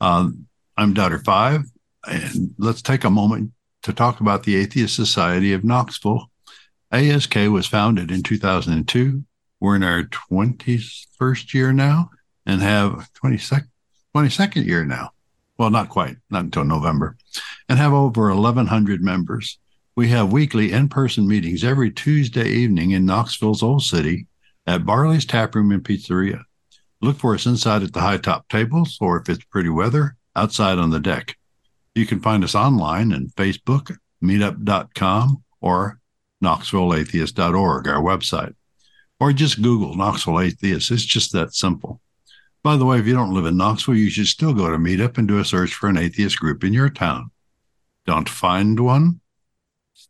Um, 0.00 0.46
I'm 0.76 0.94
Doubter 0.94 1.18
Five, 1.18 1.64
and 2.06 2.54
let's 2.56 2.80
take 2.80 3.02
a 3.02 3.10
moment 3.10 3.50
to 3.82 3.92
talk 3.92 4.20
about 4.20 4.44
the 4.44 4.54
Atheist 4.54 4.94
Society 4.94 5.52
of 5.52 5.64
Knoxville. 5.64 6.30
ASK 6.92 7.34
was 7.34 7.66
founded 7.66 8.12
in 8.12 8.22
2002. 8.22 9.24
We're 9.58 9.74
in 9.74 9.82
our 9.82 10.04
21st 10.04 11.52
year 11.54 11.72
now 11.72 12.10
and 12.46 12.62
have 12.62 13.10
22nd, 13.24 13.66
22nd 14.16 14.64
year 14.64 14.84
now. 14.84 15.10
Well, 15.58 15.70
not 15.70 15.88
quite, 15.88 16.18
not 16.30 16.44
until 16.44 16.62
November, 16.62 17.16
and 17.68 17.76
have 17.76 17.92
over 17.92 18.32
1,100 18.32 19.02
members. 19.02 19.58
We 19.98 20.10
have 20.10 20.30
weekly 20.30 20.70
in 20.70 20.90
person 20.90 21.26
meetings 21.26 21.64
every 21.64 21.90
Tuesday 21.90 22.48
evening 22.48 22.92
in 22.92 23.04
Knoxville's 23.04 23.64
Old 23.64 23.82
City 23.82 24.28
at 24.64 24.86
Barley's 24.86 25.24
Tap 25.24 25.56
Room 25.56 25.72
and 25.72 25.82
Pizzeria. 25.82 26.44
Look 27.02 27.16
for 27.18 27.34
us 27.34 27.46
inside 27.46 27.82
at 27.82 27.92
the 27.92 28.00
high 28.00 28.18
top 28.18 28.48
tables, 28.48 28.96
or 29.00 29.18
if 29.20 29.28
it's 29.28 29.42
pretty 29.46 29.70
weather, 29.70 30.14
outside 30.36 30.78
on 30.78 30.90
the 30.90 31.00
deck. 31.00 31.36
You 31.96 32.06
can 32.06 32.20
find 32.20 32.44
us 32.44 32.54
online 32.54 33.10
and 33.10 33.34
Facebook, 33.34 33.96
meetup.com, 34.22 35.42
or 35.60 35.98
knoxvilleatheist.org, 36.44 37.88
our 37.88 38.00
website. 38.00 38.54
Or 39.18 39.32
just 39.32 39.60
Google 39.60 39.96
Knoxville 39.96 40.38
Atheist. 40.38 40.92
It's 40.92 41.04
just 41.04 41.32
that 41.32 41.56
simple. 41.56 42.00
By 42.62 42.76
the 42.76 42.86
way, 42.86 43.00
if 43.00 43.06
you 43.08 43.14
don't 43.14 43.34
live 43.34 43.46
in 43.46 43.56
Knoxville, 43.56 43.96
you 43.96 44.10
should 44.10 44.28
still 44.28 44.54
go 44.54 44.70
to 44.70 44.78
Meetup 44.78 45.18
and 45.18 45.26
do 45.26 45.40
a 45.40 45.44
search 45.44 45.74
for 45.74 45.88
an 45.88 45.98
atheist 45.98 46.38
group 46.38 46.62
in 46.62 46.72
your 46.72 46.88
town. 46.88 47.32
Don't 48.06 48.28
find 48.28 48.78
one? 48.78 49.22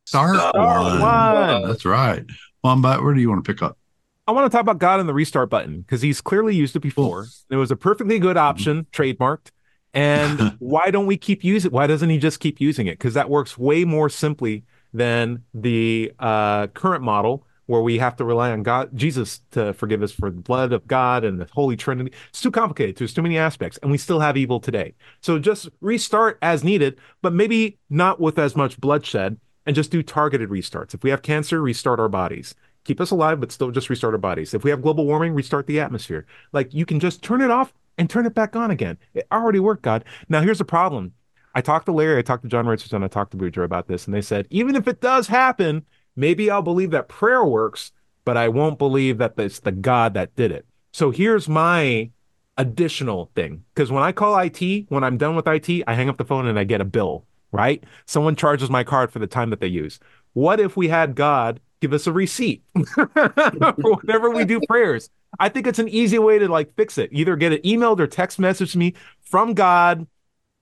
Start, 0.04 0.36
Start 0.36 0.54
one. 0.54 1.00
one. 1.00 1.68
That's 1.68 1.84
right. 1.84 2.24
Mom, 2.64 2.82
but 2.82 3.02
where 3.02 3.14
do 3.14 3.20
you 3.20 3.28
want 3.28 3.44
to 3.44 3.52
pick 3.52 3.62
up? 3.62 3.78
I 4.26 4.32
want 4.32 4.50
to 4.50 4.54
talk 4.54 4.60
about 4.60 4.78
God 4.78 5.00
and 5.00 5.08
the 5.08 5.14
restart 5.14 5.48
button 5.48 5.80
because 5.80 6.02
he's 6.02 6.20
clearly 6.20 6.54
used 6.54 6.76
it 6.76 6.80
before. 6.80 7.26
It 7.50 7.56
was 7.56 7.70
a 7.70 7.76
perfectly 7.76 8.18
good 8.18 8.36
option, 8.36 8.86
trademarked. 8.92 9.50
And 9.94 10.56
why 10.58 10.90
don't 10.90 11.06
we 11.06 11.16
keep 11.16 11.42
using 11.42 11.70
it? 11.70 11.72
Why 11.72 11.86
doesn't 11.86 12.10
he 12.10 12.18
just 12.18 12.38
keep 12.40 12.60
using 12.60 12.86
it? 12.86 12.98
Because 12.98 13.14
that 13.14 13.30
works 13.30 13.56
way 13.56 13.84
more 13.84 14.10
simply 14.10 14.64
than 14.92 15.44
the 15.54 16.12
uh, 16.18 16.66
current 16.68 17.02
model 17.02 17.46
where 17.68 17.82
we 17.82 17.98
have 17.98 18.16
to 18.16 18.24
rely 18.24 18.50
on 18.50 18.62
God, 18.62 18.90
Jesus, 18.94 19.42
to 19.50 19.74
forgive 19.74 20.02
us 20.02 20.10
for 20.10 20.30
the 20.30 20.40
blood 20.40 20.72
of 20.72 20.86
God 20.86 21.22
and 21.22 21.38
the 21.38 21.46
Holy 21.52 21.76
Trinity. 21.76 22.12
It's 22.30 22.40
too 22.40 22.50
complicated. 22.50 22.96
There's 22.96 23.12
too 23.12 23.20
many 23.20 23.36
aspects, 23.36 23.78
and 23.82 23.90
we 23.90 23.98
still 23.98 24.20
have 24.20 24.38
evil 24.38 24.58
today. 24.58 24.94
So 25.20 25.38
just 25.38 25.68
restart 25.82 26.38
as 26.40 26.64
needed, 26.64 26.98
but 27.20 27.34
maybe 27.34 27.78
not 27.90 28.20
with 28.20 28.38
as 28.38 28.56
much 28.56 28.80
bloodshed, 28.80 29.38
and 29.68 29.74
just 29.74 29.90
do 29.90 30.02
targeted 30.02 30.48
restarts. 30.48 30.94
If 30.94 31.02
we 31.04 31.10
have 31.10 31.20
cancer, 31.20 31.60
restart 31.60 32.00
our 32.00 32.08
bodies. 32.08 32.54
Keep 32.84 33.02
us 33.02 33.10
alive, 33.10 33.38
but 33.38 33.52
still 33.52 33.70
just 33.70 33.90
restart 33.90 34.14
our 34.14 34.18
bodies. 34.18 34.54
If 34.54 34.64
we 34.64 34.70
have 34.70 34.80
global 34.80 35.04
warming, 35.04 35.34
restart 35.34 35.66
the 35.66 35.78
atmosphere. 35.78 36.24
Like 36.52 36.72
you 36.72 36.86
can 36.86 36.98
just 36.98 37.22
turn 37.22 37.42
it 37.42 37.50
off 37.50 37.74
and 37.98 38.08
turn 38.08 38.24
it 38.24 38.34
back 38.34 38.56
on 38.56 38.70
again. 38.70 38.96
It 39.12 39.26
already 39.30 39.60
worked, 39.60 39.82
God. 39.82 40.06
Now 40.30 40.40
here's 40.40 40.56
the 40.56 40.64
problem. 40.64 41.12
I 41.54 41.60
talked 41.60 41.84
to 41.84 41.92
Larry, 41.92 42.18
I 42.18 42.22
talked 42.22 42.44
to 42.44 42.48
John 42.48 42.66
Richardson, 42.66 43.04
I 43.04 43.08
talked 43.08 43.32
to 43.32 43.36
Boudreaux 43.36 43.64
about 43.64 43.88
this, 43.88 44.06
and 44.06 44.14
they 44.14 44.22
said, 44.22 44.46
even 44.48 44.74
if 44.74 44.88
it 44.88 45.02
does 45.02 45.26
happen, 45.26 45.84
maybe 46.16 46.50
I'll 46.50 46.62
believe 46.62 46.90
that 46.92 47.08
prayer 47.08 47.44
works, 47.44 47.92
but 48.24 48.38
I 48.38 48.48
won't 48.48 48.78
believe 48.78 49.18
that 49.18 49.34
it's 49.36 49.60
the 49.60 49.72
God 49.72 50.14
that 50.14 50.34
did 50.34 50.50
it. 50.50 50.64
So 50.92 51.10
here's 51.10 51.46
my 51.46 52.10
additional 52.56 53.30
thing. 53.34 53.64
Because 53.74 53.92
when 53.92 54.02
I 54.02 54.12
call 54.12 54.38
IT, 54.38 54.86
when 54.88 55.04
I'm 55.04 55.18
done 55.18 55.36
with 55.36 55.46
IT, 55.46 55.84
I 55.86 55.92
hang 55.94 56.08
up 56.08 56.16
the 56.16 56.24
phone 56.24 56.46
and 56.46 56.58
I 56.58 56.64
get 56.64 56.80
a 56.80 56.86
bill, 56.86 57.26
right? 57.52 57.82
Someone 58.06 58.36
charges 58.36 58.70
my 58.70 58.84
card 58.84 59.10
for 59.12 59.18
the 59.18 59.26
time 59.26 59.50
that 59.50 59.60
they 59.60 59.66
use. 59.66 59.98
What 60.32 60.60
if 60.60 60.76
we 60.76 60.88
had 60.88 61.14
God 61.14 61.60
give 61.80 61.92
us 61.92 62.06
a 62.06 62.12
receipt 62.12 62.62
for 62.94 63.06
whenever 64.02 64.30
we 64.30 64.44
do 64.44 64.60
prayers? 64.68 65.10
I 65.38 65.48
think 65.48 65.66
it's 65.66 65.78
an 65.78 65.88
easy 65.88 66.18
way 66.18 66.38
to 66.38 66.48
like 66.48 66.74
fix 66.74 66.98
it. 66.98 67.10
Either 67.12 67.36
get 67.36 67.52
it 67.52 67.62
emailed 67.64 68.00
or 68.00 68.06
text 68.06 68.38
message 68.38 68.76
me 68.76 68.94
from 69.20 69.54
God. 69.54 70.06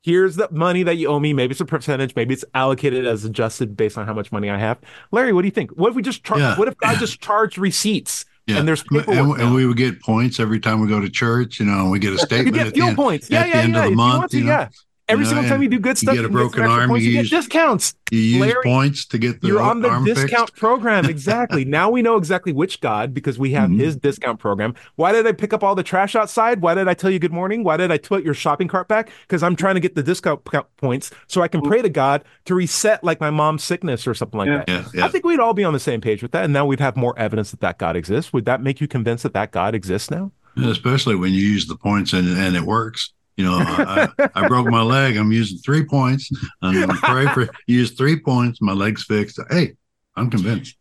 Here's 0.02 0.36
the 0.36 0.48
money 0.52 0.84
that 0.84 0.96
you 0.96 1.08
owe 1.08 1.18
me. 1.18 1.32
Maybe 1.32 1.50
it's 1.52 1.60
a 1.60 1.64
percentage. 1.64 2.14
Maybe 2.14 2.32
it's 2.34 2.44
allocated 2.54 3.06
as 3.06 3.24
adjusted 3.24 3.76
based 3.76 3.98
on 3.98 4.06
how 4.06 4.14
much 4.14 4.30
money 4.30 4.48
I 4.50 4.58
have. 4.58 4.78
Larry, 5.10 5.32
what 5.32 5.42
do 5.42 5.48
you 5.48 5.52
think? 5.52 5.72
What 5.72 5.90
if 5.90 5.96
we 5.96 6.02
just 6.02 6.22
charge? 6.22 6.40
Yeah. 6.40 6.56
What 6.56 6.68
if 6.68 6.76
God 6.76 6.98
just 6.98 7.20
charged 7.20 7.58
receipts? 7.58 8.24
Yeah. 8.46 8.58
And 8.58 8.68
there's 8.68 8.84
and, 8.90 9.40
and 9.40 9.54
we 9.54 9.66
would 9.66 9.76
get 9.76 10.00
points 10.00 10.38
every 10.38 10.60
time 10.60 10.80
we 10.80 10.86
go 10.86 11.00
to 11.00 11.10
church, 11.10 11.58
you 11.58 11.66
know, 11.66 11.80
and 11.80 11.90
we 11.90 11.98
get 11.98 12.12
a 12.12 12.18
You 12.18 12.18
statement 12.18 12.54
get 12.54 12.68
at 12.68 12.74
the 12.74 12.74
fuel 12.74 12.88
end. 12.88 12.96
points. 12.96 13.28
Yeah, 13.28 13.40
at 13.40 13.42
the 13.44 13.48
yeah, 13.48 13.62
end 13.64 13.72
yeah. 13.74 13.78
of 13.78 13.84
the 13.84 13.90
you 13.90 13.96
month, 13.96 14.18
want 14.18 14.30
to, 14.30 14.38
you 14.38 14.44
know, 14.44 14.50
yeah. 14.50 14.68
Every 15.08 15.24
know, 15.24 15.30
single 15.30 15.48
time 15.48 15.62
you 15.62 15.68
do 15.68 15.78
good 15.78 15.96
stuff, 15.96 16.16
you 16.16 16.22
get 16.22 16.24
a 16.26 16.28
get 16.28 16.32
broken 16.34 16.62
extra 16.62 16.80
arm, 16.80 16.88
points, 16.90 17.04
you 17.04 17.12
you, 17.12 17.18
use- 17.20 17.30
get 17.30 17.36
discounts. 17.42 17.94
You 18.10 18.18
use 18.18 18.40
Larry, 18.40 18.62
points 18.64 19.04
to 19.06 19.18
get 19.18 19.40
the 19.40 19.46
You're 19.46 19.62
on 19.62 19.80
the 19.80 19.88
discount 20.04 20.48
fixed. 20.48 20.56
program. 20.56 21.04
Exactly. 21.06 21.64
now 21.78 21.90
we 21.90 22.02
know 22.02 22.16
exactly 22.16 22.52
which 22.52 22.80
God 22.80 23.14
because 23.14 23.38
we 23.38 23.52
have 23.52 23.70
Mhm. 23.70 23.78
his 23.78 23.94
discount 23.96 24.40
program. 24.40 24.74
Why 24.96 25.12
did 25.12 25.24
I 25.26 25.30
pick 25.32 25.52
up 25.52 25.62
all 25.62 25.76
the 25.76 25.84
trash 25.84 26.16
outside? 26.16 26.60
Why 26.60 26.74
did 26.74 26.88
I 26.88 26.94
tell 26.94 27.10
you 27.10 27.20
good 27.20 27.32
morning? 27.32 27.62
Why 27.62 27.76
did 27.76 27.92
I 27.92 27.98
put 27.98 28.24
your 28.24 28.34
shopping 28.34 28.66
cart 28.66 28.88
back? 28.88 29.10
Because 29.22 29.44
I'm 29.44 29.54
trying 29.54 29.74
to 29.74 29.80
get 29.80 29.94
the 29.94 30.02
discount 30.02 30.44
points 30.76 31.12
so 31.28 31.40
I 31.40 31.46
can 31.48 31.60
pray 31.62 31.82
to 31.82 31.88
God 31.88 32.24
to 32.46 32.56
reset 32.56 33.04
like 33.04 33.20
my 33.20 33.30
mom's 33.30 33.62
sickness 33.62 34.08
or 34.08 34.14
something 34.14 34.38
like 34.38 34.48
Yeah. 34.48 34.56
that. 34.58 34.68
Yeah, 34.68 34.84
yeah. 34.92 35.04
I 35.04 35.08
think 35.08 35.24
we'd 35.24 35.38
all 35.40 35.54
be 35.54 35.62
on 35.64 35.72
the 35.72 35.78
same 35.80 36.00
page 36.00 36.20
with 36.20 36.32
that. 36.32 36.42
And 36.44 36.52
now 36.52 36.66
we'd 36.66 36.80
have 36.80 36.96
more 36.96 37.16
evidence 37.16 37.52
that 37.52 37.60
that 37.60 37.78
God 37.78 37.94
exists. 37.94 38.32
Would 38.32 38.44
that 38.46 38.60
make 38.60 38.80
you 38.80 38.88
convinced 38.88 39.22
that 39.22 39.34
that 39.34 39.52
God 39.52 39.74
exists 39.76 40.10
now? 40.10 40.32
Especially 40.56 41.14
when 41.14 41.32
you 41.32 41.40
use 41.42 41.66
the 41.66 41.76
points 41.76 42.12
and, 42.12 42.26
and 42.36 42.56
it 42.56 42.62
works. 42.62 43.12
You 43.36 43.44
know, 43.44 43.58
I, 43.58 44.08
I, 44.18 44.28
I 44.34 44.48
broke 44.48 44.66
my 44.66 44.82
leg. 44.82 45.16
I'm 45.16 45.30
using 45.30 45.58
three 45.58 45.84
points. 45.84 46.30
I'm 46.62 46.74
going 46.74 46.88
to 46.88 47.02
pray 47.02 47.26
for 47.28 47.48
use 47.66 47.92
three 47.92 48.18
points. 48.18 48.60
My 48.62 48.72
leg's 48.72 49.04
fixed. 49.04 49.38
Hey, 49.50 49.74
I'm 50.16 50.30
convinced. 50.30 50.76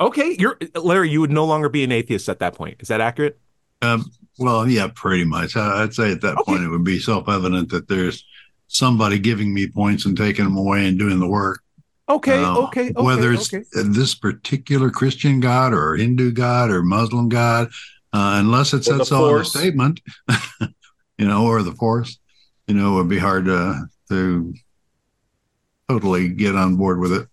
Okay. 0.00 0.34
You're 0.38 0.58
Larry, 0.74 1.10
you 1.10 1.20
would 1.20 1.30
no 1.30 1.44
longer 1.44 1.68
be 1.68 1.84
an 1.84 1.92
atheist 1.92 2.28
at 2.28 2.38
that 2.38 2.54
point. 2.54 2.76
Is 2.80 2.88
that 2.88 3.00
accurate? 3.00 3.38
Um, 3.82 4.10
well, 4.38 4.66
yeah, 4.66 4.88
pretty 4.94 5.24
much. 5.24 5.56
I, 5.56 5.82
I'd 5.82 5.94
say 5.94 6.12
at 6.12 6.22
that 6.22 6.38
Okay. 6.38 6.44
point 6.52 6.64
it 6.64 6.68
would 6.68 6.84
be 6.84 6.98
self 6.98 7.28
evident 7.28 7.68
that 7.70 7.86
there's 7.86 8.24
somebody 8.66 9.18
giving 9.18 9.52
me 9.52 9.68
points 9.68 10.06
and 10.06 10.16
taking 10.16 10.44
them 10.44 10.56
away 10.56 10.88
and 10.88 10.98
doing 10.98 11.18
the 11.18 11.28
work. 11.28 11.60
Okay. 12.08 12.42
Uh, 12.42 12.56
okay. 12.56 12.90
Okay. 12.90 12.92
whether 13.02 13.32
it's 13.32 13.52
okay. 13.52 13.64
this 13.72 14.14
particular 14.14 14.90
Christian 14.90 15.38
God 15.40 15.74
or 15.74 15.96
Hindu 15.96 16.32
God 16.32 16.70
or 16.70 16.82
Muslim 16.82 17.28
God, 17.28 17.68
uh, 18.12 18.40
unless 18.40 18.72
it 18.72 18.88
Or 18.88 18.98
the 18.98 19.04
says 19.04 19.08
so 19.08 19.28
in 19.28 19.38
the 19.38 19.44
statement, 19.44 20.00
you 21.18 21.26
know, 21.26 21.46
or 21.46 21.62
the 21.62 21.72
force, 21.72 22.18
you 22.66 22.74
know, 22.74 22.94
it 22.94 22.96
would 22.96 23.08
be 23.08 23.18
hard 23.18 23.44
to 23.46 23.86
to 24.08 24.54
totally 25.88 26.28
get 26.28 26.54
on 26.56 26.76
board 26.76 26.98
with 26.98 27.12
it. 27.12 27.28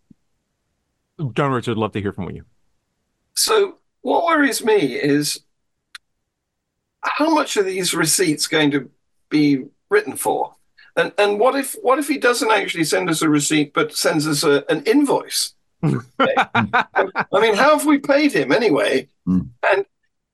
John 1.34 1.52
Richard, 1.52 1.72
would 1.72 1.82
love 1.82 1.91
to 1.94 2.02
hear 2.02 2.13
from 2.13 2.32
you. 2.32 2.44
So 3.36 3.78
what 4.02 4.26
worries 4.26 4.63
me 4.63 4.96
is 4.96 5.41
how 7.02 7.34
much 7.34 7.58
are 7.58 7.63
these 7.63 7.94
receipts 7.94 8.48
going 8.48 8.72
to 8.72 8.89
be 9.30 9.65
written 9.89 10.15
for? 10.15 10.56
And 10.96 11.13
and 11.17 11.39
what 11.39 11.56
if 11.56 11.76
what 11.82 12.00
if 12.00 12.08
he 12.08 12.17
doesn't 12.17 12.52
actually 12.52 12.84
send 12.84 13.10
us 13.10 13.22
a 13.22 13.30
receipt 13.30 13.74
but 13.74 13.96
sends 13.96 14.28
us 14.28 14.44
a, 14.44 14.65
an 14.70 14.84
invoice? 14.84 15.54
I 15.84 15.98
mean, 17.34 17.56
how 17.56 17.78
have 17.78 17.86
we 17.86 17.98
paid 17.98 18.34
him 18.34 18.52
anyway? 18.52 19.08
Hmm. 19.26 19.41
And 19.72 19.86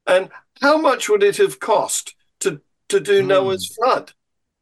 and 0.07 0.29
how 0.61 0.77
much 0.77 1.09
would 1.09 1.23
it 1.23 1.37
have 1.37 1.59
cost 1.59 2.15
to 2.39 2.61
to 2.89 2.99
do 2.99 3.21
Hmm. 3.21 3.27
Noah's 3.27 3.67
flood? 3.75 4.13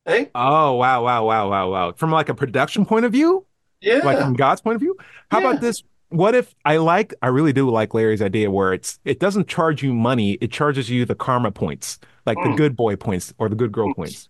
Eh? 0.06 0.26
Oh 0.36 0.74
wow, 0.76 1.04
wow, 1.04 1.26
wow, 1.26 1.50
wow, 1.50 1.72
wow. 1.72 1.92
From 1.94 2.12
like 2.12 2.30
a 2.30 2.36
production 2.36 2.86
point 2.86 3.06
of 3.06 3.12
view, 3.12 3.46
Yeah. 3.82 4.02
like 4.04 4.18
from 4.20 4.34
God's 4.36 4.62
point 4.62 4.76
of 4.76 4.82
view. 4.82 4.96
How 5.32 5.40
Yeah. 5.42 5.50
about 5.50 5.62
this? 5.62 5.84
What 6.10 6.36
if 6.36 6.54
I 6.66 6.78
like 6.78 7.14
I 7.22 7.28
really 7.28 7.54
do 7.54 7.70
like 7.70 7.94
Larry's 7.94 8.22
idea 8.22 8.52
where 8.52 8.74
it's 8.74 9.00
it 9.06 9.20
doesn't 9.20 9.48
charge 9.48 9.82
you 9.84 9.94
money, 9.94 10.34
it 10.34 10.52
charges 10.52 10.90
you 10.90 11.06
the 11.06 11.16
karma 11.16 11.52
points, 11.52 12.00
like 12.26 12.42
the 12.44 12.50
Mm. 12.50 12.56
good 12.58 12.76
boy 12.76 12.96
points 12.96 13.34
or 13.40 13.50
the 13.50 13.56
good 13.56 13.72
girl 13.72 13.90
points. 13.90 14.30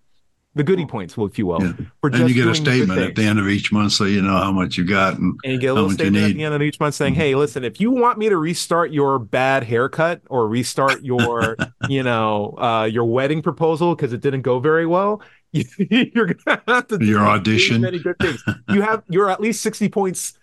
The 0.55 0.63
goody 0.63 0.85
points, 0.85 1.17
well, 1.17 1.27
if 1.27 1.37
you 1.37 1.47
will. 1.47 1.61
Yeah. 1.61 1.73
For 1.99 2.09
And 2.09 2.29
you 2.29 2.33
get 2.33 2.47
a 2.47 2.55
statement 2.55 2.97
at 3.01 3.15
the 3.15 3.25
end 3.25 3.39
of 3.39 3.47
each 3.49 3.73
month 3.73 3.91
so 3.91 4.05
you 4.05 4.21
know 4.21 4.37
how 4.37 4.53
much 4.53 4.77
you 4.77 4.85
got. 4.85 5.17
And 5.17 5.37
And 5.43 5.53
you 5.53 5.59
get 5.59 5.67
a 5.67 5.73
little 5.73 5.89
statement 5.89 6.23
at 6.23 6.33
the 6.33 6.43
end 6.45 6.55
of 6.55 6.61
each 6.61 6.79
month 6.79 6.95
saying, 6.95 7.15
"Hey, 7.15 7.35
listen, 7.35 7.65
if 7.65 7.81
you 7.81 7.91
want 7.91 8.17
me 8.17 8.29
to 8.29 8.37
restart 8.37 8.91
your 8.91 9.19
bad 9.19 9.65
haircut 9.65 10.21
or 10.29 10.47
restart 10.47 11.03
your, 11.03 11.57
you 11.89 12.03
know, 12.03 12.55
uh, 12.57 12.85
your 12.85 13.03
wedding 13.03 13.41
proposal 13.41 13.95
because 13.95 14.13
it 14.13 14.21
didn't 14.21 14.43
go 14.43 14.59
very 14.59 14.85
well, 14.85 15.21
you're 15.51 16.27
gonna 16.27 16.61
have 16.67 16.87
to 16.87 17.03
Your 17.03 17.19
many, 17.19 17.31
audition. 17.31 17.81
Many 17.81 17.99
good 17.99 18.17
things. 18.19 18.41
You 18.69 18.81
have 18.81 19.03
you're 19.09 19.29
at 19.29 19.41
least 19.41 19.61
sixty 19.61 19.89
points 19.89 20.39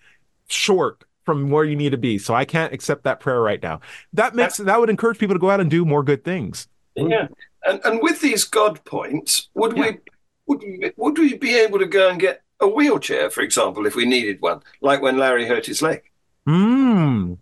short 0.48 1.04
from 1.24 1.50
where 1.50 1.64
you 1.64 1.76
need 1.76 1.90
to 1.90 1.98
be. 1.98 2.18
So 2.18 2.34
I 2.34 2.44
can't 2.44 2.72
accept 2.74 3.04
that 3.04 3.20
prayer 3.20 3.40
right 3.40 3.62
now. 3.62 3.80
That 4.12 4.34
makes 4.34 4.58
that 4.58 4.78
would 4.78 4.90
encourage 4.90 5.18
people 5.18 5.34
to 5.34 5.40
go 5.40 5.48
out 5.48 5.60
and 5.60 5.70
do 5.70 5.86
more 5.86 6.02
good 6.02 6.22
things. 6.22 6.68
Yeah, 6.94 7.28
and 7.66 7.80
and 7.84 8.00
with 8.02 8.20
these 8.20 8.44
God 8.44 8.84
points, 8.84 9.48
would 9.54 9.76
Yeah. 9.76 9.82
we 9.90 9.98
would 10.46 10.60
we, 10.62 10.92
would 10.96 11.18
we 11.18 11.36
be 11.38 11.54
able 11.58 11.78
to 11.78 11.86
go 11.86 12.08
and 12.10 12.20
get 12.20 12.42
a 12.60 12.66
wheelchair, 12.68 13.30
for 13.30 13.40
example, 13.42 13.86
if 13.86 13.94
we 13.96 14.04
needed 14.04 14.40
one, 14.40 14.60
like 14.80 15.02
when 15.02 15.18
Larry 15.18 15.46
hurt 15.46 15.66
his 15.66 15.82
leg? 15.82 16.02
Hmm. 16.46 17.34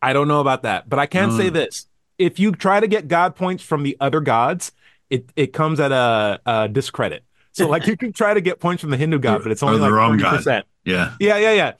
I 0.00 0.12
don't 0.12 0.28
know 0.28 0.40
about 0.40 0.62
that, 0.62 0.88
but 0.88 0.98
I 0.98 1.06
can 1.06 1.30
say 1.30 1.48
Mm. 1.50 1.54
this: 1.54 1.86
if 2.18 2.38
you 2.40 2.52
try 2.52 2.80
to 2.80 2.86
get 2.88 3.08
God 3.08 3.34
points 3.36 3.62
from 3.62 3.82
the 3.82 3.96
other 4.00 4.20
gods, 4.20 4.72
it 5.10 5.30
it 5.36 5.52
comes 5.52 5.78
at 5.80 5.92
a, 5.92 6.40
a 6.46 6.68
discredit. 6.68 7.24
So, 7.52 7.68
like, 7.68 7.86
you 7.86 7.96
can 8.02 8.12
try 8.12 8.34
to 8.34 8.40
get 8.40 8.60
points 8.60 8.80
from 8.80 8.90
the 8.90 8.96
Hindu 8.96 9.18
god, 9.18 9.42
but 9.42 9.52
it's 9.52 9.62
Or 9.62 9.66
only 9.66 9.78
the 9.78 9.84
like 9.84 9.92
wrong 9.92 10.12
thirty 10.12 10.22
god. 10.22 10.36
percent. 10.38 10.66
yeah, 10.84 11.14
Yeah, 11.20 11.36
yeah, 11.38 11.52
yeah. 11.52 11.72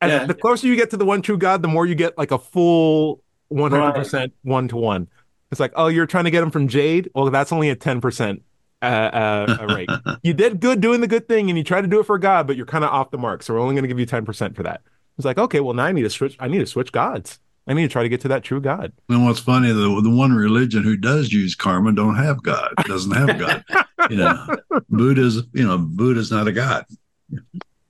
And 0.00 0.10
Yeah. 0.12 0.24
the 0.26 0.34
closer 0.34 0.66
you 0.66 0.74
get 0.76 0.90
to 0.90 0.96
the 0.96 1.04
one 1.04 1.22
true 1.22 1.36
God, 1.38 1.62
the 1.62 1.68
more 1.68 1.84
you 1.86 1.94
get 1.94 2.16
like 2.16 2.30
a 2.30 2.38
full 2.38 3.22
one 3.48 3.70
hundred 3.70 3.94
percent 3.94 4.32
one 4.42 4.68
to 4.68 4.76
one. 4.76 5.08
It's 5.50 5.60
like, 5.60 5.72
oh, 5.76 5.88
you're 5.88 6.06
trying 6.06 6.24
to 6.24 6.30
get 6.30 6.40
them 6.40 6.50
from 6.50 6.68
Jade. 6.68 7.10
Well, 7.14 7.30
that's 7.30 7.52
only 7.52 7.70
a 7.70 7.76
ten 7.76 8.00
percent 8.00 8.42
uh, 8.82 8.84
uh, 8.84 9.66
rate. 9.74 9.88
you 10.22 10.34
did 10.34 10.60
good 10.60 10.80
doing 10.80 11.00
the 11.00 11.06
good 11.06 11.28
thing, 11.28 11.48
and 11.48 11.58
you 11.58 11.64
tried 11.64 11.82
to 11.82 11.88
do 11.88 12.00
it 12.00 12.04
for 12.04 12.18
God, 12.18 12.46
but 12.46 12.56
you're 12.56 12.66
kind 12.66 12.84
of 12.84 12.90
off 12.90 13.10
the 13.10 13.18
mark. 13.18 13.42
So 13.42 13.54
we're 13.54 13.60
only 13.60 13.74
going 13.74 13.84
to 13.84 13.88
give 13.88 13.98
you 13.98 14.06
ten 14.06 14.24
percent 14.24 14.56
for 14.56 14.62
that. 14.64 14.82
It's 15.16 15.24
like, 15.24 15.38
okay, 15.38 15.60
well 15.60 15.74
now 15.74 15.84
I 15.84 15.92
need 15.92 16.02
to 16.02 16.10
switch. 16.10 16.36
I 16.38 16.48
need 16.48 16.58
to 16.58 16.66
switch 16.66 16.92
gods. 16.92 17.38
I 17.66 17.74
need 17.74 17.82
to 17.82 17.88
try 17.88 18.02
to 18.02 18.08
get 18.08 18.22
to 18.22 18.28
that 18.28 18.44
true 18.44 18.62
God. 18.62 18.92
And 19.10 19.26
what's 19.26 19.40
funny, 19.40 19.68
the 19.68 20.00
the 20.02 20.10
one 20.10 20.32
religion 20.32 20.82
who 20.82 20.96
does 20.96 21.32
use 21.32 21.54
karma 21.54 21.92
don't 21.92 22.16
have 22.16 22.42
God, 22.42 22.72
doesn't 22.84 23.12
have 23.12 23.38
God. 23.38 23.64
you 24.10 24.16
know, 24.16 24.46
Buddha's, 24.88 25.42
you 25.52 25.66
know, 25.66 25.76
Buddha's 25.76 26.30
not 26.30 26.48
a 26.48 26.52
God. 26.52 26.86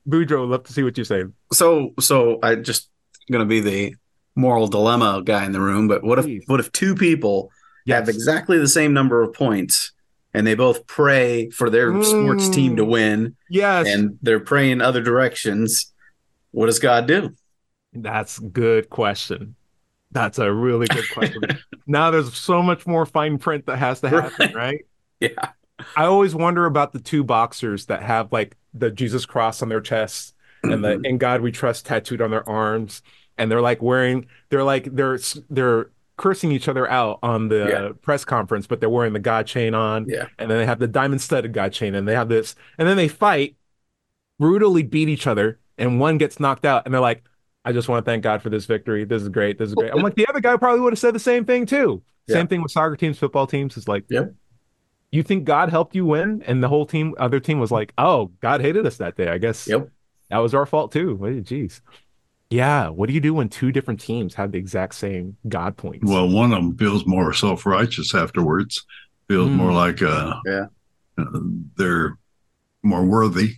Boudreaux, 0.08 0.48
love 0.48 0.64
to 0.64 0.72
see 0.72 0.82
what 0.82 0.96
you're 0.96 1.04
saying. 1.04 1.34
So, 1.52 1.92
so 2.00 2.38
I 2.42 2.56
just 2.56 2.88
going 3.30 3.40
to 3.40 3.46
be 3.46 3.60
the 3.60 3.94
moral 4.38 4.68
dilemma 4.68 5.20
guy 5.24 5.44
in 5.44 5.52
the 5.52 5.60
room. 5.60 5.88
But 5.88 6.02
what 6.04 6.18
if 6.20 6.42
what 6.46 6.60
if 6.60 6.70
two 6.72 6.94
people 6.94 7.50
have 7.88 8.08
exactly 8.08 8.58
the 8.58 8.68
same 8.68 8.92
number 8.94 9.22
of 9.22 9.32
points, 9.34 9.92
and 10.34 10.46
they 10.46 10.54
both 10.54 10.86
pray 10.86 11.50
for 11.50 11.68
their 11.70 12.02
sports 12.02 12.48
team 12.48 12.76
to 12.76 12.84
Mm. 12.84 12.88
win, 12.90 13.36
Yes. 13.50 13.86
and 13.88 14.18
they're 14.22 14.40
praying 14.40 14.80
other 14.80 15.02
directions. 15.02 15.92
What 16.52 16.66
does 16.66 16.78
God 16.78 17.06
do? 17.06 17.30
That's 17.94 18.38
a 18.38 18.42
good 18.42 18.90
question. 18.90 19.54
That's 20.12 20.38
a 20.38 20.52
really 20.52 20.86
good 20.86 21.04
question. 21.12 21.42
now 21.86 22.10
there's 22.10 22.34
so 22.34 22.62
much 22.62 22.86
more 22.86 23.04
fine 23.06 23.38
print 23.38 23.66
that 23.66 23.76
has 23.78 24.00
to 24.02 24.08
happen, 24.08 24.54
right? 24.54 24.84
Yeah. 25.20 25.50
I 25.96 26.04
always 26.04 26.32
wonder 26.34 26.64
about 26.66 26.92
the 26.92 27.00
two 27.00 27.24
boxers 27.24 27.86
that 27.86 28.02
have 28.04 28.32
like 28.32 28.56
the 28.74 28.90
Jesus 28.90 29.26
cross 29.26 29.62
on 29.62 29.68
their 29.68 29.80
chests 29.80 30.32
and 30.62 30.84
the 30.84 31.00
"In 31.04 31.18
God 31.18 31.40
We 31.40 31.50
Trust" 31.52 31.86
tattooed 31.86 32.20
on 32.20 32.30
their 32.30 32.48
arms, 32.48 33.02
and 33.38 33.50
they're 33.50 33.60
like 33.60 33.80
wearing, 33.82 34.26
they're 34.50 34.64
like 34.64 34.94
they're 34.94 35.18
they're 35.50 35.90
cursing 36.16 36.50
each 36.50 36.66
other 36.68 36.90
out 36.90 37.18
on 37.22 37.48
the 37.48 37.68
Yeah. 37.68 37.88
press 38.02 38.24
conference, 38.24 38.66
but 38.66 38.80
they're 38.80 38.90
wearing 38.90 39.12
the 39.12 39.20
God 39.20 39.46
chain 39.46 39.72
on, 39.74 40.06
Yeah. 40.08 40.26
and 40.38 40.50
then 40.50 40.58
they 40.58 40.66
have 40.66 40.80
the 40.80 40.88
diamond 40.88 41.20
studded 41.20 41.52
God 41.52 41.72
chain, 41.72 41.94
and 41.94 42.08
they 42.08 42.14
have 42.14 42.28
this, 42.28 42.56
and 42.76 42.88
then 42.88 42.96
they 42.96 43.06
fight, 43.08 43.54
brutally 44.38 44.82
beat 44.82 45.08
each 45.08 45.26
other, 45.26 45.58
and 45.76 46.00
one 46.00 46.18
gets 46.18 46.40
knocked 46.40 46.64
out, 46.64 46.82
and 46.84 46.92
they're 46.94 47.00
like, 47.00 47.22
"I 47.64 47.72
just 47.72 47.88
want 47.88 48.04
to 48.04 48.10
thank 48.10 48.22
God 48.22 48.42
for 48.42 48.50
this 48.50 48.66
victory. 48.66 49.04
This 49.04 49.22
is 49.22 49.28
great. 49.28 49.58
This 49.58 49.68
is 49.68 49.74
great." 49.74 49.92
I'm 49.92 50.02
like, 50.02 50.14
the 50.14 50.26
other 50.28 50.40
guy 50.40 50.56
probably 50.56 50.80
would 50.80 50.92
have 50.92 50.98
said 50.98 51.14
the 51.14 51.18
same 51.20 51.44
thing 51.44 51.66
too. 51.66 52.02
Yeah. 52.26 52.34
Same 52.34 52.46
thing 52.48 52.62
with 52.62 52.72
soccer 52.72 52.96
teams, 52.96 53.18
football 53.18 53.46
teams. 53.46 53.76
It's 53.76 53.88
like, 53.88 54.04
Yep. 54.10 54.34
you 55.12 55.22
think 55.22 55.44
God 55.44 55.70
helped 55.70 55.94
you 55.94 56.04
win, 56.04 56.42
and 56.46 56.62
the 56.62 56.68
whole 56.68 56.84
team, 56.84 57.14
other 57.18 57.40
team, 57.40 57.58
was 57.60 57.70
like, 57.70 57.92
"Oh, 57.96 58.30
God 58.40 58.60
hated 58.60 58.86
us 58.86 58.96
that 58.98 59.16
day. 59.16 59.28
I 59.28 59.38
guess 59.38 59.66
Yep. 59.68 59.88
that 60.30 60.38
was 60.38 60.52
our 60.54 60.66
fault 60.66 60.92
too." 60.92 61.16
Jeez, 61.20 61.80
yeah. 62.50 62.88
What 62.88 63.08
do 63.08 63.12
you 63.12 63.20
do 63.20 63.34
when 63.34 63.48
two 63.48 63.72
different 63.72 64.00
teams 64.00 64.34
have 64.34 64.52
the 64.52 64.58
exact 64.58 64.94
same 64.94 65.36
God 65.48 65.76
points? 65.76 66.08
Well, 66.08 66.28
one 66.28 66.52
of 66.52 66.62
them 66.62 66.76
feels 66.76 67.06
more 67.06 67.32
self 67.32 67.66
righteous 67.66 68.14
afterwards, 68.14 68.84
feels 69.28 69.50
Mm. 69.50 69.54
more 69.54 69.72
like 69.72 70.02
uh, 70.02 70.34
Yeah. 70.46 70.66
uh, 71.18 71.24
they're 71.76 72.16
more 72.82 73.04
worthy, 73.04 73.56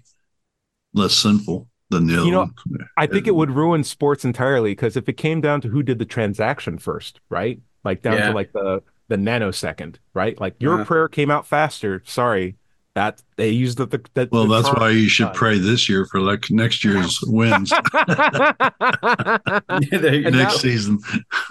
less 0.95 1.14
sinful 1.14 1.68
than 1.91 2.07
the 2.07 2.20
other 2.20 2.30
know, 2.30 2.38
one. 2.41 2.55
I 2.97 3.07
think 3.07 3.26
it 3.26 3.34
would 3.34 3.51
ruin 3.51 3.84
sports 3.84 4.24
entirely 4.24 4.72
because 4.72 4.97
if 4.97 5.09
it 5.09 5.14
came 5.14 5.41
down 5.41 5.61
to 5.62 5.68
who 5.68 5.82
did 5.82 5.99
the 5.99 6.05
transaction 6.05 6.78
first, 6.78 7.20
right? 7.28 7.61
Like 7.84 8.03
down 8.03 8.18
Yeah. 8.18 8.28
to 8.28 8.34
like 8.34 8.53
the 8.53 8.82
the 9.09 9.16
nanosecond, 9.16 9.97
right? 10.14 10.41
Like 10.41 10.55
your 10.61 10.74
Uh-huh. 10.74 10.84
prayer 10.84 11.09
came 11.09 11.32
out 11.32 11.45
faster. 11.45 12.01
Sorry, 12.07 12.57
that 12.95 13.22
they 13.36 13.51
use 13.51 13.76
the, 13.76 13.86
the, 13.86 14.01
the 14.14 14.28
Well, 14.32 14.47
the 14.47 14.57
that's 14.57 14.68
tar- 14.68 14.80
why 14.80 14.91
you 14.91 15.09
should 15.09 15.28
God. 15.28 15.34
pray 15.36 15.59
this 15.59 15.88
year 15.88 16.05
for 16.07 16.20
like 16.20 16.51
next 16.51 16.84
year's 16.84 17.20
wins 17.22 17.70
there 18.01 18.55
you 20.14 20.26
And 20.26 20.34
now- 20.36 20.43
next 20.43 20.61
season. 20.61 20.99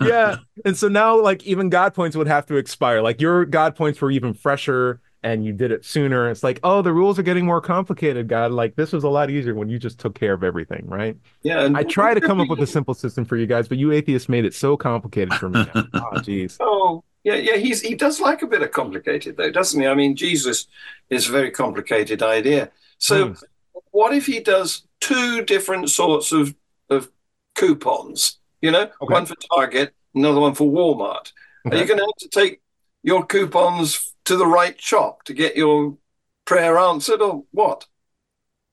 yeah. 0.01 0.37
And 0.65 0.75
so 0.75 0.89
now, 0.89 1.17
like, 1.21 1.45
even 1.45 1.69
God 1.69 1.93
points 1.93 2.17
would 2.17 2.27
have 2.27 2.45
to 2.47 2.57
expire. 2.57 3.01
Like, 3.01 3.21
your 3.21 3.45
God 3.45 3.77
points 3.77 4.01
were 4.01 4.11
even 4.11 4.33
fresher 4.33 4.99
and 5.23 5.45
you 5.45 5.53
did 5.53 5.71
it 5.71 5.85
sooner. 5.85 6.29
It's 6.29 6.43
like, 6.43 6.59
oh, 6.63 6.81
the 6.81 6.91
rules 6.91 7.17
are 7.17 7.23
getting 7.23 7.45
more 7.45 7.61
complicated, 7.61 8.27
God. 8.27 8.51
Like, 8.51 8.75
this 8.75 8.91
was 8.91 9.05
a 9.05 9.09
lot 9.09 9.29
easier 9.29 9.55
when 9.55 9.69
you 9.69 9.79
just 9.79 9.99
took 9.99 10.15
care 10.19 10.33
of 10.33 10.43
everything, 10.43 10.83
right? 10.85 11.15
Yeah, 11.43 11.61
and 11.63 11.77
I 11.77 11.83
try 11.83 12.13
to 12.13 12.19
come 12.19 12.41
up 12.41 12.49
with 12.49 12.59
a 12.59 12.67
simple 12.67 12.93
system 12.93 13.23
for 13.23 13.37
you 13.37 13.45
guys, 13.45 13.69
but 13.69 13.77
you 13.77 13.93
atheists 13.93 14.27
made 14.27 14.43
it 14.43 14.53
so 14.53 14.75
complicated 14.75 15.33
for 15.35 15.47
me. 15.47 15.65
oh, 15.75 15.81
jeez. 16.15 16.57
Oh, 16.59 17.05
yeah, 17.23 17.35
yeah. 17.35 17.57
He's 17.57 17.81
he 17.81 17.95
does 17.95 18.19
like 18.19 18.41
a 18.41 18.47
bit 18.47 18.61
of 18.61 18.71
complicated 18.71 19.37
though, 19.37 19.51
doesn't 19.51 19.79
he? 19.79 19.87
I 19.87 19.93
mean, 19.95 20.15
Jesus 20.15 20.67
is 21.09 21.27
a 21.27 21.31
very 21.31 21.51
complicated 21.51 22.21
idea. 22.23 22.71
So, 22.97 23.29
Mm. 23.29 23.43
what 23.91 24.13
if 24.13 24.25
he 24.25 24.39
does 24.39 24.87
two 24.99 25.43
different 25.43 25.89
sorts 25.89 26.31
of 26.31 26.55
of 26.89 27.09
coupons? 27.55 28.39
You 28.61 28.71
know, 28.71 28.89
Okay. 29.01 29.13
one 29.13 29.25
for 29.25 29.35
Target, 29.55 29.93
another 30.15 30.39
one 30.41 30.53
for 30.55 30.69
Walmart. 30.71 31.31
Are 31.65 31.77
you 31.77 31.85
going 31.85 31.99
to 31.99 32.05
have 32.05 32.15
to 32.19 32.29
take 32.29 32.61
your 33.03 33.25
coupons 33.25 34.13
to 34.25 34.35
the 34.35 34.45
right 34.45 34.79
shop 34.81 35.23
to 35.23 35.33
get 35.33 35.55
your 35.55 35.97
prayer 36.45 36.77
answered, 36.77 37.21
or 37.21 37.45
what? 37.51 37.85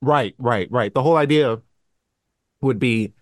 Right, 0.01 0.34
right, 0.38 0.70
right. 0.70 0.92
The 0.92 1.03
whole 1.03 1.16
idea 1.16 1.61
would 2.61 2.78
be 2.78 3.12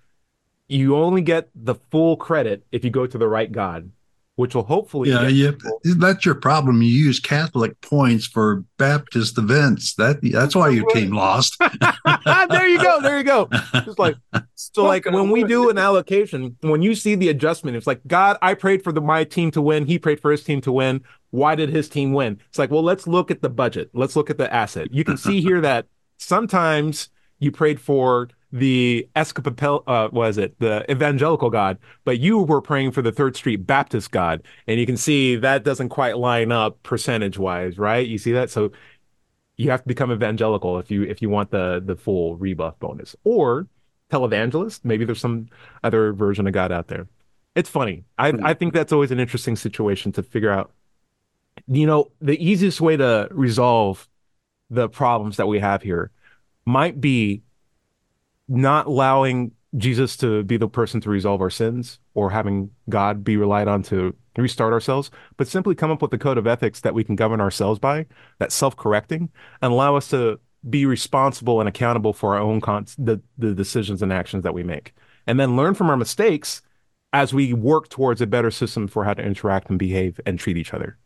you 0.68 0.96
only 0.96 1.22
get 1.22 1.50
the 1.54 1.74
full 1.74 2.16
credit 2.16 2.64
if 2.72 2.84
you 2.84 2.90
go 2.90 3.06
to 3.06 3.18
the 3.18 3.28
right 3.28 3.50
God, 3.50 3.90
which 4.36 4.54
will 4.54 4.64
hopefully 4.64 5.10
Yeah, 5.10 5.28
yeah, 5.28 5.52
that's 5.96 6.24
your 6.24 6.34
problem. 6.34 6.82
You 6.82 6.88
use 6.88 7.20
Catholic 7.20 7.80
points 7.80 8.26
for 8.26 8.64
Baptist 8.78 9.38
events. 9.38 9.94
That 9.94 10.18
that's 10.22 10.56
why 10.56 10.70
your 10.70 10.88
team 10.90 11.12
lost. 11.12 11.56
there 12.50 12.66
you 12.66 12.82
go. 12.82 13.00
There 13.00 13.18
you 13.18 13.24
go. 13.24 13.48
Just 13.84 13.98
like 13.98 14.16
so, 14.54 14.84
like 14.84 15.04
when 15.04 15.30
we 15.30 15.44
do 15.44 15.70
an 15.70 15.78
allocation, 15.78 16.56
when 16.62 16.82
you 16.82 16.94
see 16.94 17.14
the 17.14 17.28
adjustment, 17.28 17.76
it's 17.76 17.86
like 17.86 18.00
God, 18.06 18.36
I 18.42 18.54
prayed 18.54 18.82
for 18.82 18.92
the 18.92 19.00
my 19.00 19.24
team 19.24 19.50
to 19.52 19.62
win. 19.62 19.86
He 19.86 19.98
prayed 19.98 20.20
for 20.20 20.30
his 20.30 20.42
team 20.42 20.60
to 20.62 20.72
win. 20.72 21.02
Why 21.30 21.54
did 21.54 21.68
his 21.68 21.88
team 21.88 22.12
win? 22.12 22.40
It's 22.48 22.58
like, 22.58 22.70
well, 22.70 22.82
let's 22.82 23.06
look 23.06 23.30
at 23.30 23.42
the 23.42 23.50
budget. 23.50 23.90
Let's 23.92 24.16
look 24.16 24.30
at 24.30 24.38
the 24.38 24.52
asset. 24.52 24.92
You 24.92 25.04
can 25.04 25.16
see 25.16 25.40
here 25.40 25.60
that 25.60 25.86
sometimes 26.18 27.08
you 27.38 27.50
prayed 27.52 27.80
for 27.80 28.30
the 28.54 29.08
Escapapel, 29.16 29.82
uh, 29.88 30.08
was 30.12 30.38
it? 30.38 30.54
The 30.60 30.88
evangelical 30.88 31.50
God, 31.50 31.76
but 32.04 32.20
you 32.20 32.38
were 32.38 32.62
praying 32.62 32.92
for 32.92 33.02
the 33.02 33.10
Third 33.10 33.34
Street 33.34 33.66
Baptist 33.66 34.12
God, 34.12 34.44
and 34.68 34.78
you 34.78 34.86
can 34.86 34.96
see 34.96 35.34
that 35.36 35.64
doesn't 35.64 35.88
quite 35.88 36.18
line 36.18 36.52
up 36.52 36.80
percentage 36.84 37.36
wise, 37.36 37.78
right? 37.78 38.06
You 38.06 38.16
see 38.16 38.30
that, 38.32 38.50
so 38.50 38.70
you 39.56 39.70
have 39.70 39.82
to 39.82 39.88
become 39.88 40.12
evangelical 40.12 40.78
if 40.78 40.88
you 40.90 41.02
if 41.02 41.20
you 41.20 41.28
want 41.30 41.50
the 41.50 41.82
the 41.84 41.96
full 41.96 42.36
rebuff 42.36 42.78
bonus. 42.78 43.16
Or 43.24 43.66
televangelist 44.10 44.84
maybe 44.84 45.04
there's 45.04 45.18
some 45.18 45.48
other 45.82 46.12
version 46.12 46.46
of 46.46 46.52
god 46.52 46.70
out 46.70 46.88
there. 46.88 47.08
It's 47.56 47.70
funny. 47.70 48.04
I 48.18 48.30
Hmm. 48.30 48.44
i 48.44 48.54
think 48.54 48.72
that's 48.72 48.92
always 48.92 49.10
an 49.10 49.18
interesting 49.20 49.56
situation 49.56 50.12
to 50.12 50.22
figure 50.22 50.50
out. 50.52 50.70
You 51.66 51.86
know 51.86 52.10
the 52.20 52.38
easiest 52.44 52.80
way 52.80 52.96
to 52.96 53.28
resolve 53.32 54.08
the 54.70 54.88
problems 54.88 55.36
that 55.38 55.46
we 55.48 55.58
have 55.60 55.82
here 55.82 56.10
might 56.66 57.00
be 57.00 57.42
not 58.48 58.86
allowing 58.86 59.52
jesus 59.76 60.16
to 60.16 60.44
be 60.44 60.56
the 60.56 60.68
person 60.68 61.00
to 61.00 61.10
resolve 61.10 61.40
our 61.40 61.50
sins 61.50 61.98
or 62.14 62.30
having 62.30 62.70
god 62.88 63.24
be 63.24 63.36
relied 63.36 63.68
on 63.68 63.82
to 63.82 64.14
restart 64.36 64.72
ourselves 64.72 65.10
but 65.36 65.48
simply 65.48 65.74
come 65.74 65.90
up 65.90 66.02
with 66.02 66.12
a 66.12 66.18
code 66.18 66.38
of 66.38 66.46
ethics 66.46 66.80
that 66.80 66.94
we 66.94 67.04
can 67.04 67.16
govern 67.16 67.40
ourselves 67.40 67.78
by 67.78 68.06
that's 68.38 68.54
self-correcting 68.54 69.28
and 69.62 69.72
allow 69.72 69.96
us 69.96 70.08
to 70.08 70.38
be 70.68 70.86
responsible 70.86 71.60
and 71.60 71.68
accountable 71.68 72.12
for 72.12 72.34
our 72.34 72.40
own 72.40 72.60
con- 72.60 72.86
the, 72.98 73.20
the 73.36 73.54
decisions 73.54 74.02
and 74.02 74.12
actions 74.12 74.42
that 74.44 74.54
we 74.54 74.62
make. 74.62 74.94
And 75.26 75.38
then 75.38 75.56
learn 75.56 75.74
from 75.74 75.90
our 75.90 75.96
mistakes 75.96 76.62
as 77.12 77.34
we 77.34 77.52
work 77.52 77.88
towards 77.88 78.20
a 78.20 78.26
better 78.26 78.50
system 78.50 78.88
for 78.88 79.04
how 79.04 79.14
to 79.14 79.22
interact 79.22 79.70
and 79.70 79.78
behave 79.78 80.20
and 80.26 80.38
treat 80.38 80.56
each 80.56 80.74
other. 80.74 80.98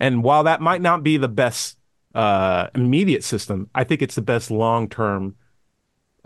And 0.00 0.22
while 0.22 0.44
that 0.44 0.60
might 0.60 0.80
not 0.80 1.02
be 1.02 1.16
the 1.16 1.28
best 1.28 1.78
uh, 2.14 2.68
immediate 2.74 3.22
system 3.22 3.68
i 3.74 3.84
think 3.84 4.00
it's 4.00 4.14
the 4.14 4.22
best 4.22 4.50
long-term 4.50 5.34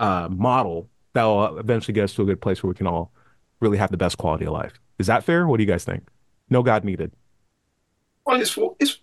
uh, 0.01 0.29
model 0.31 0.89
that 1.15 1.25
will 1.25 1.59
eventually 1.59 1.95
get 1.95 2.05
us 2.05 2.15
to 2.15 2.23
a 2.23 2.27
good 2.27 2.41
place 2.41 2.63
where 2.63 2.69
we 2.69 2.75
can 2.75 2.87
all 2.89 3.13
really 3.61 3.79
have 3.79 3.91
the 3.91 3.97
best 3.97 4.19
quality 4.19 4.47
of 4.47 4.53
life 4.53 4.75
is 4.99 5.07
that 5.07 5.25
fair 5.25 5.47
what 5.47 5.59
do 5.59 5.63
you 5.65 5.69
guys 5.71 5.85
think 5.85 6.09
no 6.51 6.63
god 6.63 6.85
needed 6.85 7.13
Well, 8.27 8.41
it's 8.41 8.57
it's 8.79 8.99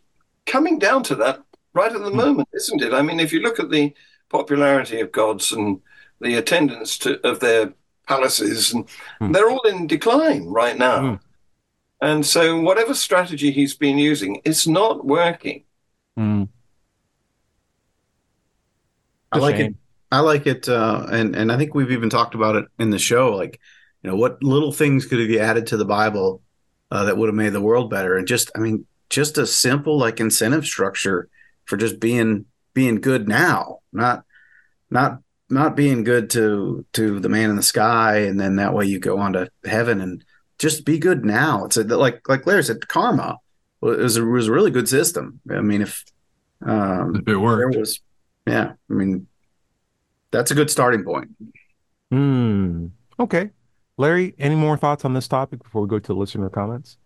coming 0.46 0.80
down 0.80 1.04
to 1.04 1.16
that 1.16 1.42
right 1.74 1.92
at 1.92 2.02
the 2.02 2.10
Hmm. 2.10 2.18
moment, 2.18 2.50
isn't 2.54 2.82
it? 2.82 2.94
I 2.94 3.02
mean, 3.02 3.20
if 3.20 3.34
you 3.34 3.42
look 3.42 3.60
at 3.60 3.70
the 3.70 3.94
popularity 4.30 5.00
of 5.02 5.12
gods 5.12 5.52
and 5.52 5.82
the 6.22 6.36
attendance 6.36 6.98
to, 7.00 7.26
of 7.28 7.40
their 7.40 7.74
palaces, 8.08 8.74
and 8.74 8.90
Hmm. 9.20 9.32
they're 9.32 9.50
all 9.50 9.68
in 9.68 9.88
decline 9.88 10.46
right 10.48 10.78
now. 10.78 11.00
Hmm. 11.00 11.16
And 12.02 12.26
so, 12.26 12.62
whatever 12.62 12.94
strategy 12.94 13.52
he's 13.52 13.76
been 13.76 13.98
using, 13.98 14.42
it's 14.46 14.68
not 14.68 15.06
working. 15.06 15.66
I 19.32 19.38
like 19.40 19.60
it. 19.60 19.76
I 20.12 20.20
like 20.20 20.48
it, 20.48 20.70
uh, 20.70 21.06
and 21.12 21.36
and 21.36 21.52
I 21.52 21.58
think 21.58 21.74
we've 21.76 21.92
even 21.92 22.10
talked 22.10 22.36
about 22.36 22.56
it 22.56 22.66
in 22.80 22.90
the 22.92 23.00
show. 23.00 23.36
Like, 23.36 23.60
you 24.02 24.10
know, 24.10 24.16
what 24.16 24.42
little 24.42 24.72
things 24.72 25.06
could 25.06 25.20
have 25.20 25.30
you 25.30 25.40
added 25.40 25.68
to 25.68 25.78
the 25.78 25.86
Bible 25.86 26.42
uh, 26.92 27.06
that 27.06 27.18
would 27.18 27.28
have 27.28 27.36
made 27.36 27.54
the 27.54 27.62
world 27.62 27.90
better? 27.90 28.16
And 28.18 28.28
just, 28.28 28.50
I 28.56 28.60
mean, 28.60 28.86
just 29.10 29.38
a 29.38 29.46
simple 29.46 29.98
like 29.98 30.20
incentive 30.20 30.66
structure 30.66 31.30
for 31.66 31.78
just 31.78 32.00
being 32.00 32.46
being 32.74 33.02
good 33.02 33.28
now, 33.28 33.80
not 33.92 34.24
not 34.90 35.20
not 35.50 35.76
being 35.76 36.04
good 36.04 36.30
to 36.32 36.86
to 36.94 37.20
the 37.20 37.30
man 37.30 37.50
in 37.50 37.56
the 37.58 37.64
sky, 37.64 38.20
and 38.20 38.40
then 38.40 38.56
that 38.58 38.74
way 38.74 38.86
you 38.86 39.00
go 39.00 39.18
on 39.20 39.34
to 39.34 39.50
heaven 39.66 40.00
and 40.02 40.24
just 40.58 40.86
be 40.86 41.00
good 41.00 41.26
now. 41.26 41.66
It's 41.66 41.78
a, 41.78 41.84
like 41.84 42.28
like 42.30 42.48
Larry 42.48 42.64
said, 42.64 42.88
karma 42.88 43.38
was 43.82 44.18
a, 44.18 44.24
was 44.24 44.48
a 44.48 44.52
really 44.54 44.72
good 44.72 44.88
system. 44.88 45.42
I 45.52 45.62
mean, 45.62 45.82
if 45.82 46.04
um, 46.62 47.16
If 47.16 47.22
it 47.22 47.26
there 47.26 47.40
worked, 47.40 47.76
was 47.78 48.00
yeah 48.48 48.74
i 48.90 48.94
mean 48.94 49.28
that's 50.32 50.52
a 50.52 50.56
good 50.56 50.70
starting 50.70 51.04
point 51.04 51.30
Hmm. 52.12 52.88
Okay. 53.20 53.50
Larry, 53.98 54.36
any 54.38 54.56
more 54.56 54.78
thoughts 54.78 55.04
on 55.04 55.14
this 55.14 55.28
topic 55.28 55.62
before 55.62 55.82
we 55.82 55.88
go 55.88 56.00
to 56.00 56.14
listener 56.14 56.50
comments? 56.50 56.98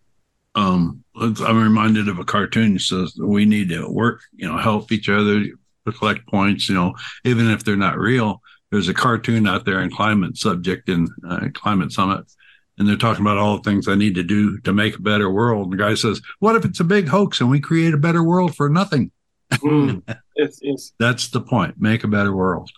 um, 0.54 1.02
I'm 1.16 1.62
reminded 1.62 2.08
of 2.08 2.18
a 2.18 2.24
cartoon 2.24 2.74
that 2.74 2.80
says 2.80 3.16
we 3.18 3.46
need 3.46 3.70
to 3.70 3.88
work, 3.88 4.20
you 4.34 4.46
know, 4.46 4.58
help 4.58 4.92
each 4.92 5.08
other 5.08 5.44
to 5.44 5.92
collect 5.98 6.26
points, 6.26 6.68
you 6.68 6.74
know, 6.74 6.94
even 7.24 7.48
if 7.50 7.64
they're 7.64 7.76
not 7.76 7.98
real. 7.98 8.42
There's 8.70 8.88
a 8.88 8.94
cartoon 8.94 9.46
out 9.46 9.64
there 9.64 9.80
in 9.80 9.90
climate 9.90 10.36
subject 10.36 10.88
in 10.88 11.08
uh, 11.28 11.48
climate 11.54 11.92
summit, 11.92 12.30
and 12.76 12.86
they're 12.86 12.96
talking 12.96 13.22
about 13.22 13.38
all 13.38 13.56
the 13.56 13.62
things 13.62 13.88
I 13.88 13.94
need 13.94 14.14
to 14.16 14.22
do 14.22 14.58
to 14.60 14.72
make 14.72 14.96
a 14.96 15.02
better 15.02 15.30
world. 15.30 15.64
And 15.64 15.72
the 15.72 15.82
guy 15.82 15.94
says, 15.94 16.20
"What 16.38 16.56
if 16.56 16.64
it's 16.64 16.80
a 16.80 16.84
big 16.84 17.08
hoax 17.08 17.40
and 17.40 17.50
we 17.50 17.60
create 17.60 17.94
a 17.94 17.98
better 17.98 18.22
world 18.22 18.54
for 18.54 18.68
nothing?" 18.68 19.10
Mm. 19.52 20.02
It's, 20.34 20.58
it's, 20.62 20.92
That's 20.98 21.28
the 21.28 21.42
point. 21.42 21.74
Make 21.78 22.04
a 22.04 22.08
better 22.08 22.34
world. 22.34 22.70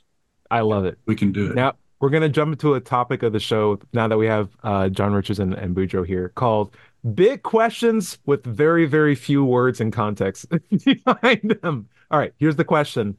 I 0.54 0.60
love 0.60 0.84
it. 0.84 0.98
We 1.06 1.16
can 1.16 1.32
do 1.32 1.50
it. 1.50 1.56
Now 1.56 1.74
we're 1.98 2.10
gonna 2.10 2.28
jump 2.28 2.52
into 2.52 2.74
a 2.74 2.80
topic 2.80 3.24
of 3.24 3.32
the 3.32 3.40
show 3.40 3.80
now 3.92 4.06
that 4.06 4.16
we 4.16 4.26
have 4.26 4.50
uh, 4.62 4.88
John 4.88 5.12
Richards 5.12 5.40
and, 5.40 5.52
and 5.52 5.74
Boudreaux 5.74 6.06
here 6.06 6.28
called 6.36 6.76
"Big 7.12 7.42
Questions 7.42 8.18
with 8.24 8.44
Very 8.44 8.86
Very 8.86 9.16
Few 9.16 9.44
Words 9.44 9.80
and 9.80 9.92
Context 9.92 10.46
Behind 11.04 11.58
Them." 11.60 11.88
All 12.12 12.20
right, 12.20 12.32
here's 12.38 12.54
the 12.54 12.64
question: 12.64 13.16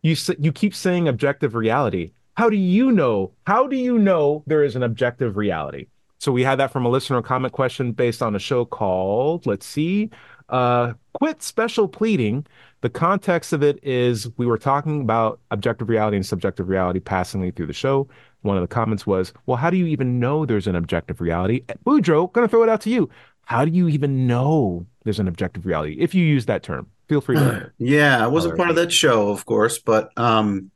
You 0.00 0.16
you 0.38 0.50
keep 0.50 0.74
saying 0.74 1.08
objective 1.08 1.54
reality. 1.54 2.12
How 2.38 2.48
do 2.48 2.56
you 2.56 2.90
know? 2.90 3.32
How 3.46 3.66
do 3.66 3.76
you 3.76 3.98
know 3.98 4.44
there 4.46 4.64
is 4.64 4.76
an 4.76 4.82
objective 4.82 5.36
reality? 5.36 5.88
So 6.16 6.32
we 6.32 6.42
had 6.42 6.58
that 6.58 6.72
from 6.72 6.86
a 6.86 6.88
listener 6.88 7.20
comment 7.20 7.52
question 7.52 7.92
based 7.92 8.22
on 8.22 8.34
a 8.34 8.38
show 8.38 8.64
called 8.64 9.44
Let's 9.44 9.66
see, 9.66 10.08
uh, 10.48 10.94
"Quit 11.12 11.42
Special 11.42 11.86
Pleading." 11.86 12.46
The 12.82 12.90
context 12.90 13.52
of 13.52 13.62
it 13.62 13.78
is 13.82 14.28
we 14.38 14.46
were 14.46 14.56
talking 14.56 15.02
about 15.02 15.40
objective 15.50 15.88
reality 15.88 16.16
and 16.16 16.24
subjective 16.24 16.68
reality 16.68 16.98
passingly 17.00 17.50
through 17.50 17.66
the 17.66 17.74
show. 17.74 18.08
One 18.42 18.56
of 18.56 18.62
the 18.62 18.68
comments 18.68 19.06
was, 19.06 19.34
"Well, 19.44 19.58
how 19.58 19.68
do 19.68 19.76
you 19.76 19.86
even 19.86 20.18
know 20.18 20.46
there's 20.46 20.66
an 20.66 20.74
objective 20.74 21.20
reality?" 21.20 21.64
Boudreaux, 21.84 22.32
gonna 22.32 22.48
throw 22.48 22.62
it 22.62 22.68
out 22.70 22.80
to 22.82 22.90
you. 22.90 23.10
How 23.44 23.64
do 23.64 23.70
you 23.70 23.88
even 23.88 24.26
know 24.26 24.86
there's 25.04 25.18
an 25.18 25.28
objective 25.28 25.66
reality? 25.66 25.96
If 25.98 26.14
you 26.14 26.24
use 26.24 26.46
that 26.46 26.62
term, 26.62 26.86
feel 27.08 27.20
free 27.20 27.36
to. 27.36 27.70
Yeah, 27.78 28.22
I 28.22 28.28
wasn't 28.28 28.56
part 28.56 28.70
of 28.70 28.76
that 28.76 28.92
show, 28.92 29.30
of 29.30 29.44
course, 29.44 29.78
but 29.78 30.10
um, 30.16 30.70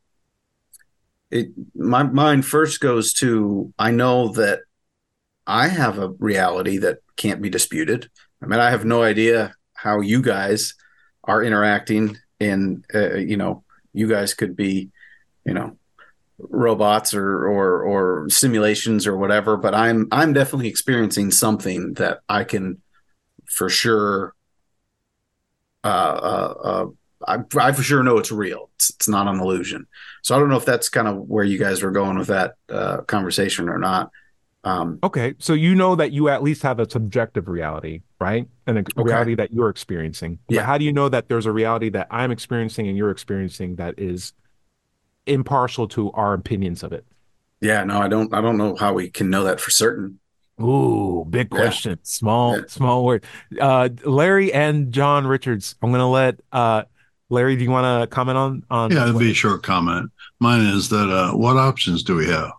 it 1.30 1.48
my 1.74 2.02
mind 2.02 2.44
first 2.44 2.80
goes 2.80 3.14
to 3.14 3.72
I 3.78 3.92
know 3.92 4.28
that 4.32 4.60
I 5.46 5.68
have 5.68 5.98
a 5.98 6.08
reality 6.18 6.78
that 6.78 6.98
can't 7.16 7.40
be 7.40 7.48
disputed. 7.48 8.10
I 8.42 8.46
mean, 8.46 8.60
I 8.60 8.70
have 8.70 8.84
no 8.84 9.02
idea 9.02 9.54
how 9.74 10.00
you 10.00 10.20
guys 10.20 10.74
are 11.26 11.42
interacting, 11.42 12.16
and 12.40 12.84
uh, 12.94 13.14
you 13.14 13.36
know, 13.36 13.64
you 13.92 14.08
guys 14.08 14.34
could 14.34 14.56
be, 14.56 14.90
you 15.44 15.54
know, 15.54 15.76
robots 16.38 17.14
or 17.14 17.46
or 17.46 17.82
or 17.82 18.28
simulations 18.30 19.06
or 19.06 19.16
whatever. 19.16 19.56
But 19.56 19.74
I'm 19.74 20.08
I'm 20.12 20.32
definitely 20.32 20.68
experiencing 20.68 21.30
something 21.30 21.94
that 21.94 22.20
I 22.28 22.44
can 22.44 22.80
for 23.46 23.68
sure 23.68 24.34
uh, 25.84 25.86
uh, 25.86 26.54
uh, 26.64 26.86
I, 27.28 27.38
I 27.58 27.72
for 27.72 27.82
sure 27.82 28.02
know 28.02 28.18
it's 28.18 28.32
real. 28.32 28.70
It's, 28.76 28.90
it's 28.90 29.08
not 29.08 29.28
an 29.28 29.38
illusion. 29.38 29.86
So 30.22 30.34
I 30.34 30.38
don't 30.38 30.48
know 30.48 30.56
if 30.56 30.64
that's 30.64 30.88
kind 30.88 31.06
of 31.06 31.16
where 31.28 31.44
you 31.44 31.58
guys 31.58 31.82
were 31.82 31.90
going 31.90 32.18
with 32.18 32.28
that 32.28 32.54
uh, 32.68 33.02
conversation 33.02 33.68
or 33.68 33.78
not. 33.78 34.10
Um, 34.64 34.98
Okay, 35.02 35.34
so 35.38 35.52
you 35.52 35.74
know 35.74 35.94
that 35.94 36.12
you 36.12 36.28
at 36.30 36.42
least 36.42 36.62
have 36.62 36.78
a 36.80 36.88
subjective 36.88 37.48
reality, 37.48 38.00
right? 38.20 38.48
And 38.66 38.78
a 38.78 38.80
Okay. 38.80 39.02
reality 39.02 39.34
that 39.34 39.52
you're 39.52 39.68
experiencing. 39.68 40.38
But 40.48 40.54
Yeah. 40.56 40.62
how 40.64 40.78
do 40.78 40.84
you 40.84 40.92
know 40.92 41.08
that 41.10 41.28
there's 41.28 41.44
a 41.46 41.52
reality 41.52 41.90
that 41.90 42.06
I'm 42.10 42.30
experiencing 42.30 42.88
and 42.88 42.96
you're 42.96 43.10
experiencing 43.10 43.76
that 43.76 43.94
is 43.98 44.32
impartial 45.26 45.86
to 45.88 46.10
our 46.12 46.34
opinions 46.34 46.82
of 46.82 46.92
it? 46.92 47.04
yeah, 47.60 47.82
no, 47.84 47.98
I 47.98 48.08
don't. 48.08 48.32
I 48.34 48.40
don't 48.42 48.58
know 48.58 48.74
how 48.76 48.92
we 48.92 49.08
can 49.10 49.30
know 49.30 49.44
that 49.44 49.58
for 49.60 49.70
certain. 49.70 50.18
Ooh, 50.60 51.24
big 51.28 51.48
Yeah. 51.52 51.58
question. 51.60 51.98
Small, 52.02 52.56
Yeah. 52.56 52.62
small 52.68 53.04
word. 53.04 53.24
Uh, 53.60 53.88
Larry 54.04 54.52
and 54.52 54.92
John 54.92 55.26
Richards. 55.26 55.74
I'm 55.82 55.90
gonna 55.90 56.10
let 56.10 56.40
uh, 56.52 56.82
Larry. 57.30 57.56
Do 57.56 57.64
you 57.64 57.70
want 57.70 58.02
to 58.02 58.14
comment 58.14 58.36
on 58.38 58.64
on? 58.70 58.90
Yeah, 58.92 59.04
it'd 59.04 59.18
be 59.18 59.30
a 59.30 59.34
short 59.34 59.62
comment. 59.62 60.10
Mine 60.40 60.60
is 60.66 60.90
that 60.90 61.08
uh, 61.10 61.32
what 61.32 61.56
options 61.56 62.02
do 62.02 62.16
we 62.16 62.26
have? 62.28 62.50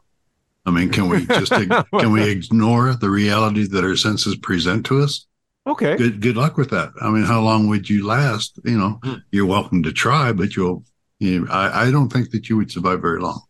I 0.66 0.72
mean, 0.72 0.90
can 0.90 1.10
we 1.10 1.26
just 1.26 1.52
can 2.00 2.12
we 2.12 2.30
ignore 2.30 2.94
the 2.96 3.10
reality 3.10 3.68
that 3.68 3.84
our 3.84 3.96
senses 3.96 4.36
present 4.38 4.86
to 4.88 5.02
us? 5.02 5.28
okay. 5.68 5.96
Good 5.96 6.22
good 6.22 6.38
luck 6.38 6.58
with 6.58 6.70
that. 6.72 6.92
I 7.02 7.10
mean, 7.10 7.24
how 7.24 7.42
long 7.42 7.68
would 7.68 7.90
you 7.90 8.06
last? 8.06 8.60
You 8.64 8.78
know, 8.78 9.00
Hmm. 9.04 9.16
you're 9.32 9.46
welcome 9.46 9.84
to 9.84 9.92
try, 9.92 10.32
but 10.32 10.56
you'll. 10.56 10.84
You 11.20 11.48
I, 11.50 11.88
I 11.88 11.92
don't 11.92 12.12
think 12.12 12.32
that 12.32 12.50
you 12.50 12.58
would 12.58 12.70
survive 12.72 13.02
very 13.02 13.22
long. 13.22 13.42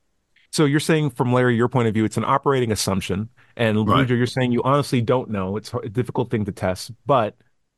So 0.52 0.66
you're 0.66 0.80
saying, 0.80 1.10
from 1.12 1.34
Larry, 1.34 1.56
your 1.56 1.68
point 1.68 1.88
of 1.88 1.94
view, 1.94 2.06
it's 2.06 2.16
an 2.18 2.24
operating 2.24 2.72
assumption, 2.72 3.30
and 3.58 3.88
Right. 3.88 4.08
You're 4.08 4.28
saying 4.28 4.52
you 4.52 4.62
honestly 4.64 5.02
don't 5.02 5.30
know. 5.30 5.58
It's 5.58 5.74
a 5.74 5.90
difficult 5.90 6.30
thing 6.32 6.46
to 6.46 6.52
test, 6.52 6.92
but 7.06 7.36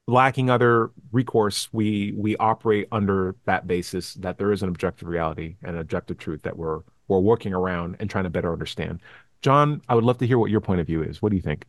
lacking 0.07 0.49
other 0.49 0.91
recourse, 1.11 1.69
we 1.71 2.13
we 2.17 2.35
operate 2.37 2.87
under 2.91 3.35
that 3.45 3.65
basis 3.65 4.13
that 4.15 4.37
there 4.37 4.51
is 4.51 4.61
an 4.61 4.69
objective 4.69 5.07
reality 5.07 5.55
and 5.63 5.75
an 5.75 5.81
objective 5.81 6.17
truth 6.17 6.43
that 6.43 6.57
we're 6.57 6.81
we're 7.07 7.19
working 7.19 7.53
around 7.53 7.95
and 7.99 8.09
trying 8.09 8.25
to 8.25 8.29
better 8.29 8.51
understand. 8.51 8.99
John, 9.41 9.81
I 9.87 9.95
would 9.95 10.03
love 10.03 10.17
to 10.19 10.27
hear 10.27 10.37
what 10.39 10.51
your 10.51 10.61
point 10.61 10.81
of 10.81 10.87
view 10.87 11.03
is. 11.03 11.21
What 11.21 11.29
do 11.29 11.35
you 11.35 11.41
think? 11.41 11.65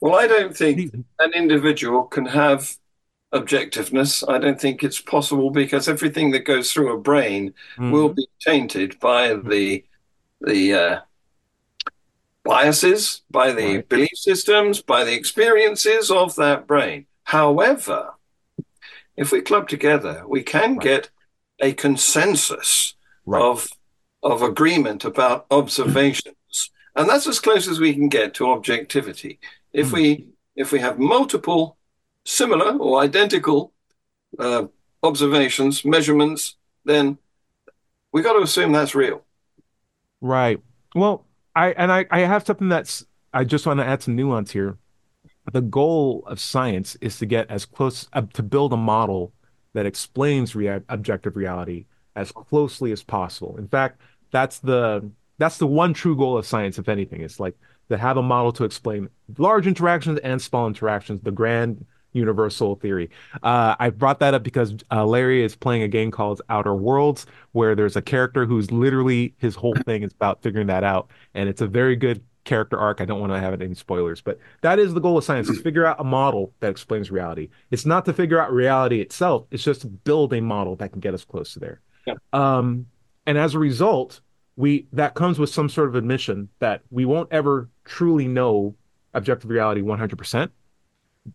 well, 0.00 0.14
I 0.14 0.26
don't 0.26 0.56
think 0.56 0.92
an 1.18 1.32
individual 1.34 2.04
can 2.04 2.26
have 2.26 2.76
objectiveness. 3.32 4.28
I 4.28 4.38
don't 4.38 4.60
think 4.60 4.84
it's 4.84 5.00
possible 5.00 5.50
because 5.50 5.88
everything 5.88 6.30
that 6.32 6.40
goes 6.44 6.72
through 6.72 6.92
a 6.92 6.98
brain 6.98 7.54
will 7.78 8.10
be 8.10 8.26
tainted 8.40 8.98
by 9.00 9.34
the 9.34 9.84
the 10.42 10.74
uh, 10.74 11.00
biases, 12.44 13.22
by 13.30 13.52
the 13.52 13.76
Right. 13.76 13.88
belief 13.88 14.10
systems, 14.14 14.82
by 14.82 15.04
the 15.04 15.14
experiences 15.14 16.10
of 16.10 16.36
that 16.36 16.66
brain. 16.66 17.06
However, 17.24 18.14
if 19.16 19.32
we 19.32 19.40
club 19.40 19.68
together, 19.68 20.24
we 20.28 20.42
can 20.42 20.76
Right. 20.76 20.82
get 20.84 21.10
a 21.60 21.72
consensus 21.72 22.94
Right. 23.24 23.42
of 23.42 23.68
of 24.22 24.42
agreement 24.42 25.04
about 25.04 25.46
observations, 25.50 26.34
and 26.96 27.08
that's 27.08 27.26
as 27.26 27.40
close 27.40 27.68
as 27.68 27.80
we 27.80 27.94
can 27.94 28.08
get 28.08 28.34
to 28.34 28.50
objectivity. 28.50 29.38
If 29.72 29.88
Hmm. 29.88 29.94
we 29.94 30.28
if 30.56 30.72
we 30.72 30.80
have 30.80 30.98
multiple 30.98 31.78
similar 32.24 32.76
or 32.78 33.00
identical 33.02 33.72
uh, 34.38 34.66
observations, 35.02 35.84
measurements, 35.84 36.56
then 36.84 37.18
we 38.12 38.22
got 38.22 38.34
to 38.34 38.42
assume 38.42 38.72
that's 38.72 38.94
real. 38.94 39.24
Right. 40.20 40.60
Well, 40.94 41.26
I 41.54 41.72
and 41.72 41.92
I, 41.92 42.06
I 42.10 42.20
have 42.20 42.46
something 42.46 42.68
that's 42.68 43.04
I 43.32 43.44
just 43.44 43.66
want 43.66 43.80
to 43.80 43.86
add 43.86 44.02
some 44.02 44.16
nuance 44.16 44.50
here. 44.52 44.78
The 45.52 45.62
goal 45.62 46.24
of 46.26 46.40
science 46.40 46.96
is 47.00 47.18
to 47.20 47.26
get 47.26 47.50
as 47.50 47.66
close 47.66 48.08
uh, 48.12 48.22
to 48.34 48.42
build 48.42 48.72
a 48.72 48.76
model 48.76 49.34
that 49.74 49.86
explains 49.86 50.56
rea 50.56 50.80
objective 50.88 51.36
reality 51.36 51.86
as 52.16 52.32
closely 52.32 52.92
as 52.92 53.02
possible. 53.04 53.56
In 53.58 53.68
fact, 53.68 54.00
that's 54.32 54.58
the 54.60 55.10
that's 55.38 55.58
the 55.58 55.66
one 55.66 55.94
true 55.94 56.16
goal 56.16 56.38
of 56.38 56.46
science, 56.46 56.78
if 56.78 56.88
anything. 56.88 57.20
It's 57.20 57.40
like 57.40 57.56
to 57.88 57.98
have 57.98 58.16
a 58.16 58.22
model 58.22 58.52
to 58.52 58.64
explain 58.64 59.08
large 59.38 59.66
interactions 59.66 60.18
and 60.20 60.40
small 60.40 60.66
interactions, 60.66 61.20
the 61.22 61.30
grand 61.30 61.84
universal 62.12 62.76
theory. 62.76 63.10
Uh, 63.42 63.76
I 63.78 63.90
brought 63.90 64.20
that 64.20 64.34
up 64.34 64.42
because 64.42 64.74
uh, 64.90 65.04
Larry 65.04 65.44
is 65.44 65.54
playing 65.54 65.82
a 65.82 65.88
game 65.88 66.10
called 66.10 66.40
Outer 66.48 66.74
Worlds, 66.74 67.26
where 67.52 67.74
there's 67.74 67.94
a 67.94 68.02
character 68.02 68.46
who's 68.46 68.70
literally 68.70 69.34
his 69.38 69.54
whole 69.54 69.74
thing 69.84 70.02
is 70.02 70.12
about 70.12 70.42
figuring 70.42 70.66
that 70.68 70.82
out, 70.82 71.10
and 71.34 71.48
it's 71.48 71.60
a 71.60 71.66
very 71.66 71.94
good 71.94 72.24
character 72.44 72.78
arc. 72.78 73.00
I 73.00 73.04
don't 73.04 73.20
want 73.20 73.32
to 73.32 73.40
have 73.40 73.60
any 73.60 73.74
spoilers, 73.74 74.20
but 74.20 74.38
that 74.62 74.78
is 74.78 74.94
the 74.94 75.00
goal 75.00 75.18
of 75.18 75.24
science: 75.24 75.48
is 75.48 75.60
figure 75.60 75.84
out 75.84 76.00
a 76.00 76.04
model 76.04 76.52
that 76.60 76.70
explains 76.70 77.10
reality. 77.10 77.50
It's 77.70 77.86
not 77.86 78.04
to 78.06 78.12
figure 78.12 78.40
out 78.40 78.52
reality 78.52 79.00
itself; 79.00 79.46
it's 79.50 79.62
just 79.62 79.82
to 79.82 79.86
build 79.86 80.32
a 80.32 80.40
model 80.40 80.74
that 80.76 80.90
can 80.92 81.00
get 81.00 81.14
us 81.14 81.24
close 81.24 81.52
to 81.52 81.60
there. 81.60 81.80
Yeah. 82.06 82.14
Um, 82.32 82.86
and 83.26 83.36
as 83.36 83.54
a 83.54 83.58
result, 83.58 84.20
we 84.56 84.86
that 84.92 85.14
comes 85.14 85.38
with 85.38 85.50
some 85.50 85.68
sort 85.68 85.88
of 85.88 85.94
admission 85.94 86.48
that 86.58 86.82
we 86.90 87.04
won't 87.04 87.28
ever 87.30 87.68
truly 87.84 88.26
know 88.26 88.74
objective 89.14 89.50
reality 89.50 89.82
100% 89.82 90.50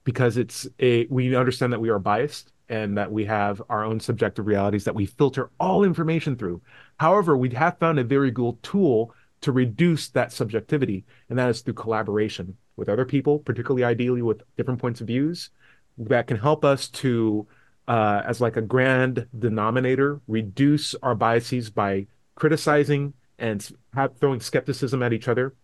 because 0.04 0.38
it's 0.38 0.68
a 0.80 1.06
we 1.10 1.36
understand 1.36 1.74
that 1.74 1.82
we 1.82 1.90
are 1.90 2.00
biased 2.00 2.52
and 2.70 2.98
that 2.98 3.12
we 3.12 3.26
have 3.26 3.62
our 3.70 3.84
own 3.84 4.00
subjective 4.00 4.48
realities 4.48 4.86
that 4.86 4.96
we 4.96 5.06
filter 5.06 5.52
all 5.60 5.84
information 5.84 6.38
through. 6.38 6.62
However, 6.98 7.36
we 7.36 7.50
have 7.50 7.78
found 7.80 8.00
a 8.00 8.04
very 8.04 8.32
good 8.32 8.62
tool 8.64 9.14
to 9.42 9.52
reduce 9.52 10.08
that 10.10 10.32
subjectivity, 10.32 11.04
and 11.30 11.38
that 11.38 11.50
is 11.50 11.62
through 11.62 11.74
collaboration 11.74 12.56
with 12.78 12.88
other 12.88 13.04
people, 13.04 13.40
particularly 13.40 13.84
ideally 13.84 14.22
with 14.22 14.42
different 14.56 14.80
points 14.80 15.02
of 15.02 15.08
views, 15.08 15.50
that 15.98 16.28
can 16.28 16.38
help 16.38 16.64
us 16.64 16.88
to, 16.88 17.46
uh, 17.90 18.22
as 18.26 18.40
like 18.40 18.56
a 18.56 18.62
grand 18.62 19.28
denominator, 19.38 20.22
reduce 20.28 20.96
our 21.04 21.14
biases 21.14 21.70
by 21.70 22.08
criticizing 22.36 23.14
and 23.38 23.70
have, 23.94 24.18
throwing 24.18 24.40
skepticism 24.40 25.02
at 25.04 25.14
each 25.14 25.28
other 25.28 25.56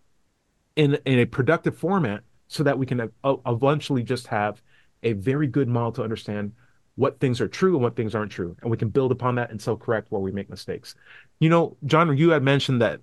in 0.76 0.97
in 1.05 1.20
a 1.20 1.26
productive 1.26 1.78
format 1.78 2.22
so 2.47 2.63
that 2.63 2.78
we 2.78 2.86
can 2.86 3.11
eventually 3.45 4.03
just 4.03 4.28
have 4.28 4.61
a 5.03 5.13
very 5.13 5.47
good 5.47 5.68
model 5.68 5.91
to 5.91 6.03
understand 6.03 6.53
what 6.95 7.20
things 7.20 7.39
are 7.39 7.47
true 7.47 7.76
and 7.76 7.84
what 7.84 7.95
things 7.95 8.15
aren't 8.15 8.32
true. 8.32 8.55
And 8.61 8.72
we 8.72 8.78
can 8.78 8.89
build 8.89 9.11
upon 9.11 9.36
that 9.36 9.51
and 9.51 9.61
self 9.61 9.80
correct 9.80 10.11
where 10.11 10.22
we 10.22 10.32
make 10.32 10.49
mistakes. 10.49 10.95
You 11.39 11.49
know 11.49 11.78
john 11.86 12.15
you 12.18 12.32
had 12.32 12.43
mentioned 12.43 12.82
that 12.82 13.01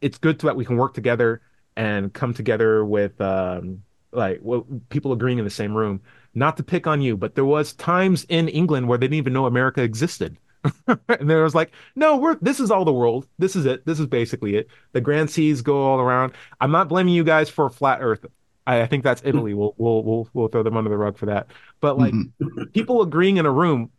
it's 0.00 0.18
good 0.18 0.38
that 0.40 0.56
we 0.56 0.64
can 0.64 0.76
work 0.76 0.94
together 0.94 1.42
and 1.76 2.12
come 2.12 2.34
together 2.34 2.84
with 2.84 3.20
um 3.20 3.82
like 4.12 4.40
well, 4.42 4.66
people 4.90 5.12
agreeing 5.12 5.38
in 5.38 5.44
the 5.44 5.50
same 5.50 5.74
room. 5.74 6.00
Not 6.34 6.56
to 6.58 6.62
pick 6.62 6.86
on 6.86 7.02
you 7.02 7.16
but 7.16 7.34
there 7.34 7.44
was 7.44 7.72
times 7.74 8.24
in 8.28 8.48
england 8.48 8.88
where 8.88 8.98
they 8.98 9.06
didn't 9.06 9.18
even 9.18 9.32
know 9.32 9.46
america 9.46 9.82
existed 9.82 10.38
and 10.86 11.28
there 11.30 11.42
was 11.42 11.54
like, 11.54 11.72
no, 11.96 12.16
we're 12.16 12.36
this 12.36 12.60
is 12.60 12.70
all 12.70 12.84
the 12.84 12.92
world. 12.92 13.26
This 13.38 13.56
is 13.56 13.66
it. 13.66 13.84
This 13.86 13.98
is 14.00 14.06
basically 14.06 14.56
it. 14.56 14.68
The 14.92 15.00
grand 15.00 15.30
seas 15.30 15.62
go 15.62 15.82
all 15.84 16.00
around. 16.00 16.32
I'm 16.60 16.70
not 16.70 16.88
blaming 16.88 17.14
you 17.14 17.24
guys 17.24 17.50
for 17.50 17.68
flat 17.70 17.98
Earth. 18.00 18.24
I, 18.66 18.82
I 18.82 18.86
think 18.86 19.02
that's 19.04 19.22
Italy. 19.24 19.54
We'll 19.54 19.74
we'll 19.76 20.02
we'll 20.04 20.28
we'll 20.32 20.48
throw 20.48 20.62
them 20.62 20.76
under 20.76 20.90
the 20.90 20.96
rug 20.96 21.18
for 21.18 21.26
that. 21.26 21.48
But 21.80 21.98
like 21.98 22.14
Mhm. 22.14 22.72
people 22.72 23.02
agreeing 23.02 23.38
in 23.38 23.46
a 23.46 23.50
room 23.50 23.90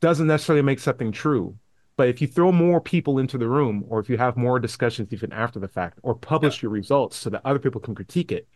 doesn't 0.00 0.26
necessarily 0.26 0.62
make 0.62 0.80
something 0.80 1.12
true. 1.12 1.56
But 1.96 2.08
if 2.08 2.20
you 2.20 2.26
throw 2.26 2.50
more 2.50 2.80
people 2.80 3.18
into 3.20 3.38
the 3.38 3.46
room, 3.46 3.84
or 3.88 4.00
if 4.00 4.08
you 4.10 4.16
have 4.16 4.36
more 4.36 4.58
discussions 4.58 5.12
even 5.12 5.32
after 5.32 5.60
the 5.60 5.68
fact, 5.68 6.00
or 6.02 6.14
publish 6.16 6.60
your 6.60 6.72
results 6.72 7.16
so 7.16 7.30
that 7.30 7.42
other 7.44 7.60
people 7.60 7.80
can 7.80 7.94
critique 7.94 8.32
it, 8.32 8.48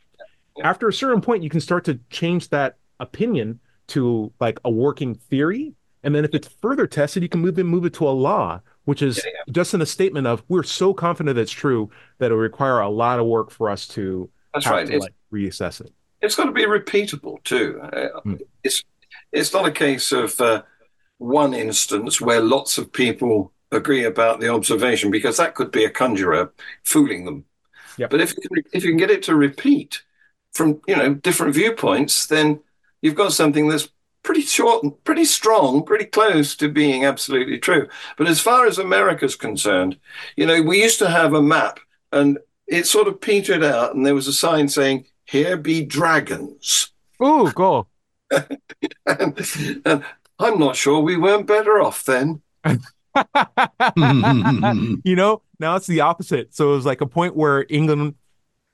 Yeah. 0.57 0.68
after 0.68 0.89
a 0.89 0.93
certain 0.93 1.20
point, 1.20 1.45
you 1.45 1.51
can 1.51 1.61
start 1.61 1.84
to 1.84 2.01
change 2.11 2.49
that 2.49 2.78
opinion 2.99 3.61
to 3.89 4.32
like 4.41 4.59
a 4.64 4.70
working 4.70 5.14
theory. 5.14 5.74
And 6.03 6.14
then 6.14 6.24
if 6.24 6.34
it's 6.34 6.49
further 6.49 6.86
tested, 6.86 7.22
you 7.22 7.28
can 7.28 7.40
move 7.40 7.59
it, 7.59 7.64
move 7.64 7.84
it 7.84 7.94
to 7.94 8.09
a 8.09 8.11
law, 8.11 8.61
which 8.84 9.03
is 9.03 9.18
Yeah, 9.24 9.42
just 9.51 9.74
in 9.74 9.82
a 9.82 9.86
statement 9.86 10.26
of 10.26 10.42
we're 10.49 10.62
so 10.62 10.94
confident 10.94 11.38
it's 11.38 11.53
true 11.53 11.90
that 12.18 12.30
it 12.30 12.34
will 12.34 12.40
require 12.40 12.80
a 12.80 12.88
lot 12.88 13.18
of 13.18 13.26
work 13.26 13.51
for 13.51 13.70
us 13.70 13.86
to 13.88 14.30
That's 14.55 14.66
right. 14.66 14.86
to 14.86 14.94
It's, 14.94 15.03
like 15.05 15.14
reassess 15.32 15.80
it. 15.80 15.92
it's 16.20 16.34
got 16.34 16.46
to 16.46 16.53
be 16.53 16.64
repeatable 16.66 17.42
too. 17.44 17.80
Uh, 17.82 18.20
Hmm. 18.22 18.34
It's 18.64 18.84
it's 19.32 19.53
not 19.53 19.66
a 19.66 19.70
case 19.72 20.12
of 20.12 20.40
uh, 20.40 20.62
one 21.18 21.55
instance 21.55 22.20
where 22.20 22.40
lots 22.40 22.78
of 22.78 22.92
people 22.92 23.53
agree 23.72 24.05
about 24.05 24.40
the 24.40 24.49
observation 24.53 25.11
because 25.11 25.36
that 25.36 25.55
could 25.55 25.70
be 25.70 25.84
a 25.84 25.90
conjurer 25.90 26.53
fooling 26.84 27.24
them. 27.24 27.44
Yep. 27.99 28.11
But 28.11 28.20
if 28.20 28.34
you 28.36 28.42
can, 28.49 28.64
if 28.72 28.84
you 28.84 28.90
can 28.90 28.99
get 28.99 29.11
it 29.11 29.22
to 29.24 29.34
repeat 29.36 30.03
from 30.53 30.80
you 30.86 30.96
know 30.96 31.14
different 31.14 31.55
viewpoints, 31.55 32.26
then 32.26 32.61
you've 33.03 33.14
got 33.16 33.32
something 33.32 33.68
that's 33.68 33.88
pretty 34.28 34.42
short, 34.42 34.82
and 34.82 35.04
pretty 35.04 35.24
strong, 35.24 35.82
pretty 35.82 36.04
close 36.04 36.54
to 36.54 36.68
being 36.68 37.02
absolutely 37.02 37.56
true. 37.58 37.88
But 38.18 38.28
as 38.28 38.40
far 38.40 38.66
as 38.66 38.76
America's 38.76 39.34
concerned, 39.34 39.98
you 40.36 40.44
know, 40.44 40.60
we 40.60 40.82
used 40.82 40.98
to 40.98 41.08
have 41.08 41.32
a 41.32 41.40
map 41.40 41.80
and 42.12 42.38
it 42.66 42.86
sort 42.86 43.08
of 43.08 43.22
petered 43.22 43.64
out, 43.64 43.94
and 43.94 44.04
there 44.04 44.14
was 44.14 44.28
a 44.28 44.32
sign 44.34 44.68
saying, 44.68 45.06
Here 45.24 45.56
be 45.56 45.82
dragons. 45.82 46.92
Oh, 47.18 47.50
cool. 47.56 47.88
and, 49.06 49.80
and 49.86 50.04
I'm 50.38 50.58
not 50.58 50.76
sure 50.76 51.00
we 51.00 51.16
weren't 51.16 51.46
better 51.46 51.80
off 51.80 52.04
then. 52.04 52.42
you 53.96 55.16
know, 55.16 55.40
now 55.58 55.76
it's 55.76 55.86
the 55.86 56.02
opposite. 56.02 56.54
So 56.54 56.72
it 56.72 56.76
was 56.76 56.84
like 56.84 57.00
a 57.00 57.06
point 57.06 57.34
where 57.34 57.64
England 57.70 58.14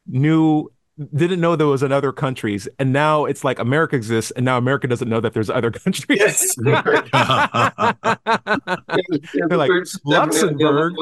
knew 0.09 0.73
didn't 1.15 1.41
know 1.41 1.57
there 1.57 1.67
was 1.67 1.83
in 1.83 1.91
other 1.93 2.13
countries, 2.13 2.69
and 2.79 2.93
now 2.93 3.25
it's 3.25 3.43
like 3.45 3.59
America 3.59 3.97
exists, 3.97 4.31
and 4.33 4.45
now 4.45 4.59
America 4.59 4.87
doesn't 4.87 5.09
know 5.09 5.21
that 5.21 5.35
there's 5.35 5.51
other 5.51 5.71
countries. 5.73 6.07
Yes. 6.09 6.55
They're 9.35 9.59
like, 9.59 9.71
Luxembourg? 10.05 10.93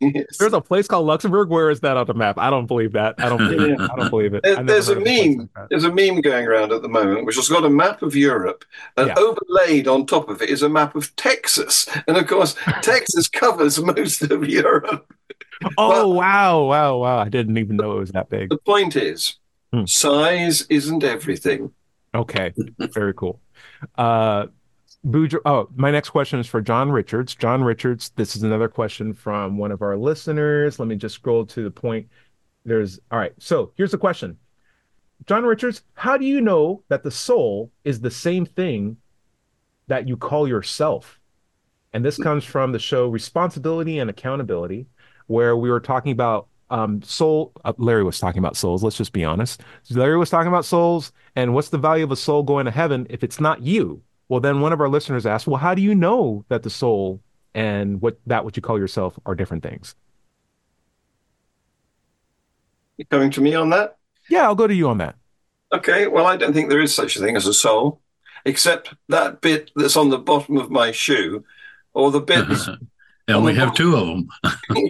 Yes. 0.00 0.36
There's 0.38 0.52
a 0.52 0.60
place 0.60 0.88
called 0.88 1.06
Luxembourg. 1.06 1.48
Where 1.48 1.70
is 1.70 1.78
that 1.80 1.96
on 1.96 2.06
the 2.06 2.14
map? 2.14 2.36
I 2.36 2.50
don't 2.50 2.66
believe 2.66 2.90
that. 2.94 3.14
I 3.18 3.28
don't 3.28 3.38
believe 3.38 3.60
it. 3.70 3.80
I 3.80 3.86
don't 3.96 4.10
believe 4.10 4.34
it. 4.34 4.42
There- 4.42 4.60
there's 4.64 4.88
a 4.88 4.94
heard 4.94 5.06
of 5.06 5.26
meme. 5.36 5.48
like. 5.56 5.68
There's 5.70 5.84
a 5.84 5.92
meme 5.92 6.20
going 6.22 6.44
around 6.44 6.72
at 6.72 6.82
the 6.82 6.88
moment 6.88 7.24
which 7.24 7.36
has 7.36 7.48
got 7.48 7.64
a 7.64 7.70
map 7.70 8.02
of 8.02 8.16
Europe, 8.16 8.64
and 8.96 9.06
Yeah. 9.08 9.14
overlaid 9.16 9.86
on 9.86 10.06
top 10.06 10.28
of 10.28 10.42
it 10.42 10.50
is 10.50 10.62
a 10.62 10.68
map 10.68 10.96
of 10.96 11.14
Texas. 11.14 11.88
And 12.08 12.16
of 12.16 12.26
course, 12.26 12.56
Texas 12.82 13.28
covers 13.28 13.80
most 13.80 14.22
of 14.22 14.48
Europe. 14.48 15.06
Oh 15.78 16.08
wow, 16.08 16.64
wow, 16.64 16.96
wow! 16.98 17.18
I 17.18 17.28
didn't 17.28 17.58
even 17.58 17.76
know 17.76 17.92
it 17.96 18.00
was 18.00 18.10
that 18.12 18.28
big. 18.28 18.50
The 18.50 18.58
point 18.58 18.96
is, 18.96 19.36
Hmm. 19.72 19.86
size 19.86 20.62
isn't 20.68 21.02
everything. 21.02 21.72
Okay, 22.14 22.52
very 22.78 23.14
cool. 23.14 23.40
Uh, 23.96 24.46
Boudreaux, 25.04 25.40
oh, 25.46 25.68
my 25.74 25.90
next 25.90 26.10
question 26.10 26.38
is 26.38 26.46
for 26.46 26.60
John 26.60 26.90
Richards. 26.92 27.34
John 27.34 27.64
Richards, 27.64 28.10
this 28.16 28.36
is 28.36 28.42
another 28.42 28.68
question 28.68 29.14
from 29.14 29.56
one 29.58 29.72
of 29.72 29.82
our 29.82 29.96
listeners. 29.96 30.78
Let 30.78 30.88
me 30.88 30.96
just 30.96 31.14
scroll 31.16 31.46
to 31.46 31.64
the 31.64 31.70
point. 31.70 32.08
There's 32.64 33.00
all 33.10 33.18
right. 33.18 33.32
So 33.38 33.72
here's 33.76 33.90
the 33.92 33.98
question, 33.98 34.36
John 35.26 35.44
Richards. 35.44 35.82
How 35.94 36.16
do 36.16 36.24
you 36.26 36.40
know 36.40 36.84
that 36.88 37.02
the 37.02 37.10
soul 37.10 37.70
is 37.82 38.00
the 38.00 38.10
same 38.10 38.44
thing 38.46 38.98
that 39.88 40.06
you 40.06 40.16
call 40.16 40.46
yourself? 40.46 41.18
And 41.94 42.04
this 42.04 42.16
comes 42.16 42.44
from 42.44 42.72
the 42.72 42.78
show 42.78 43.08
Responsibility 43.08 43.98
and 43.98 44.08
Accountability, 44.08 44.86
where 45.26 45.56
we 45.56 45.70
were 45.70 45.80
talking 45.80 46.12
about 46.12 46.48
um, 46.70 47.02
soul. 47.02 47.52
Uh, 47.64 47.72
Larry 47.76 48.02
was 48.02 48.18
talking 48.18 48.38
about 48.38 48.56
souls. 48.56 48.82
Let's 48.82 48.96
just 48.96 49.12
be 49.12 49.24
honest. 49.24 49.62
Larry 49.90 50.16
was 50.16 50.30
talking 50.30 50.48
about 50.48 50.64
souls 50.64 51.12
and 51.36 51.54
what's 51.54 51.68
the 51.68 51.78
value 51.78 52.04
of 52.04 52.10
a 52.10 52.16
soul 52.16 52.42
going 52.42 52.64
to 52.64 52.70
heaven 52.70 53.06
if 53.10 53.22
it's 53.22 53.40
not 53.40 53.62
you? 53.62 54.02
Well, 54.28 54.40
then 54.40 54.60
one 54.60 54.72
of 54.72 54.80
our 54.80 54.88
listeners 54.88 55.26
asked, 55.26 55.46
well, 55.46 55.60
how 55.60 55.74
do 55.74 55.82
you 55.82 55.94
know 55.94 56.44
that 56.48 56.62
the 56.62 56.70
soul 56.70 57.20
and 57.54 58.00
what 58.00 58.18
that 58.26 58.44
what 58.44 58.56
you 58.56 58.62
call 58.62 58.78
yourself 58.78 59.18
are 59.26 59.34
different 59.34 59.62
things? 59.62 59.94
You 62.96 63.04
coming 63.04 63.30
to 63.32 63.40
me 63.40 63.54
on 63.54 63.70
that? 63.70 63.98
Yeah, 64.30 64.44
I'll 64.44 64.54
go 64.54 64.66
to 64.66 64.74
you 64.74 64.88
on 64.88 64.98
that. 64.98 65.16
Okay, 65.72 66.06
well, 66.06 66.26
I 66.26 66.36
don't 66.36 66.52
think 66.52 66.68
there 66.68 66.80
is 66.80 66.94
such 66.94 67.16
a 67.16 67.20
thing 67.20 67.36
as 67.36 67.46
a 67.46 67.54
soul, 67.54 68.00
except 68.44 68.94
that 69.08 69.40
bit 69.40 69.70
that's 69.74 69.96
on 69.96 70.10
the 70.10 70.18
bottom 70.18 70.56
of 70.56 70.70
my 70.70 70.92
shoe, 70.92 71.44
or 71.92 72.10
the 72.10 72.20
bit. 72.20 72.46
that's- 73.26 73.36
and 73.36 73.44
we 73.44 73.54
have 73.54 73.74
two 73.74 73.96
of 73.96 74.06
them. 74.06 74.28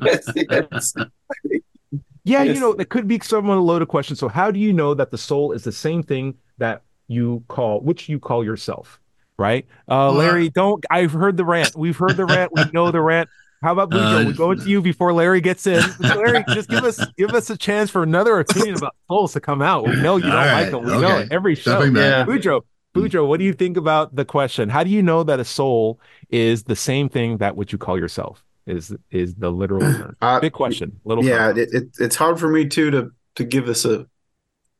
yes, 0.03 0.29
yes. 0.37 0.95
Yeah, 2.25 2.45
you 2.45 2.61
know, 2.61 2.73
that 2.75 2.89
could 2.89 3.09
be 3.09 3.19
someone 3.21 3.59
a 3.59 3.61
loaded 3.63 3.89
question. 3.89 4.15
So 4.15 4.29
how 4.29 4.51
do 4.51 4.61
you 4.61 4.73
know 4.73 4.95
that 4.95 5.11
the 5.11 5.19
soul 5.19 5.53
is 5.53 5.65
the 5.65 5.73
same 5.73 6.03
thing 6.05 6.37
that 6.59 6.83
you 7.09 7.43
call 7.49 7.81
which 7.81 8.09
you 8.09 8.19
call 8.21 8.45
yourself? 8.45 9.01
Right? 9.39 9.67
Uh 9.89 10.13
Larry, 10.13 10.49
don't 10.51 10.85
I've 10.91 11.13
heard 11.13 11.37
the 11.37 11.45
rant. 11.45 11.75
We've 11.75 11.97
heard 11.97 12.17
the 12.17 12.25
rant. 12.27 12.53
We 12.55 12.63
know 12.73 12.91
the 12.93 13.01
rant. 13.01 13.29
How 13.61 13.73
about 13.73 13.91
Bujo? 13.91 14.25
Uh, 14.25 14.27
we 14.27 14.33
go 14.35 14.55
to 14.55 14.69
you 14.69 14.83
before 14.83 15.13
Larry 15.13 15.41
gets 15.41 15.67
in. 15.67 15.83
Larry, 16.01 16.45
just 16.49 16.69
give 16.69 16.85
us 16.85 17.05
give 17.17 17.31
us 17.31 17.49
a 17.51 17.57
chance 17.57 17.91
for 17.91 18.03
another 18.03 18.39
opinion 18.41 18.77
about 18.77 18.95
souls 19.09 19.33
to 19.33 19.41
come 19.41 19.63
out. 19.63 19.87
We 19.87 19.97
know 19.97 20.17
you 20.17 20.23
don't 20.25 20.33
All 20.33 20.37
like 20.39 20.51
right, 20.53 20.71
them. 20.71 20.85
We 20.85 20.91
know 21.01 21.19
it 21.19 21.29
every 21.33 21.55
show. 21.57 21.73
Stepping 21.79 21.95
back. 21.95 22.27
Yeah. 22.29 22.35
Bujo, 22.35 22.63
Bujo, 22.95 23.27
what 23.27 23.39
do 23.39 23.45
you 23.45 23.53
think 23.55 23.77
about 23.77 24.15
the 24.15 24.25
question? 24.25 24.69
How 24.69 24.85
do 24.85 24.91
you 24.91 25.03
know 25.03 25.23
that 25.23 25.41
a 25.41 25.45
soul 25.45 25.99
is 26.29 26.65
the 26.65 26.77
same 26.77 27.09
thing 27.09 27.39
that 27.39 27.57
what 27.57 27.73
you 27.73 27.79
call 27.79 27.99
yourself? 27.99 28.45
Is 28.67 28.95
is 29.11 29.35
the 29.35 29.51
literal 29.51 29.81
term? 29.99 30.17
Uh, 30.21 30.41
Big 30.41 30.53
question. 30.53 31.01
Little 31.05 31.25
yeah, 31.25 31.51
it, 31.51 31.69
it, 31.73 31.85
it's 31.99 32.17
hard 32.17 32.39
for 32.39 32.49
me 32.49 32.69
too 32.69 32.91
to 32.91 33.11
to 33.37 33.45
give 33.45 33.67
this 33.67 33.85
a 33.85 34.07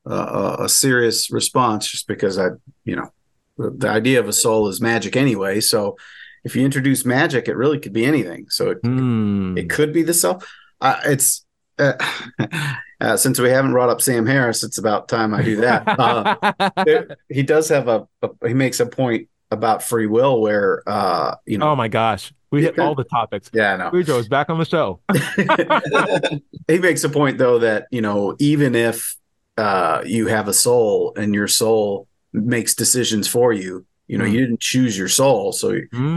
a, 0.05 0.57
a 0.61 0.69
serious 0.69 1.31
response, 1.31 1.91
just 1.91 2.07
because 2.07 2.39
I, 2.39 2.49
you 2.85 2.97
know, 2.97 3.11
the, 3.57 3.71
the 3.71 3.89
idea 3.89 4.21
of 4.21 4.29
a 4.29 4.33
soul 4.33 4.69
is 4.69 4.81
magic 4.81 5.17
anyway. 5.17 5.61
So 5.61 5.97
if 6.45 6.55
you 6.57 6.65
introduce 6.65 7.05
magic, 7.05 7.49
it 7.49 7.57
really 7.57 7.79
could 7.79 7.93
be 7.93 8.05
anything. 8.05 8.47
So 8.51 8.71
it, 8.71 8.79
Hmm. 8.85 9.57
it 9.57 9.71
could 9.71 9.93
be 9.93 10.03
the 10.03 10.15
self. 10.15 10.49
Uh, 10.81 11.01
it's 11.05 11.45
uh, 11.79 11.93
uh, 13.03 13.17
since 13.17 13.39
we 13.39 13.51
haven't 13.51 13.73
brought 13.73 13.89
up 13.91 14.01
Sam 14.01 14.25
Harris, 14.27 14.63
it's 14.63 14.79
about 14.79 15.09
time 15.09 15.35
I 15.35 15.43
do 15.43 15.57
that. 15.57 15.83
Uh, 15.99 17.15
he 17.29 17.43
does 17.43 17.69
have 17.69 17.89
a, 17.89 18.07
a 18.23 18.49
he 18.49 18.55
makes 18.55 18.81
a 18.81 18.87
point 18.87 19.29
about 19.51 19.83
free 19.83 20.07
will 20.07 20.41
where 20.41 20.83
uh 20.87 21.35
you 21.45 21.59
know 21.59 21.71
oh 21.71 21.77
my 21.77 21.89
gosh, 21.89 22.33
we 22.51 22.63
hit 22.63 22.79
all 22.79 22.95
the 22.95 23.05
topics. 23.05 23.51
yeah 23.53 23.77
no 23.77 23.91
Bujo 23.91 24.19
is 24.19 24.29
back 24.29 24.49
on 24.49 24.59
the 24.59 24.65
show. 24.65 25.01
he 26.69 26.79
makes 26.79 27.05
a 27.05 27.09
point 27.09 27.39
though 27.39 27.59
that 27.59 27.87
you 27.91 28.01
know 28.01 28.35
even 28.39 28.75
if 28.75 29.17
uh 29.59 30.03
you 30.07 30.27
have 30.29 30.49
a 30.49 30.55
soul 30.55 31.13
and 31.17 31.35
your 31.35 31.49
soul 31.49 32.09
makes 32.33 32.75
decisions 32.75 33.29
for 33.29 33.53
you 33.53 33.85
you 34.07 34.17
know 34.19 34.25
Mm. 34.25 34.33
you 34.33 34.41
didn't 34.41 34.61
choose 34.61 34.97
your 34.97 35.09
soul 35.09 35.53
so 35.53 35.69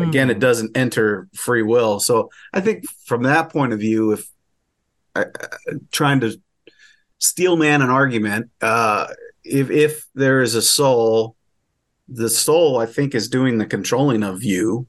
again 0.02 0.30
it 0.30 0.40
doesn't 0.40 0.76
enter 0.78 1.28
free 1.36 1.62
will 1.62 2.00
so 2.00 2.30
i 2.54 2.62
think 2.62 2.86
from 3.06 3.24
that 3.24 3.50
point 3.50 3.74
of 3.74 3.80
view 3.80 4.14
if 4.14 4.30
uh, 5.16 5.26
trying 5.92 6.22
to 6.22 6.40
steel 7.20 7.56
man 7.58 7.82
an 7.82 7.90
argument 7.90 8.50
uh 8.62 9.08
if 9.44 9.70
if 9.70 10.06
there 10.16 10.42
is 10.42 10.56
a 10.56 10.62
soul 10.62 11.36
the 12.08 12.30
soul 12.30 12.78
i 12.78 12.86
think 12.86 13.16
is 13.16 13.30
doing 13.30 13.58
the 13.58 13.66
controlling 13.66 14.24
of 14.24 14.44
you 14.44 14.88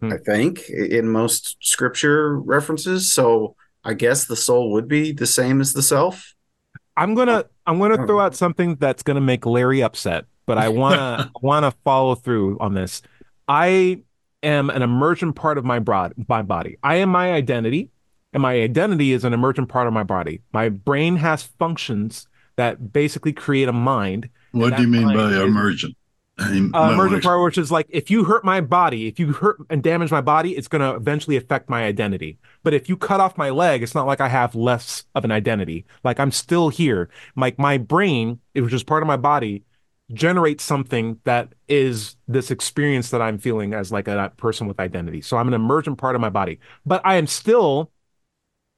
Hmm. 0.00 0.12
i 0.12 0.16
think 0.18 0.68
in 0.70 1.08
most 1.08 1.56
scripture 1.60 2.38
references 2.38 3.10
so 3.12 3.56
i 3.82 3.94
guess 3.94 4.26
the 4.26 4.36
soul 4.36 4.70
would 4.72 4.86
be 4.86 5.10
the 5.12 5.26
same 5.26 5.60
as 5.60 5.72
the 5.72 5.82
self 5.82 6.34
I'm 6.96 7.14
gonna 7.14 7.44
I'm 7.66 7.78
gonna 7.78 8.00
Oh. 8.02 8.06
throw 8.06 8.20
out 8.20 8.34
something 8.34 8.74
that's 8.76 9.04
gonna 9.04 9.20
make 9.20 9.46
Larry 9.46 9.82
upset, 9.84 10.24
but 10.46 10.58
I 10.58 10.68
wanna 10.68 11.30
wanna 11.42 11.72
follow 11.84 12.16
through 12.16 12.58
on 12.58 12.74
this. 12.74 13.02
I 13.46 14.02
am 14.42 14.68
an 14.68 14.82
emergent 14.82 15.36
part 15.36 15.58
of 15.58 15.64
my 15.64 15.78
broad 15.78 16.12
my 16.28 16.42
body. 16.42 16.76
I 16.82 16.96
am 16.96 17.08
my 17.10 17.32
identity, 17.32 17.90
and 18.32 18.42
my 18.42 18.54
identity 18.54 19.12
is 19.12 19.24
an 19.24 19.32
emergent 19.32 19.68
part 19.68 19.86
of 19.86 19.92
my 19.92 20.02
body. 20.02 20.42
My 20.52 20.68
brain 20.68 21.16
has 21.16 21.42
functions 21.42 22.28
that 22.56 22.92
basically 22.92 23.32
create 23.32 23.68
a 23.68 23.72
mind. 23.72 24.28
What 24.52 24.76
do 24.76 24.82
you 24.82 24.88
mean 24.88 25.14
by 25.14 25.30
is- 25.30 25.40
emergent? 25.40 25.96
Uh, 26.40 26.92
emergent 26.92 27.24
part, 27.24 27.42
which 27.42 27.58
is 27.58 27.72
like 27.72 27.86
if 27.88 28.12
you 28.12 28.22
hurt 28.22 28.44
my 28.44 28.60
body, 28.60 29.08
if 29.08 29.18
you 29.18 29.32
hurt 29.32 29.58
and 29.70 29.82
damage 29.82 30.12
my 30.12 30.20
body, 30.20 30.56
it's 30.56 30.68
going 30.68 30.80
to 30.80 30.94
eventually 30.94 31.36
affect 31.36 31.68
my 31.68 31.82
identity. 31.82 32.38
But 32.62 32.74
if 32.74 32.88
you 32.88 32.96
cut 32.96 33.18
off 33.18 33.36
my 33.36 33.50
leg, 33.50 33.82
it's 33.82 33.94
not 33.94 34.06
like 34.06 34.20
I 34.20 34.28
have 34.28 34.54
less 34.54 35.02
of 35.16 35.24
an 35.24 35.32
identity. 35.32 35.84
Like 36.04 36.20
I'm 36.20 36.30
still 36.30 36.68
here. 36.68 37.08
Like 37.34 37.58
my 37.58 37.76
brain, 37.76 38.38
which 38.52 38.72
is 38.72 38.84
part 38.84 39.02
of 39.02 39.08
my 39.08 39.16
body, 39.16 39.64
generates 40.12 40.62
something 40.62 41.18
that 41.24 41.54
is 41.66 42.14
this 42.28 42.52
experience 42.52 43.10
that 43.10 43.20
I'm 43.20 43.38
feeling 43.38 43.74
as 43.74 43.90
like 43.90 44.06
a 44.06 44.32
person 44.36 44.68
with 44.68 44.78
identity. 44.78 45.22
So 45.22 45.38
I'm 45.38 45.48
an 45.48 45.54
emergent 45.54 45.98
part 45.98 46.14
of 46.14 46.20
my 46.20 46.30
body, 46.30 46.60
but 46.86 47.02
I 47.04 47.16
am 47.16 47.26
still 47.26 47.90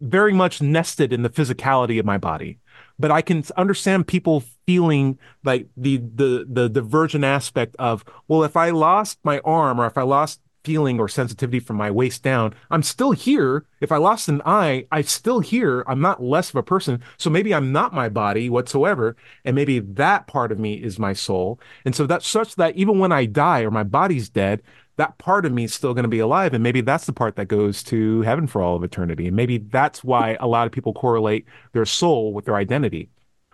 very 0.01 0.32
much 0.32 0.62
nested 0.62 1.12
in 1.12 1.22
the 1.22 1.30
physicality 1.30 1.98
of 1.98 2.07
my 2.07 2.18
body. 2.18 2.59
But 2.98 3.11
I 3.11 3.22
can 3.22 3.44
understand 3.57 4.07
people 4.07 4.44
feeling 4.66 5.18
like 5.44 5.68
the 5.76 5.98
the 5.98 6.46
the 6.48 6.68
divergent 6.68 7.24
aspect 7.24 7.76
of, 7.78 8.05
well, 8.28 8.44
if 8.44 8.57
I 8.57 8.70
lost 8.70 9.18
my 9.24 9.40
arm 9.40 9.80
or 9.80 9.86
if 9.86 9.96
I 9.96 10.03
lost 10.03 10.40
feeling 10.64 11.01
or 11.01 11.09
sensitivity 11.09 11.61
from 11.61 11.76
my 11.76 11.90
waist 11.90 12.22
down, 12.22 12.55
I'm 12.70 12.82
still 12.82 13.12
here. 13.12 13.64
If 13.80 13.92
I 13.92 13.96
lost 13.96 14.28
an 14.28 14.42
eye, 14.44 14.86
I'm 14.92 15.05
still 15.05 15.40
here. 15.40 15.82
I'm 15.86 16.01
not 16.01 16.22
less 16.22 16.51
of 16.51 16.57
a 16.57 16.62
person. 16.62 17.03
So 17.16 17.30
maybe 17.30 17.55
I'm 17.55 17.72
not 17.72 17.94
my 17.94 18.09
body 18.09 18.51
whatsoever. 18.51 19.16
And 19.44 19.57
maybe 19.57 19.78
that 19.78 20.26
part 20.26 20.53
of 20.53 20.59
me 20.59 20.74
is 20.74 20.98
my 20.98 21.12
soul. 21.12 21.59
And 21.84 21.94
so 21.94 22.07
that's 22.07 22.26
such 22.26 22.57
that 22.57 22.76
even 22.76 22.98
when 22.98 23.12
I 23.12 23.24
die 23.24 23.62
or 23.62 23.70
my 23.70 23.84
body's 23.84 24.28
dead, 24.28 24.62
that 25.01 25.16
part 25.16 25.46
of 25.46 25.53
me 25.53 25.64
is 25.64 25.72
still 25.72 25.94
going 25.94 26.05
to 26.05 26.11
be 26.11 26.18
alive. 26.18 26.53
And 26.53 26.62
maybe 26.62 26.82
that's 26.82 27.07
the 27.07 27.14
part 27.14 27.36
that 27.36 27.46
goes 27.48 27.82
to 27.84 28.20
heaven 28.20 28.46
for 28.46 28.61
all 28.61 28.76
of 28.76 28.84
eternity. 28.84 29.26
And 29.26 29.34
maybe 29.34 29.57
that's 29.57 30.05
why 30.05 30.36
a 30.40 30.46
lot 30.46 30.66
of 30.66 30.72
people 30.72 30.92
correlate 30.92 31.46
their 31.72 31.86
soul 31.86 32.34
with 32.34 32.44
their 32.44 32.57
identity. 32.57 33.09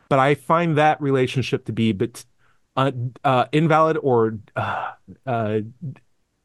But 0.09 0.19
I 0.19 0.35
find 0.35 0.77
that 0.77 1.01
relationship 1.01 1.65
to 1.67 1.73
be 1.73 1.93
but 1.93 2.25
uh, 2.77 2.91
uh, 3.23 3.45
invalid 3.53 3.97
or 4.03 4.39
uh, 4.57 4.91
uh 5.25 5.61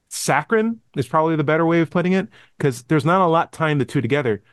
saccharine 0.07 0.79
is 0.95 1.07
probably 1.07 1.35
the 1.35 1.43
better 1.43 1.65
way 1.65 1.81
of 1.81 1.89
putting 1.89 2.13
it 2.13 2.27
because 2.57 2.83
there's 2.83 3.05
not 3.05 3.25
a 3.25 3.27
lot 3.27 3.51
tying 3.51 3.79
the 3.79 3.85
two 3.85 4.01
together. 4.01 4.43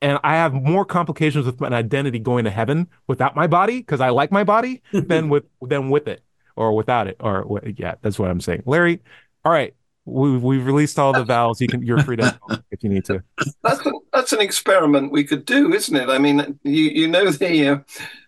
And 0.00 0.18
I 0.24 0.36
have 0.36 0.54
more 0.54 0.86
complications 0.86 1.44
with 1.44 1.60
my 1.60 1.68
identity 1.68 2.18
going 2.18 2.44
to 2.44 2.50
heaven 2.50 2.88
without 3.06 3.36
my 3.36 3.46
body 3.46 3.80
because 3.80 4.00
I 4.00 4.08
like 4.08 4.32
my 4.32 4.44
body 4.44 4.82
than 4.92 5.28
with 5.28 5.44
than 5.60 5.90
with 5.90 6.08
it 6.08 6.22
or 6.56 6.74
without 6.74 7.06
it 7.06 7.16
or 7.20 7.60
yeah, 7.76 7.96
that's 8.00 8.18
what 8.18 8.30
I'm 8.30 8.40
saying. 8.40 8.62
Larry, 8.64 9.02
all 9.44 9.52
right, 9.52 9.74
we, 10.04 10.36
we've 10.36 10.66
released 10.66 10.98
all 10.98 11.12
the 11.12 11.24
vowels. 11.24 11.60
You 11.60 11.68
can 11.68 11.82
you're 11.82 12.02
free 12.02 12.16
to 12.16 12.38
if 12.70 12.82
you 12.82 12.90
need 12.90 13.04
to. 13.06 13.22
That's 13.62 13.84
an, 13.84 14.00
that's 14.12 14.32
an 14.32 14.40
experiment 14.40 15.12
we 15.12 15.24
could 15.24 15.44
do, 15.44 15.72
isn't 15.72 15.96
it? 15.96 16.08
I 16.08 16.18
mean, 16.18 16.58
you 16.62 16.82
you 16.82 17.08
know 17.08 17.30
the 17.30 17.68
uh, 17.68 17.78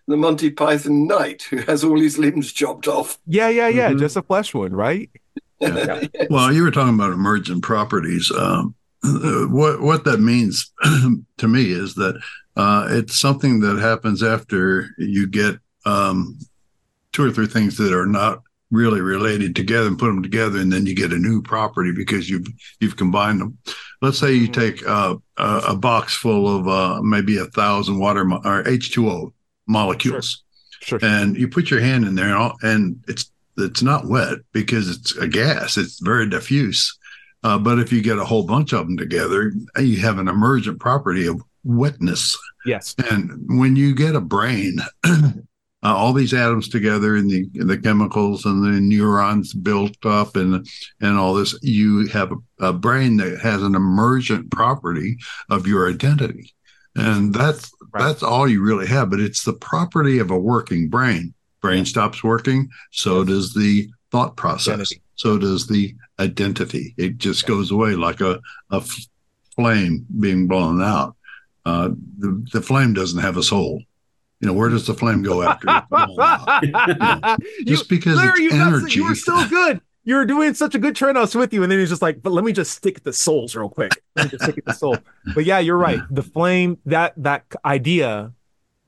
the 0.07 0.17
Monty 0.17 0.49
Python 0.49 1.07
knight 1.07 1.43
who 1.43 1.57
has 1.57 1.83
all 1.83 1.99
his 1.99 2.17
limbs 2.17 2.51
chopped 2.51 2.87
off. 2.87 3.19
Yeah, 3.25 3.49
yeah, 3.49 3.67
yeah. 3.67 3.89
Mm-hmm. 3.89 3.99
Just 3.99 4.17
a 4.17 4.21
flesh 4.21 4.53
wound, 4.53 4.75
right? 4.75 5.09
Yeah. 5.59 6.03
Well, 6.29 6.53
you 6.53 6.61
were 6.61 6.69
talking 6.69 6.93
about 6.93 7.13
emergent 7.13 7.63
properties. 7.63 8.31
Um, 8.31 8.75
what 9.01 9.81
what 9.81 10.03
that 10.03 10.19
means 10.19 10.71
to 11.37 11.47
me 11.47 11.71
is 11.71 11.95
that 11.95 12.21
uh, 12.55 12.87
it's 12.91 13.19
something 13.19 13.61
that 13.61 13.79
happens 13.79 14.21
after 14.21 14.89
you 14.99 15.25
get 15.25 15.57
um, 15.87 16.37
two 17.11 17.23
or 17.23 17.31
three 17.31 17.47
things 17.47 17.75
that 17.77 17.91
are 17.91 18.05
not 18.05 18.43
really 18.71 19.01
related 19.01 19.55
together 19.55 19.87
and 19.87 19.99
put 19.99 20.07
them 20.07 20.23
together, 20.23 20.59
and 20.59 20.71
then 20.71 20.85
you 20.85 20.95
get 20.95 21.13
a 21.13 21.17
new 21.17 21.41
property 21.41 21.91
because 21.91 22.29
you've 22.29 22.47
you've 22.79 22.97
combined 22.97 23.41
them. 23.41 23.57
Let's 24.01 24.19
say 24.19 24.33
you 24.33 24.49
mm-hmm. 24.49 24.61
take 24.61 24.87
uh, 24.87 25.15
a, 25.37 25.57
a, 25.69 25.75
box 25.75 26.15
full 26.15 26.55
of 26.55 26.67
uh, 26.67 27.01
maybe 27.01 27.37
a 27.37 27.45
thousand 27.45 27.99
water 27.99 28.25
mo- 28.25 28.41
or 28.43 28.67
H 28.67 28.91
two 28.91 29.09
O 29.09 29.33
molecules, 29.67 30.43
sure. 30.81 30.99
Sure. 30.99 31.09
and 31.09 31.37
you 31.37 31.47
put 31.47 31.69
your 31.69 31.79
hand 31.79 32.05
in 32.05 32.15
there, 32.15 32.27
and, 32.27 32.35
all, 32.35 32.57
and 32.61 33.03
it's 33.07 33.31
it's 33.57 33.81
not 33.81 34.07
wet 34.07 34.39
because 34.51 34.89
it's 34.89 35.15
a 35.17 35.27
gas. 35.27 35.77
It's 35.77 35.99
very 35.99 36.29
diffuse. 36.29 36.97
Uh, 37.43 37.57
but 37.57 37.79
if 37.79 37.93
you 37.93 38.01
get 38.01 38.17
a 38.17 38.25
whole 38.25 38.43
bunch 38.43 38.73
of 38.73 38.87
them 38.87 38.97
together, 38.97 39.53
you 39.79 39.97
have 39.97 40.17
an 40.19 40.27
emergent 40.27 40.79
property 40.79 41.27
of 41.27 41.41
wetness. 41.63 42.37
Yes. 42.65 42.95
And 43.09 43.31
when 43.59 43.75
you 43.75 43.95
get 43.95 44.15
a 44.15 44.21
brain, 44.21 44.79
uh, 45.87 45.95
all 45.95 46.11
these 46.11 46.33
atoms 46.33 46.67
together 46.67 47.15
and 47.15 47.29
the 47.29 47.47
the 47.53 47.77
chemicals 47.77 48.45
and 48.45 48.61
the 48.61 48.81
neurons 48.81 49.53
built 49.53 49.95
up 50.05 50.35
and 50.35 50.67
and 50.99 51.17
all 51.17 51.33
this, 51.33 51.57
you 51.61 52.07
have 52.07 52.31
a, 52.31 52.65
a 52.67 52.73
brain 52.73 53.15
that 53.17 53.39
has 53.39 53.63
an 53.63 53.73
emergent 53.73 54.51
property 54.51 55.17
of 55.49 55.65
your 55.65 55.89
identity, 55.89 56.53
and 56.95 57.33
that's 57.33 57.71
right. 57.93 58.03
that's 58.03 58.21
all 58.21 58.49
you 58.49 58.61
really 58.61 58.87
have. 58.87 59.09
But 59.09 59.21
it's 59.21 59.43
the 59.45 59.53
property 59.53 60.19
of 60.19 60.29
a 60.29 60.37
working 60.37 60.89
brain 60.89 61.33
brain 61.61 61.85
stops 61.85 62.21
working, 62.21 62.69
so 62.91 63.23
does 63.23 63.53
the 63.53 63.89
thought 64.11 64.35
process. 64.35 64.73
Identity. 64.73 65.01
So 65.15 65.37
does 65.37 65.67
the 65.67 65.95
identity. 66.19 66.95
It 66.97 67.17
just 67.17 67.47
goes 67.47 67.71
away 67.71 67.93
like 67.93 68.21
a, 68.21 68.39
a 68.71 68.83
flame 69.55 70.05
being 70.19 70.47
blown 70.47 70.81
out. 70.81 71.15
Uh, 71.65 71.89
the, 72.19 72.45
the 72.53 72.61
flame 72.61 72.93
doesn't 72.93 73.21
have 73.21 73.37
a 73.37 73.43
soul. 73.43 73.81
You 74.39 74.47
know, 74.47 74.53
where 74.53 74.69
does 74.69 74.85
the 74.85 74.93
flame 74.93 75.23
go 75.23 75.41
after 75.41 75.67
you 76.61 76.71
know, 76.71 77.37
just 77.65 77.89
because 77.89 78.17
Larry, 78.17 78.45
it's 78.45 78.53
energy. 78.53 78.99
You 78.99 79.07
were 79.07 79.15
so 79.15 79.47
good. 79.47 79.81
You 80.03 80.15
were 80.15 80.25
doing 80.25 80.53
such 80.53 80.75
a 80.75 80.79
good 80.79 80.95
turn. 80.95 81.17
I 81.17 81.21
was 81.21 81.35
with 81.35 81.53
you, 81.53 81.63
and 81.63 81.71
then 81.71 81.79
he's 81.79 81.89
just 81.89 82.03
like, 82.03 82.21
"But 82.21 82.33
let 82.33 82.45
me 82.45 82.53
just 82.53 82.71
stick 82.71 83.03
the 83.03 83.11
souls 83.11 83.55
real 83.55 83.67
quick. 83.67 83.91
Let 84.15 84.25
me 84.25 84.37
just 84.37 84.43
stick 84.43 84.63
the 84.63 84.73
soul." 84.73 84.97
But 85.35 85.45
yeah, 85.45 85.59
you're 85.59 85.77
right. 85.77 85.99
The 86.09 86.23
flame 86.23 86.77
that 86.85 87.13
that 87.17 87.45
idea 87.65 88.31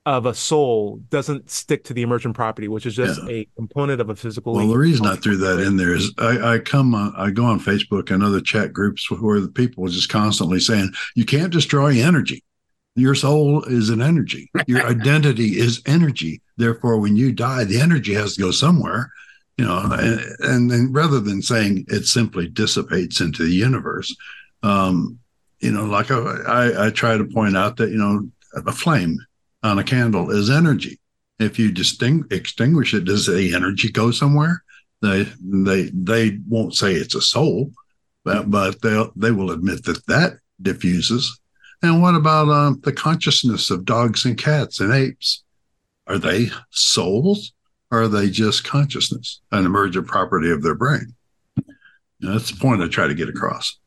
of 0.06 0.24
a 0.24 0.34
soul 0.34 1.00
doesn't 1.10 1.50
stick 1.50 1.84
to 1.84 1.94
the 1.94 2.02
emergent 2.02 2.34
property, 2.34 2.68
which 2.68 2.86
is 2.86 2.94
just 2.94 3.20
yeah. 3.24 3.30
a 3.30 3.48
component 3.56 4.00
of 4.00 4.08
a 4.08 4.16
physical. 4.16 4.54
Well, 4.54 4.68
the 4.68 4.78
reason 4.78 5.06
I 5.06 5.16
threw 5.16 5.36
that 5.36 5.60
in 5.60 5.76
there 5.76 5.94
is 5.94 6.12
I, 6.18 6.54
I 6.54 6.58
come, 6.58 6.94
on, 6.94 7.12
I 7.16 7.30
go 7.30 7.44
on 7.44 7.60
Facebook 7.60 8.10
and 8.10 8.22
other 8.22 8.40
chat 8.40 8.72
groups 8.72 9.10
where 9.10 9.40
the 9.40 9.48
people 9.48 9.84
are 9.84 9.90
just 9.90 10.08
constantly 10.08 10.60
saying 10.60 10.92
you 11.14 11.24
can't 11.24 11.52
destroy 11.52 12.00
energy. 12.00 12.42
Your 13.00 13.14
soul 13.14 13.64
is 13.64 13.88
an 13.88 14.02
energy. 14.02 14.50
Your 14.66 14.86
identity 14.86 15.58
is 15.58 15.82
energy. 15.86 16.42
Therefore, 16.56 16.98
when 16.98 17.16
you 17.16 17.32
die, 17.32 17.64
the 17.64 17.80
energy 17.80 18.14
has 18.14 18.34
to 18.34 18.42
go 18.42 18.50
somewhere. 18.50 19.10
You 19.56 19.66
know, 19.66 19.78
and, 19.92 20.20
and 20.40 20.70
then 20.70 20.92
rather 20.92 21.20
than 21.20 21.42
saying 21.42 21.84
it 21.88 22.06
simply 22.06 22.48
dissipates 22.48 23.20
into 23.20 23.44
the 23.44 23.52
universe, 23.52 24.14
um, 24.62 25.18
you 25.60 25.70
know, 25.70 25.84
like 25.84 26.10
I, 26.10 26.16
I, 26.16 26.86
I 26.86 26.90
try 26.90 27.16
to 27.16 27.24
point 27.24 27.56
out 27.56 27.76
that 27.76 27.90
you 27.90 27.98
know 27.98 28.28
a 28.54 28.72
flame 28.72 29.18
on 29.62 29.78
a 29.78 29.84
candle 29.84 30.30
is 30.30 30.50
energy. 30.50 30.98
If 31.38 31.58
you 31.58 31.72
distinct, 31.72 32.32
extinguish 32.32 32.94
it, 32.94 33.04
does 33.04 33.26
the 33.26 33.54
energy 33.54 33.90
go 33.90 34.10
somewhere? 34.10 34.62
They 35.02 35.26
they 35.42 35.90
they 35.94 36.38
won't 36.48 36.74
say 36.74 36.92
it's 36.92 37.14
a 37.14 37.22
soul, 37.22 37.70
but 38.24 38.50
but 38.50 38.82
they 38.82 39.02
they 39.16 39.30
will 39.30 39.50
admit 39.50 39.84
that 39.84 40.06
that 40.06 40.34
diffuses. 40.60 41.39
And 41.82 42.02
what 42.02 42.14
about 42.14 42.48
uh, 42.48 42.74
the 42.82 42.92
consciousness 42.92 43.70
of 43.70 43.84
dogs 43.84 44.24
and 44.24 44.36
cats 44.36 44.80
and 44.80 44.92
apes? 44.92 45.42
Are 46.06 46.18
they 46.18 46.50
souls? 46.70 47.52
Or 47.90 48.02
are 48.02 48.08
they 48.08 48.30
just 48.30 48.62
consciousness, 48.62 49.40
an 49.50 49.66
emergent 49.66 50.06
property 50.06 50.50
of 50.50 50.62
their 50.62 50.76
brain? 50.76 51.14
that's 52.20 52.50
the 52.50 52.56
point 52.56 52.82
I 52.82 52.88
try 52.88 53.08
to 53.08 53.14
get 53.14 53.28
across. 53.28 53.79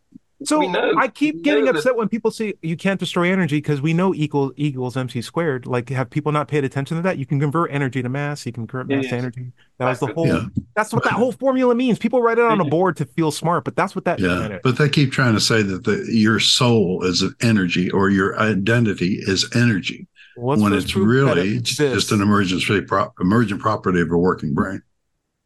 So 0.46 0.62
know, 0.62 0.94
I 0.98 1.08
keep 1.08 1.42
getting 1.42 1.68
upset 1.68 1.84
that... 1.84 1.98
when 1.98 2.10
people 2.10 2.32
say 2.32 2.54
you 2.62 2.76
can't 2.76 3.00
destroy 3.00 3.32
energy 3.32 3.58
because 3.58 3.82
we 3.82 3.94
know 3.94 4.14
equal 4.14 4.54
equals 4.56 4.98
mc 4.98 5.22
squared. 5.22 5.66
Like, 5.66 5.90
have 5.90 6.10
people 6.10 6.32
not 6.32 6.48
paid 6.48 6.64
attention 6.64 6.98
to 6.98 7.04
that? 7.04 7.18
You 7.18 7.26
can 7.26 7.40
convert 7.40 7.72
energy 7.72 8.02
to 8.02 8.10
mass. 8.10 8.46
You 8.46 8.52
can 8.52 8.68
convert 8.68 8.88
mass 8.88 9.10
to 9.10 9.16
energy. 9.16 9.52
That 9.78 9.90
was 9.90 10.00
the 10.00 10.08
whole. 10.08 10.28
Yeah. 10.28 10.46
That's 10.76 10.94
what 10.94 11.04
that 11.04 11.14
whole 11.14 11.32
formula 11.32 11.76
means. 11.76 12.00
People 12.00 12.22
write 12.22 12.38
it 12.38 12.46
on 12.46 12.62
a 12.62 12.66
board 12.66 12.98
to 12.98 13.06
feel 13.06 13.32
smart, 13.32 13.64
but 13.64 13.76
that's 13.76 13.96
what 13.96 14.06
that. 14.06 14.20
Yeah, 14.20 14.60
but 14.64 14.78
they 14.78 14.90
keep 14.90 15.12
trying 15.12 15.34
to 15.34 15.42
say 15.42 15.62
that 15.62 15.84
the, 15.84 16.06
your 16.10 16.40
soul 16.40 17.04
is 17.04 17.22
an 17.22 17.36
energy 17.42 17.90
or 17.92 18.10
your 18.10 18.40
identity 18.40 19.20
is 19.22 19.50
energy 19.56 20.08
well, 20.36 20.60
when 20.60 20.74
it's 20.74 20.96
really 20.96 21.58
it 21.58 21.64
just 21.64 22.12
an 22.12 22.22
emergent 22.22 22.88
pro- 22.88 23.14
emergent 23.20 23.62
property 23.62 24.02
of 24.02 24.12
a 24.12 24.18
working 24.18 24.54
brain. 24.54 24.82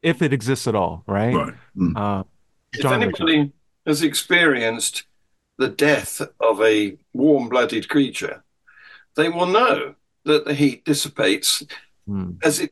If 0.02 0.22
it 0.22 0.34
exists 0.34 0.68
at 0.68 0.76
all, 0.76 1.04
right? 1.08 1.34
Right. 1.34 1.54
Mm. 1.76 1.98
Uh, 1.98 2.24
if 2.74 2.86
anybody 2.86 3.52
has 3.88 4.04
experienced 4.04 5.04
the 5.58 5.70
death 5.70 6.22
of 6.40 6.62
a 6.62 6.98
warm 7.14 7.50
blooded 7.50 7.90
creature, 7.90 8.44
they 9.16 9.30
will 9.30 9.48
know 9.48 9.96
that 10.26 10.46
the 10.46 10.54
heat 10.54 10.86
dissipates 10.86 11.64
mm. 12.08 12.38
as 12.44 12.60
it 12.60 12.72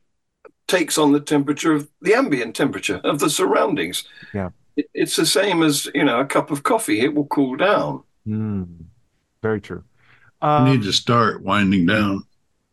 takes 0.68 0.97
on 0.97 1.11
the 1.11 1.20
temperature 1.20 1.74
of 1.74 1.89
the 2.01 2.13
ambient 2.13 2.55
temperature 2.55 3.01
of 3.03 3.20
the 3.20 3.30
surroundings. 3.30 4.03
Yeah. 4.34 4.49
It, 4.76 4.89
it's 4.93 5.16
the 5.16 5.26
same 5.26 5.63
as, 5.63 5.88
you 5.95 6.03
know, 6.03 6.20
a 6.20 6.26
cup 6.26 6.51
of 6.51 6.63
coffee, 6.63 6.99
it 6.99 7.16
will 7.16 7.28
cool 7.28 7.55
down. 7.55 8.03
Mm. 8.28 8.86
Very 9.41 9.61
true. 9.61 9.84
Um, 10.41 10.66
need 10.66 10.84
to 10.84 10.93
start 10.93 11.41
winding 11.41 11.86
down. 11.86 12.24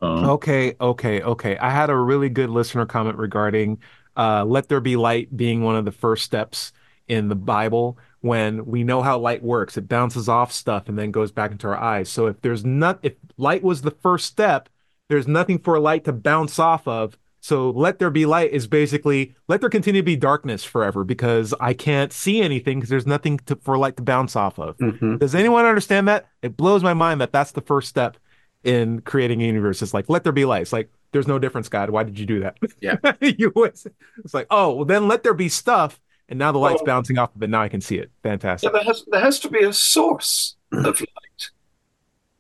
Um, 0.01 0.31
okay, 0.31 0.75
okay, 0.81 1.23
okay. 1.23 1.57
I 1.57 1.71
had 1.71 1.91
a 1.91 1.97
really 1.97 2.29
good 2.29 2.51
listener 2.51 2.87
comment 2.87 3.19
regarding 3.19 3.79
uh, 4.17 4.45
let 4.45 4.69
there 4.69 4.81
be 4.81 4.97
light 4.97 5.35
being 5.35 5.63
one 5.63 5.77
of 5.77 5.85
the 5.85 5.93
first 5.93 6.25
steps 6.25 6.73
in 7.09 7.29
the 7.29 7.37
Bible 7.37 7.99
when 8.23 8.65
we 8.65 8.85
know 8.85 9.03
how 9.03 9.19
light 9.19 9.43
works. 9.43 9.77
It 9.77 9.89
bounces 9.89 10.29
off 10.29 10.53
stuff 10.53 10.89
and 10.89 10.99
then 10.99 11.11
goes 11.11 11.31
back 11.31 11.53
into 11.53 11.69
our 11.69 11.77
eyes. 11.77 12.09
So 12.09 12.27
if 12.27 12.41
there's 12.41 12.65
not 12.65 12.99
if 13.03 13.15
light 13.37 13.63
was 13.63 13.83
the 13.83 13.91
first 13.91 14.27
step, 14.27 14.69
there's 15.09 15.29
nothing 15.29 15.59
for 15.59 15.79
light 15.79 16.05
to 16.05 16.13
bounce 16.13 16.59
off 16.59 16.89
of. 16.89 17.19
So 17.41 17.71
let 17.71 17.99
there 17.99 18.11
be 18.11 18.25
light 18.25 18.53
is 18.53 18.69
basically 18.69 19.35
let 19.49 19.61
there 19.61 19.69
continue 19.69 20.01
to 20.01 20.07
be 20.07 20.17
darkness 20.17 20.63
forever 20.65 21.05
because 21.05 21.53
I 21.61 21.75
can't 21.75 22.13
see 22.13 22.41
anything 22.41 22.79
because 22.79 22.91
there's 22.91 23.07
nothing 23.07 23.39
to, 23.47 23.57
for 23.57 23.77
light 23.77 23.97
to 23.97 24.03
bounce 24.03 24.37
off 24.37 24.59
of. 24.59 24.79
Mm-hmm. 24.79 25.17
Does 25.19 25.35
anyone 25.35 25.67
understand 25.67 26.07
that? 26.09 26.29
It 26.41 26.57
blows 26.57 26.83
my 26.85 26.95
mind 26.95 27.21
that 27.21 27.33
that's 27.33 27.53
the 27.53 27.61
first 27.61 27.89
step 27.89 28.17
in 28.63 29.01
creating 29.01 29.43
a 29.43 29.47
universe. 29.47 29.83
It's 29.83 29.93
like 29.93 30.09
let 30.09 30.23
there 30.23 30.33
be 30.33 30.45
light. 30.45 30.63
It's 30.63 30.73
like 30.73 30.91
there's 31.13 31.29
no 31.29 31.39
difference, 31.39 31.69
God. 31.69 31.91
Why 31.91 32.05
did 32.05 32.19
you 32.19 32.27
do 32.27 32.41
that? 32.41 32.57
Yeah. 32.81 32.97
you 33.21 33.53
was, 33.55 33.87
it's 34.25 34.35
like, 34.35 34.47
oh, 34.51 34.75
well, 34.75 34.85
then 34.85 35.09
let 35.09 35.23
there 35.23 35.35
be 35.35 35.49
stuff, 35.49 36.01
and 36.33 36.39
now 36.39 36.51
the 36.51 36.59
light's 36.59 36.81
Well- 36.81 36.87
bouncing 36.87 37.19
off 37.19 37.37
of 37.37 37.43
it. 37.43 37.51
Now 37.51 37.61
I 37.61 37.69
can 37.69 37.83
see 37.83 37.97
it. 37.97 38.11
Yeah, 38.25 38.31
Fantastic. 38.31 38.73
there 38.73 38.83
has 38.83 39.05
there 39.07 39.21
has 39.21 39.39
to 39.41 39.51
be 39.51 39.63
a 39.65 39.73
source 39.73 40.57
of 40.73 40.99
light. 40.99 41.51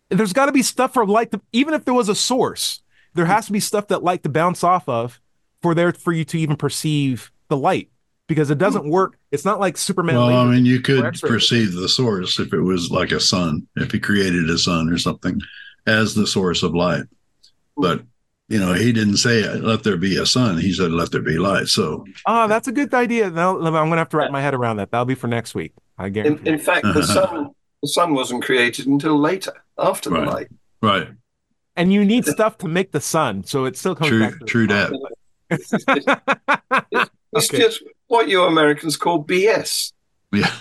There's 0.08 0.32
got 0.32 0.46
to 0.46 0.52
be 0.52 0.62
stuff 0.62 0.94
for 0.94 1.06
light 1.06 1.30
to, 1.32 1.42
even 1.52 1.74
if 1.74 1.84
there 1.84 1.94
was 1.94 2.08
a 2.08 2.14
source, 2.14 2.80
there 3.14 3.26
has 3.26 3.46
to 3.46 3.52
be 3.52 3.60
stuff 3.60 3.88
that 3.88 4.02
light 4.02 4.22
to 4.22 4.30
bounce 4.30 4.64
off 4.64 4.88
of 4.88 5.20
for 5.60 5.74
there 5.74 5.92
for 5.92 6.12
you 6.12 6.24
to 6.24 6.38
even 6.38 6.56
perceive 6.56 7.30
the 7.48 7.56
light 7.56 7.90
because 8.28 8.50
it 8.50 8.56
doesn't 8.56 8.84
hmm. 8.84 8.90
work. 8.90 9.18
It's 9.30 9.44
not 9.44 9.60
like 9.60 9.76
Superman. 9.76 10.16
Well, 10.16 10.28
I 10.28 10.46
mean, 10.46 10.64
you 10.64 10.80
could 10.80 11.04
X-ray. 11.04 11.28
perceive 11.28 11.74
the 11.74 11.88
source 11.88 12.40
if 12.40 12.54
it 12.54 12.60
was 12.60 12.90
like 12.90 13.12
a 13.12 13.20
sun, 13.20 13.66
if 13.76 13.92
he 13.92 14.00
created 14.00 14.48
a 14.48 14.56
sun 14.56 14.88
or 14.88 14.96
something 14.96 15.38
as 15.86 16.14
the 16.14 16.26
source 16.26 16.62
of 16.62 16.74
light. 16.74 17.04
But, 17.76 18.02
you 18.52 18.58
know, 18.60 18.74
he 18.74 18.92
didn't 18.92 19.16
say, 19.16 19.48
let 19.58 19.82
there 19.82 19.96
be 19.96 20.16
a 20.18 20.26
sun. 20.26 20.58
He 20.58 20.72
said, 20.72 20.90
let 20.92 21.10
there 21.10 21.22
be 21.22 21.38
light. 21.38 21.66
So, 21.68 22.04
Oh, 22.26 22.46
that's 22.46 22.68
a 22.68 22.72
good 22.72 22.92
idea. 22.94 23.30
Now 23.30 23.56
I'm 23.56 23.62
going 23.72 23.90
to 23.92 23.96
have 23.96 24.10
to 24.10 24.16
wrap 24.18 24.30
my 24.30 24.42
head 24.42 24.54
around 24.54 24.76
that. 24.76 24.90
That'll 24.90 25.06
be 25.06 25.14
for 25.14 25.26
next 25.26 25.54
week. 25.54 25.72
I 25.98 26.06
In, 26.06 26.12
guarantee. 26.12 26.50
in 26.50 26.58
fact, 26.58 26.84
the 26.84 27.02
sun 27.16 27.50
the 27.82 27.88
sun 27.88 28.14
wasn't 28.14 28.44
created 28.44 28.86
until 28.86 29.18
later, 29.18 29.52
after 29.78 30.08
the 30.10 30.20
light. 30.20 30.48
right. 30.82 31.08
and 31.74 31.92
you 31.92 32.04
need 32.04 32.24
stuff 32.26 32.58
to 32.58 32.68
make 32.68 32.92
the 32.92 33.00
sun, 33.00 33.42
so 33.44 33.64
it 33.64 33.76
still 33.76 33.94
comes 33.96 34.08
True, 34.10 34.20
back 34.20 34.32
to 34.34 34.38
the 34.38 34.44
true 34.44 34.68
sun. 34.68 34.92
that. 35.50 37.10
It's 37.34 37.48
Okay. 37.48 37.58
just 37.62 37.82
what 38.08 38.28
you 38.28 38.42
Americans 38.44 38.96
call 38.98 39.24
BS. 39.24 39.92
Yeah. 40.32 40.52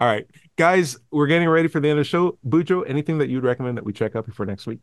All 0.00 0.08
right, 0.08 0.26
guys, 0.56 0.98
we're 1.12 1.28
getting 1.28 1.48
ready 1.48 1.68
for 1.68 1.78
the 1.80 1.88
end 1.88 1.98
of 2.00 2.04
the 2.04 2.08
show. 2.08 2.36
Bujo, 2.44 2.82
anything 2.88 3.18
that 3.18 3.28
you'd 3.28 3.44
recommend 3.44 3.76
that 3.78 3.84
we 3.84 3.92
check 3.92 4.16
out 4.16 4.26
before 4.26 4.44
next 4.44 4.66
week? 4.66 4.80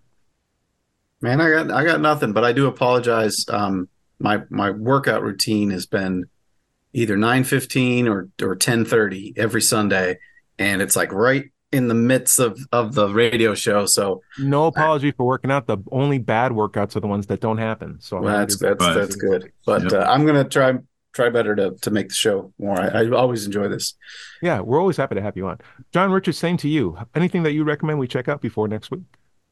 Man, 1.23 1.39
I 1.39 1.49
got 1.49 1.71
I 1.71 1.85
got 1.85 2.01
nothing, 2.01 2.33
but 2.33 2.43
I 2.43 2.51
do 2.51 2.67
apologize. 2.67 3.45
Um, 3.47 3.87
my 4.19 4.41
my 4.49 4.71
workout 4.71 5.23
routine 5.23 5.69
has 5.71 5.85
been 5.85 6.25
either 6.91 7.15
nine 7.15 7.45
fifteen 7.45 8.09
or 8.09 8.27
or 8.41 8.55
ten 8.57 8.83
thirty 8.83 9.33
every 9.37 9.61
Sunday, 9.61 10.19
and 10.59 10.81
it's 10.81 10.97
like 10.97 11.13
right 11.13 11.45
in 11.71 11.87
the 11.87 11.93
midst 11.95 12.39
of 12.39 12.59
of 12.73 12.93
the 12.93 13.07
radio 13.07 13.55
show. 13.55 13.85
So 13.85 14.21
No 14.37 14.65
apology 14.67 15.11
for 15.11 15.25
working 15.25 15.49
out. 15.49 15.65
The 15.65 15.77
only 15.93 16.19
bad 16.19 16.51
workouts 16.51 16.95
are 16.97 16.99
the 16.99 17.07
ones 17.07 17.27
that 17.27 17.39
don't 17.39 17.57
happen. 17.57 17.99
So 18.01 18.19
well, 18.19 18.37
that's 18.39 18.57
that's 18.59 18.81
Right. 18.81 18.93
that's 18.93 19.15
good. 19.15 19.49
But 19.65 19.83
Yep. 19.83 19.93
uh, 19.93 19.99
I'm 19.99 20.25
gonna 20.25 20.43
try 20.43 20.73
try 21.13 21.29
better 21.29 21.55
to 21.55 21.71
to 21.83 21.89
make 21.89 22.09
the 22.09 22.15
show 22.15 22.51
more. 22.59 22.77
I, 22.79 22.87
I 23.03 23.09
always 23.11 23.45
enjoy 23.45 23.69
this. 23.69 23.93
Yeah, 24.41 24.59
we're 24.59 24.79
always 24.79 24.97
happy 24.97 25.15
to 25.15 25.21
have 25.21 25.37
you 25.37 25.47
on. 25.47 25.59
John 25.93 26.11
Richards, 26.11 26.37
same 26.37 26.57
to 26.57 26.67
you. 26.67 26.97
Anything 27.15 27.43
that 27.43 27.53
you 27.53 27.63
recommend 27.63 27.97
we 27.97 28.09
check 28.09 28.27
out 28.27 28.41
before 28.41 28.67
next 28.67 28.91
week? 28.91 29.03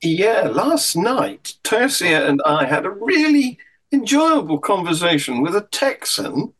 Yeah, 0.03 0.49
last 0.51 0.95
night, 0.95 1.57
Tercia 1.63 2.27
and 2.27 2.41
I 2.43 2.65
had 2.65 2.85
a 2.85 2.89
really 2.89 3.59
enjoyable 3.91 4.57
conversation 4.57 5.41
with 5.41 5.55
a 5.55 5.67
Texan 5.71 6.53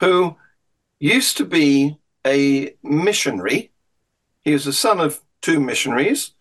who 0.00 0.36
used 1.00 1.38
to 1.38 1.44
be 1.46 1.98
a 2.26 2.74
missionary. 2.82 3.70
He 4.42 4.52
is 4.52 4.64
the 4.64 4.72
son 4.74 5.00
of 5.00 5.22
two 5.42 5.60
missionaries, 5.60 6.32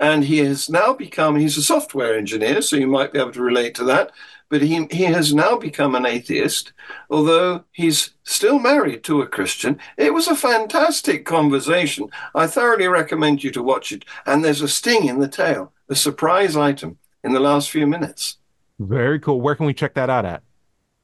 and 0.00 0.24
he 0.24 0.38
has 0.38 0.68
now 0.68 0.92
become, 0.92 1.36
he's 1.36 1.56
a 1.56 1.62
software 1.62 2.16
engineer, 2.16 2.62
so 2.62 2.76
you 2.76 2.88
might 2.88 3.12
be 3.12 3.20
able 3.20 3.32
to 3.32 3.42
relate 3.42 3.74
to 3.76 3.84
that. 3.84 4.12
But 4.48 4.62
he, 4.62 4.86
he 4.92 5.02
has 5.04 5.34
now 5.34 5.56
become 5.56 5.94
an 5.96 6.06
atheist, 6.06 6.72
although 7.10 7.64
he's 7.72 8.10
still 8.22 8.58
married 8.60 9.02
to 9.04 9.20
a 9.22 9.26
Christian. 9.26 9.78
It 9.96 10.14
was 10.14 10.28
a 10.28 10.36
fantastic 10.36 11.24
conversation. 11.24 12.08
I 12.34 12.46
thoroughly 12.46 12.86
recommend 12.86 13.42
you 13.42 13.50
to 13.52 13.62
watch 13.62 13.90
it. 13.90 14.04
And 14.24 14.44
there's 14.44 14.62
a 14.62 14.68
sting 14.68 15.06
in 15.08 15.18
the 15.18 15.26
tail, 15.28 15.72
a 15.88 15.96
surprise 15.96 16.56
item 16.56 16.98
in 17.24 17.32
the 17.32 17.40
last 17.40 17.70
few 17.70 17.86
minutes. 17.88 18.38
Very 18.78 19.18
cool. 19.18 19.40
Where 19.40 19.56
can 19.56 19.66
we 19.66 19.74
check 19.74 19.94
that 19.94 20.10
out 20.10 20.24
at? 20.24 20.42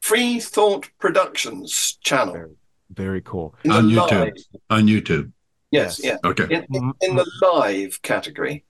Free 0.01 0.39
Thought 0.39 0.89
Productions 1.01 1.99
channel. 2.03 2.35
Very, 2.35 2.51
very 2.93 3.23
cool. 3.23 3.55
In 3.65 3.73
On 3.73 3.85
YouTube. 3.89 4.11
live, 4.11 4.35
On 4.71 4.87
YouTube. 4.87 5.33
yes, 5.73 5.99
Yes. 6.03 6.19
yeah. 6.25 6.31
Okay. 6.31 6.45
In, 6.45 6.67
in, 6.73 6.93
in 7.01 7.17
the 7.17 7.29
live 7.43 8.01
category. 8.03 8.65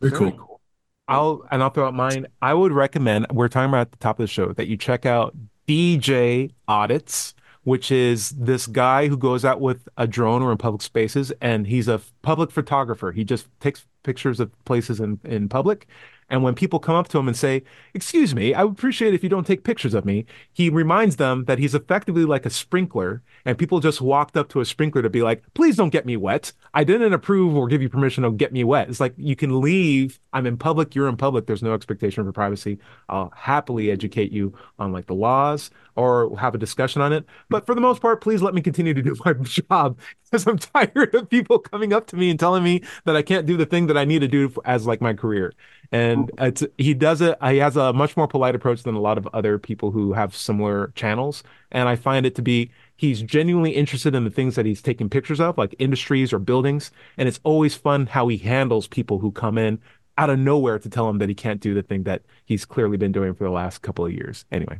Very 0.00 0.12
cool. 0.12 0.60
I'll 1.08 1.42
and 1.50 1.62
I'll 1.62 1.70
throw 1.70 1.86
out 1.86 1.94
mine. 1.94 2.26
I 2.40 2.54
would 2.54 2.72
recommend. 2.72 3.26
We're 3.32 3.48
talking 3.48 3.68
about 3.68 3.82
at 3.82 3.92
the 3.92 3.98
top 3.98 4.18
of 4.18 4.24
the 4.24 4.28
show 4.28 4.52
that 4.52 4.68
you 4.68 4.76
check 4.76 5.04
out 5.04 5.34
DJ 5.68 6.52
Audits, 6.68 7.34
which 7.64 7.90
is 7.90 8.30
this 8.30 8.66
guy 8.66 9.08
who 9.08 9.16
goes 9.16 9.44
out 9.44 9.60
with 9.60 9.88
a 9.96 10.06
drone 10.06 10.42
or 10.42 10.52
in 10.52 10.58
public 10.58 10.82
spaces, 10.82 11.32
and 11.40 11.66
he's 11.66 11.88
a 11.88 12.00
public 12.22 12.50
photographer. 12.50 13.12
He 13.12 13.24
just 13.24 13.48
takes 13.60 13.86
pictures 14.02 14.40
of 14.40 14.52
places 14.64 15.00
in 15.00 15.20
in 15.24 15.48
public. 15.48 15.86
And 16.34 16.42
when 16.42 16.56
people 16.56 16.80
come 16.80 16.96
up 16.96 17.06
to 17.10 17.18
him 17.20 17.28
and 17.28 17.36
say, 17.36 17.62
"Excuse 17.94 18.34
me, 18.34 18.54
I 18.54 18.64
would 18.64 18.72
appreciate 18.72 19.14
if 19.14 19.22
you 19.22 19.28
don't 19.28 19.46
take 19.46 19.62
pictures 19.62 19.94
of 19.94 20.04
me," 20.04 20.26
he 20.52 20.68
reminds 20.68 21.14
them 21.14 21.44
that 21.44 21.60
he's 21.60 21.76
effectively 21.76 22.24
like 22.24 22.44
a 22.44 22.50
sprinkler, 22.50 23.22
and 23.44 23.56
people 23.56 23.78
just 23.78 24.00
walked 24.00 24.36
up 24.36 24.48
to 24.48 24.60
a 24.60 24.64
sprinkler 24.64 25.00
to 25.00 25.08
be 25.08 25.22
like, 25.22 25.44
"Please 25.54 25.76
don't 25.76 25.90
get 25.90 26.04
me 26.04 26.16
wet. 26.16 26.52
I 26.74 26.82
didn't 26.82 27.12
approve 27.12 27.54
or 27.54 27.68
give 27.68 27.82
you 27.82 27.88
permission 27.88 28.24
to 28.24 28.32
get 28.32 28.52
me 28.52 28.64
wet." 28.64 28.88
It's 28.88 28.98
like 28.98 29.14
you 29.16 29.36
can 29.36 29.60
leave. 29.60 30.18
I'm 30.32 30.44
in 30.44 30.56
public. 30.56 30.96
You're 30.96 31.08
in 31.08 31.16
public. 31.16 31.46
There's 31.46 31.62
no 31.62 31.72
expectation 31.72 32.24
for 32.24 32.32
privacy. 32.32 32.80
I'll 33.08 33.32
happily 33.36 33.92
educate 33.92 34.32
you 34.32 34.54
on 34.80 34.90
like 34.90 35.06
the 35.06 35.14
laws 35.14 35.70
or 35.94 36.36
have 36.38 36.54
a 36.56 36.58
discussion 36.58 37.00
on 37.00 37.12
it. 37.12 37.24
But 37.48 37.66
for 37.66 37.76
the 37.76 37.80
most 37.80 38.00
part, 38.02 38.20
please 38.20 38.42
let 38.42 38.54
me 38.54 38.60
continue 38.60 38.94
to 38.94 39.02
do 39.02 39.14
my 39.24 39.32
job 39.42 39.98
because 40.24 40.46
I'm 40.46 40.58
tired 40.58 41.14
of 41.14 41.30
people 41.30 41.60
coming 41.60 41.92
up 41.92 42.08
to 42.08 42.16
me 42.16 42.30
and 42.30 42.40
telling 42.40 42.64
me 42.64 42.82
that 43.04 43.14
I 43.14 43.22
can't 43.22 43.46
do 43.46 43.56
the 43.56 43.66
thing 43.66 43.86
that 43.86 43.96
I 43.96 44.04
need 44.04 44.20
to 44.20 44.28
do 44.28 44.52
as 44.64 44.86
like 44.86 45.00
my 45.00 45.14
career. 45.14 45.52
And 45.92 46.23
it's 46.38 46.64
he 46.78 46.94
does 46.94 47.20
it. 47.20 47.36
He 47.42 47.58
has 47.58 47.76
a 47.76 47.92
much 47.92 48.16
more 48.16 48.28
polite 48.28 48.54
approach 48.54 48.82
than 48.82 48.94
a 48.94 49.00
lot 49.00 49.18
of 49.18 49.28
other 49.32 49.58
people 49.58 49.90
who 49.90 50.12
have 50.12 50.34
similar 50.34 50.92
channels. 50.94 51.42
And 51.70 51.88
I 51.88 51.96
find 51.96 52.26
it 52.26 52.34
to 52.36 52.42
be 52.42 52.70
he's 52.96 53.22
genuinely 53.22 53.72
interested 53.72 54.14
in 54.14 54.24
the 54.24 54.30
things 54.30 54.54
that 54.56 54.66
he's 54.66 54.82
taking 54.82 55.08
pictures 55.08 55.40
of, 55.40 55.58
like 55.58 55.74
industries 55.78 56.32
or 56.32 56.38
buildings. 56.38 56.90
And 57.16 57.28
it's 57.28 57.40
always 57.42 57.74
fun 57.74 58.06
how 58.06 58.28
he 58.28 58.36
handles 58.36 58.86
people 58.86 59.18
who 59.18 59.32
come 59.32 59.58
in 59.58 59.80
out 60.16 60.30
of 60.30 60.38
nowhere 60.38 60.78
to 60.78 60.88
tell 60.88 61.08
him 61.08 61.18
that 61.18 61.28
he 61.28 61.34
can't 61.34 61.60
do 61.60 61.74
the 61.74 61.82
thing 61.82 62.04
that 62.04 62.22
he's 62.44 62.64
clearly 62.64 62.96
been 62.96 63.12
doing 63.12 63.34
for 63.34 63.44
the 63.44 63.50
last 63.50 63.82
couple 63.82 64.06
of 64.06 64.12
years. 64.12 64.44
Anyway, 64.52 64.78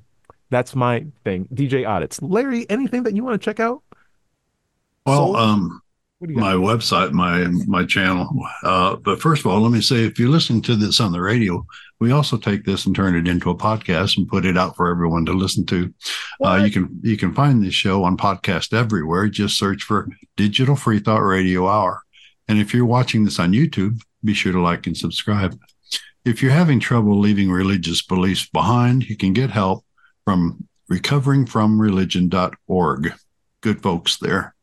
that's 0.50 0.74
my 0.74 1.06
thing. 1.24 1.48
DJ 1.52 1.88
audits. 1.88 2.22
Larry, 2.22 2.68
anything 2.70 3.02
that 3.02 3.16
you 3.16 3.24
want 3.24 3.40
to 3.40 3.44
check 3.44 3.58
out? 3.58 3.82
Well, 5.06 5.36
um, 5.36 5.82
What 6.18 6.28
do 6.28 6.34
you 6.34 6.40
got? 6.40 6.46
my 6.46 6.54
website, 6.54 7.12
my 7.12 7.46
my 7.66 7.84
channel. 7.84 8.28
Uh, 8.62 8.96
but 8.96 9.20
first 9.20 9.44
of 9.44 9.50
all, 9.50 9.60
let 9.60 9.72
me 9.72 9.80
say, 9.80 10.04
if 10.04 10.18
you're 10.18 10.28
listening 10.28 10.62
to 10.62 10.76
this 10.76 11.00
on 11.00 11.12
the 11.12 11.20
radio, 11.20 11.66
we 12.00 12.12
also 12.12 12.36
take 12.36 12.64
this 12.64 12.86
and 12.86 12.94
turn 12.94 13.16
it 13.16 13.28
into 13.28 13.50
a 13.50 13.56
podcast 13.56 14.16
and 14.16 14.28
put 14.28 14.46
it 14.46 14.56
out 14.56 14.76
for 14.76 14.88
everyone 14.88 15.26
to 15.26 15.32
listen 15.32 15.66
to. 15.66 15.92
Uh, 16.44 16.62
you 16.64 16.70
can 16.70 17.00
you 17.02 17.16
can 17.16 17.34
find 17.34 17.62
this 17.62 17.74
show 17.74 18.04
on 18.04 18.16
podcast 18.16 18.72
everywhere. 18.72 19.28
Just 19.28 19.58
search 19.58 19.82
for 19.82 20.08
Digital 20.36 20.76
Free 20.76 21.00
Thought 21.00 21.22
Radio 21.22 21.68
Hour. 21.68 22.02
And 22.48 22.58
if 22.58 22.74
you're 22.74 22.86
watching 22.86 23.24
this 23.24 23.38
on 23.38 23.52
YouTube, 23.52 24.00
be 24.22 24.34
sure 24.34 24.52
to 24.52 24.60
like 24.60 24.86
and 24.86 24.96
subscribe. 24.96 25.58
If 26.24 26.42
you're 26.42 26.52
having 26.52 26.80
trouble 26.80 27.18
leaving 27.18 27.50
religious 27.50 28.02
beliefs 28.02 28.48
behind, 28.48 29.08
you 29.08 29.16
can 29.16 29.32
get 29.32 29.50
help 29.50 29.84
from 30.24 30.68
recoveringfromreligion.org. 30.90 33.12
Good 33.60 33.82
folks 33.82 34.16
there. 34.18 34.53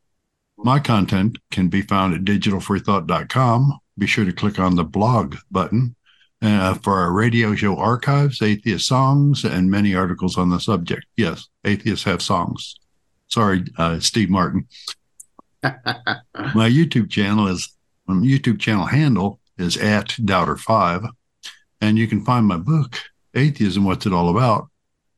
My 0.64 0.80
content 0.80 1.38
can 1.50 1.70
be 1.70 1.82
found 1.82 2.14
at 2.14 2.24
digitalfreethought.com. 2.24 3.80
Be 3.98 4.08
sure 4.08 4.26
to 4.26 4.32
click 4.34 4.60
on 4.60 4.76
the 4.76 4.84
blog 4.84 5.36
button 5.50 5.96
uh, 6.42 6.76
for 6.76 7.00
our 7.00 7.12
radio 7.12 7.56
show 7.56 7.78
archives, 7.78 8.42
atheist 8.42 8.88
songs, 8.88 9.44
and 9.44 9.72
many 9.72 9.96
articles 9.96 10.38
on 10.38 10.50
the 10.50 10.60
subject. 10.60 11.06
Yes, 11.18 11.48
atheists 11.66 12.06
have 12.06 12.22
songs. 12.22 12.76
Sorry, 13.28 13.64
uh, 13.78 14.00
Steve 14.00 14.30
Martin. 14.30 14.68
My 15.64 16.70
YouTube 16.70 17.10
channel 17.10 17.48
is 17.48 17.76
my 18.08 18.16
YouTube 18.16 18.60
channel 18.60 18.86
handle 18.86 19.40
is 19.58 19.78
at 19.78 20.10
Doubter5. 20.10 21.08
And 21.80 21.98
you 21.98 22.08
can 22.08 22.24
find 22.24 22.46
my 22.46 22.58
book, 22.58 23.00
Atheism 23.34 23.86
What's 23.86 24.06
It 24.06 24.14
All 24.14 24.30
About, 24.30 24.70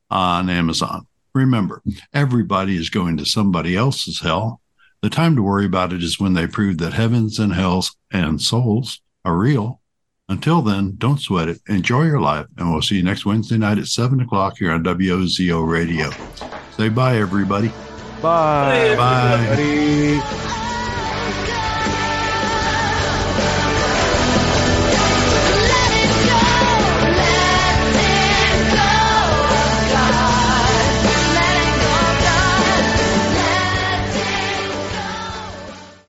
on 0.10 0.50
Amazon. 0.50 1.08
Remember, 1.34 1.82
everybody 2.14 2.78
is 2.78 2.90
going 2.90 3.18
to 3.18 3.26
somebody 3.26 3.76
else's 3.76 4.20
hell. 4.22 4.62
The 5.04 5.10
time 5.10 5.36
to 5.36 5.44
worry 5.44 5.66
about 5.66 5.92
it 5.92 6.02
is 6.02 6.18
when 6.18 6.32
they 6.32 6.48
prove 6.48 6.78
that 6.78 6.94
heavens 6.94 7.38
and 7.38 7.54
hells 7.54 7.98
and 8.14 8.42
souls 8.42 9.02
are 9.26 9.38
real. 9.38 9.82
Until 10.30 10.62
then, 10.62 10.96
don't 10.98 11.20
sweat 11.20 11.50
it. 11.50 11.60
Enjoy 11.68 12.04
your 12.04 12.22
life. 12.22 12.46
And 12.58 12.72
we'll 12.72 12.82
see 12.82 12.96
you 12.96 13.04
next 13.04 13.26
Wednesday 13.26 13.58
night 13.58 13.80
at 13.80 13.88
7 13.88 14.22
o'clock 14.22 14.56
here 14.60 14.72
on 14.72 14.82
WOZO 14.82 15.70
Radio. 15.70 16.10
Say 16.78 16.88
bye, 16.88 17.18
everybody. 17.18 17.68
Bye. 18.22 18.96
Bye. 18.96 19.46
everybody. 19.52 20.63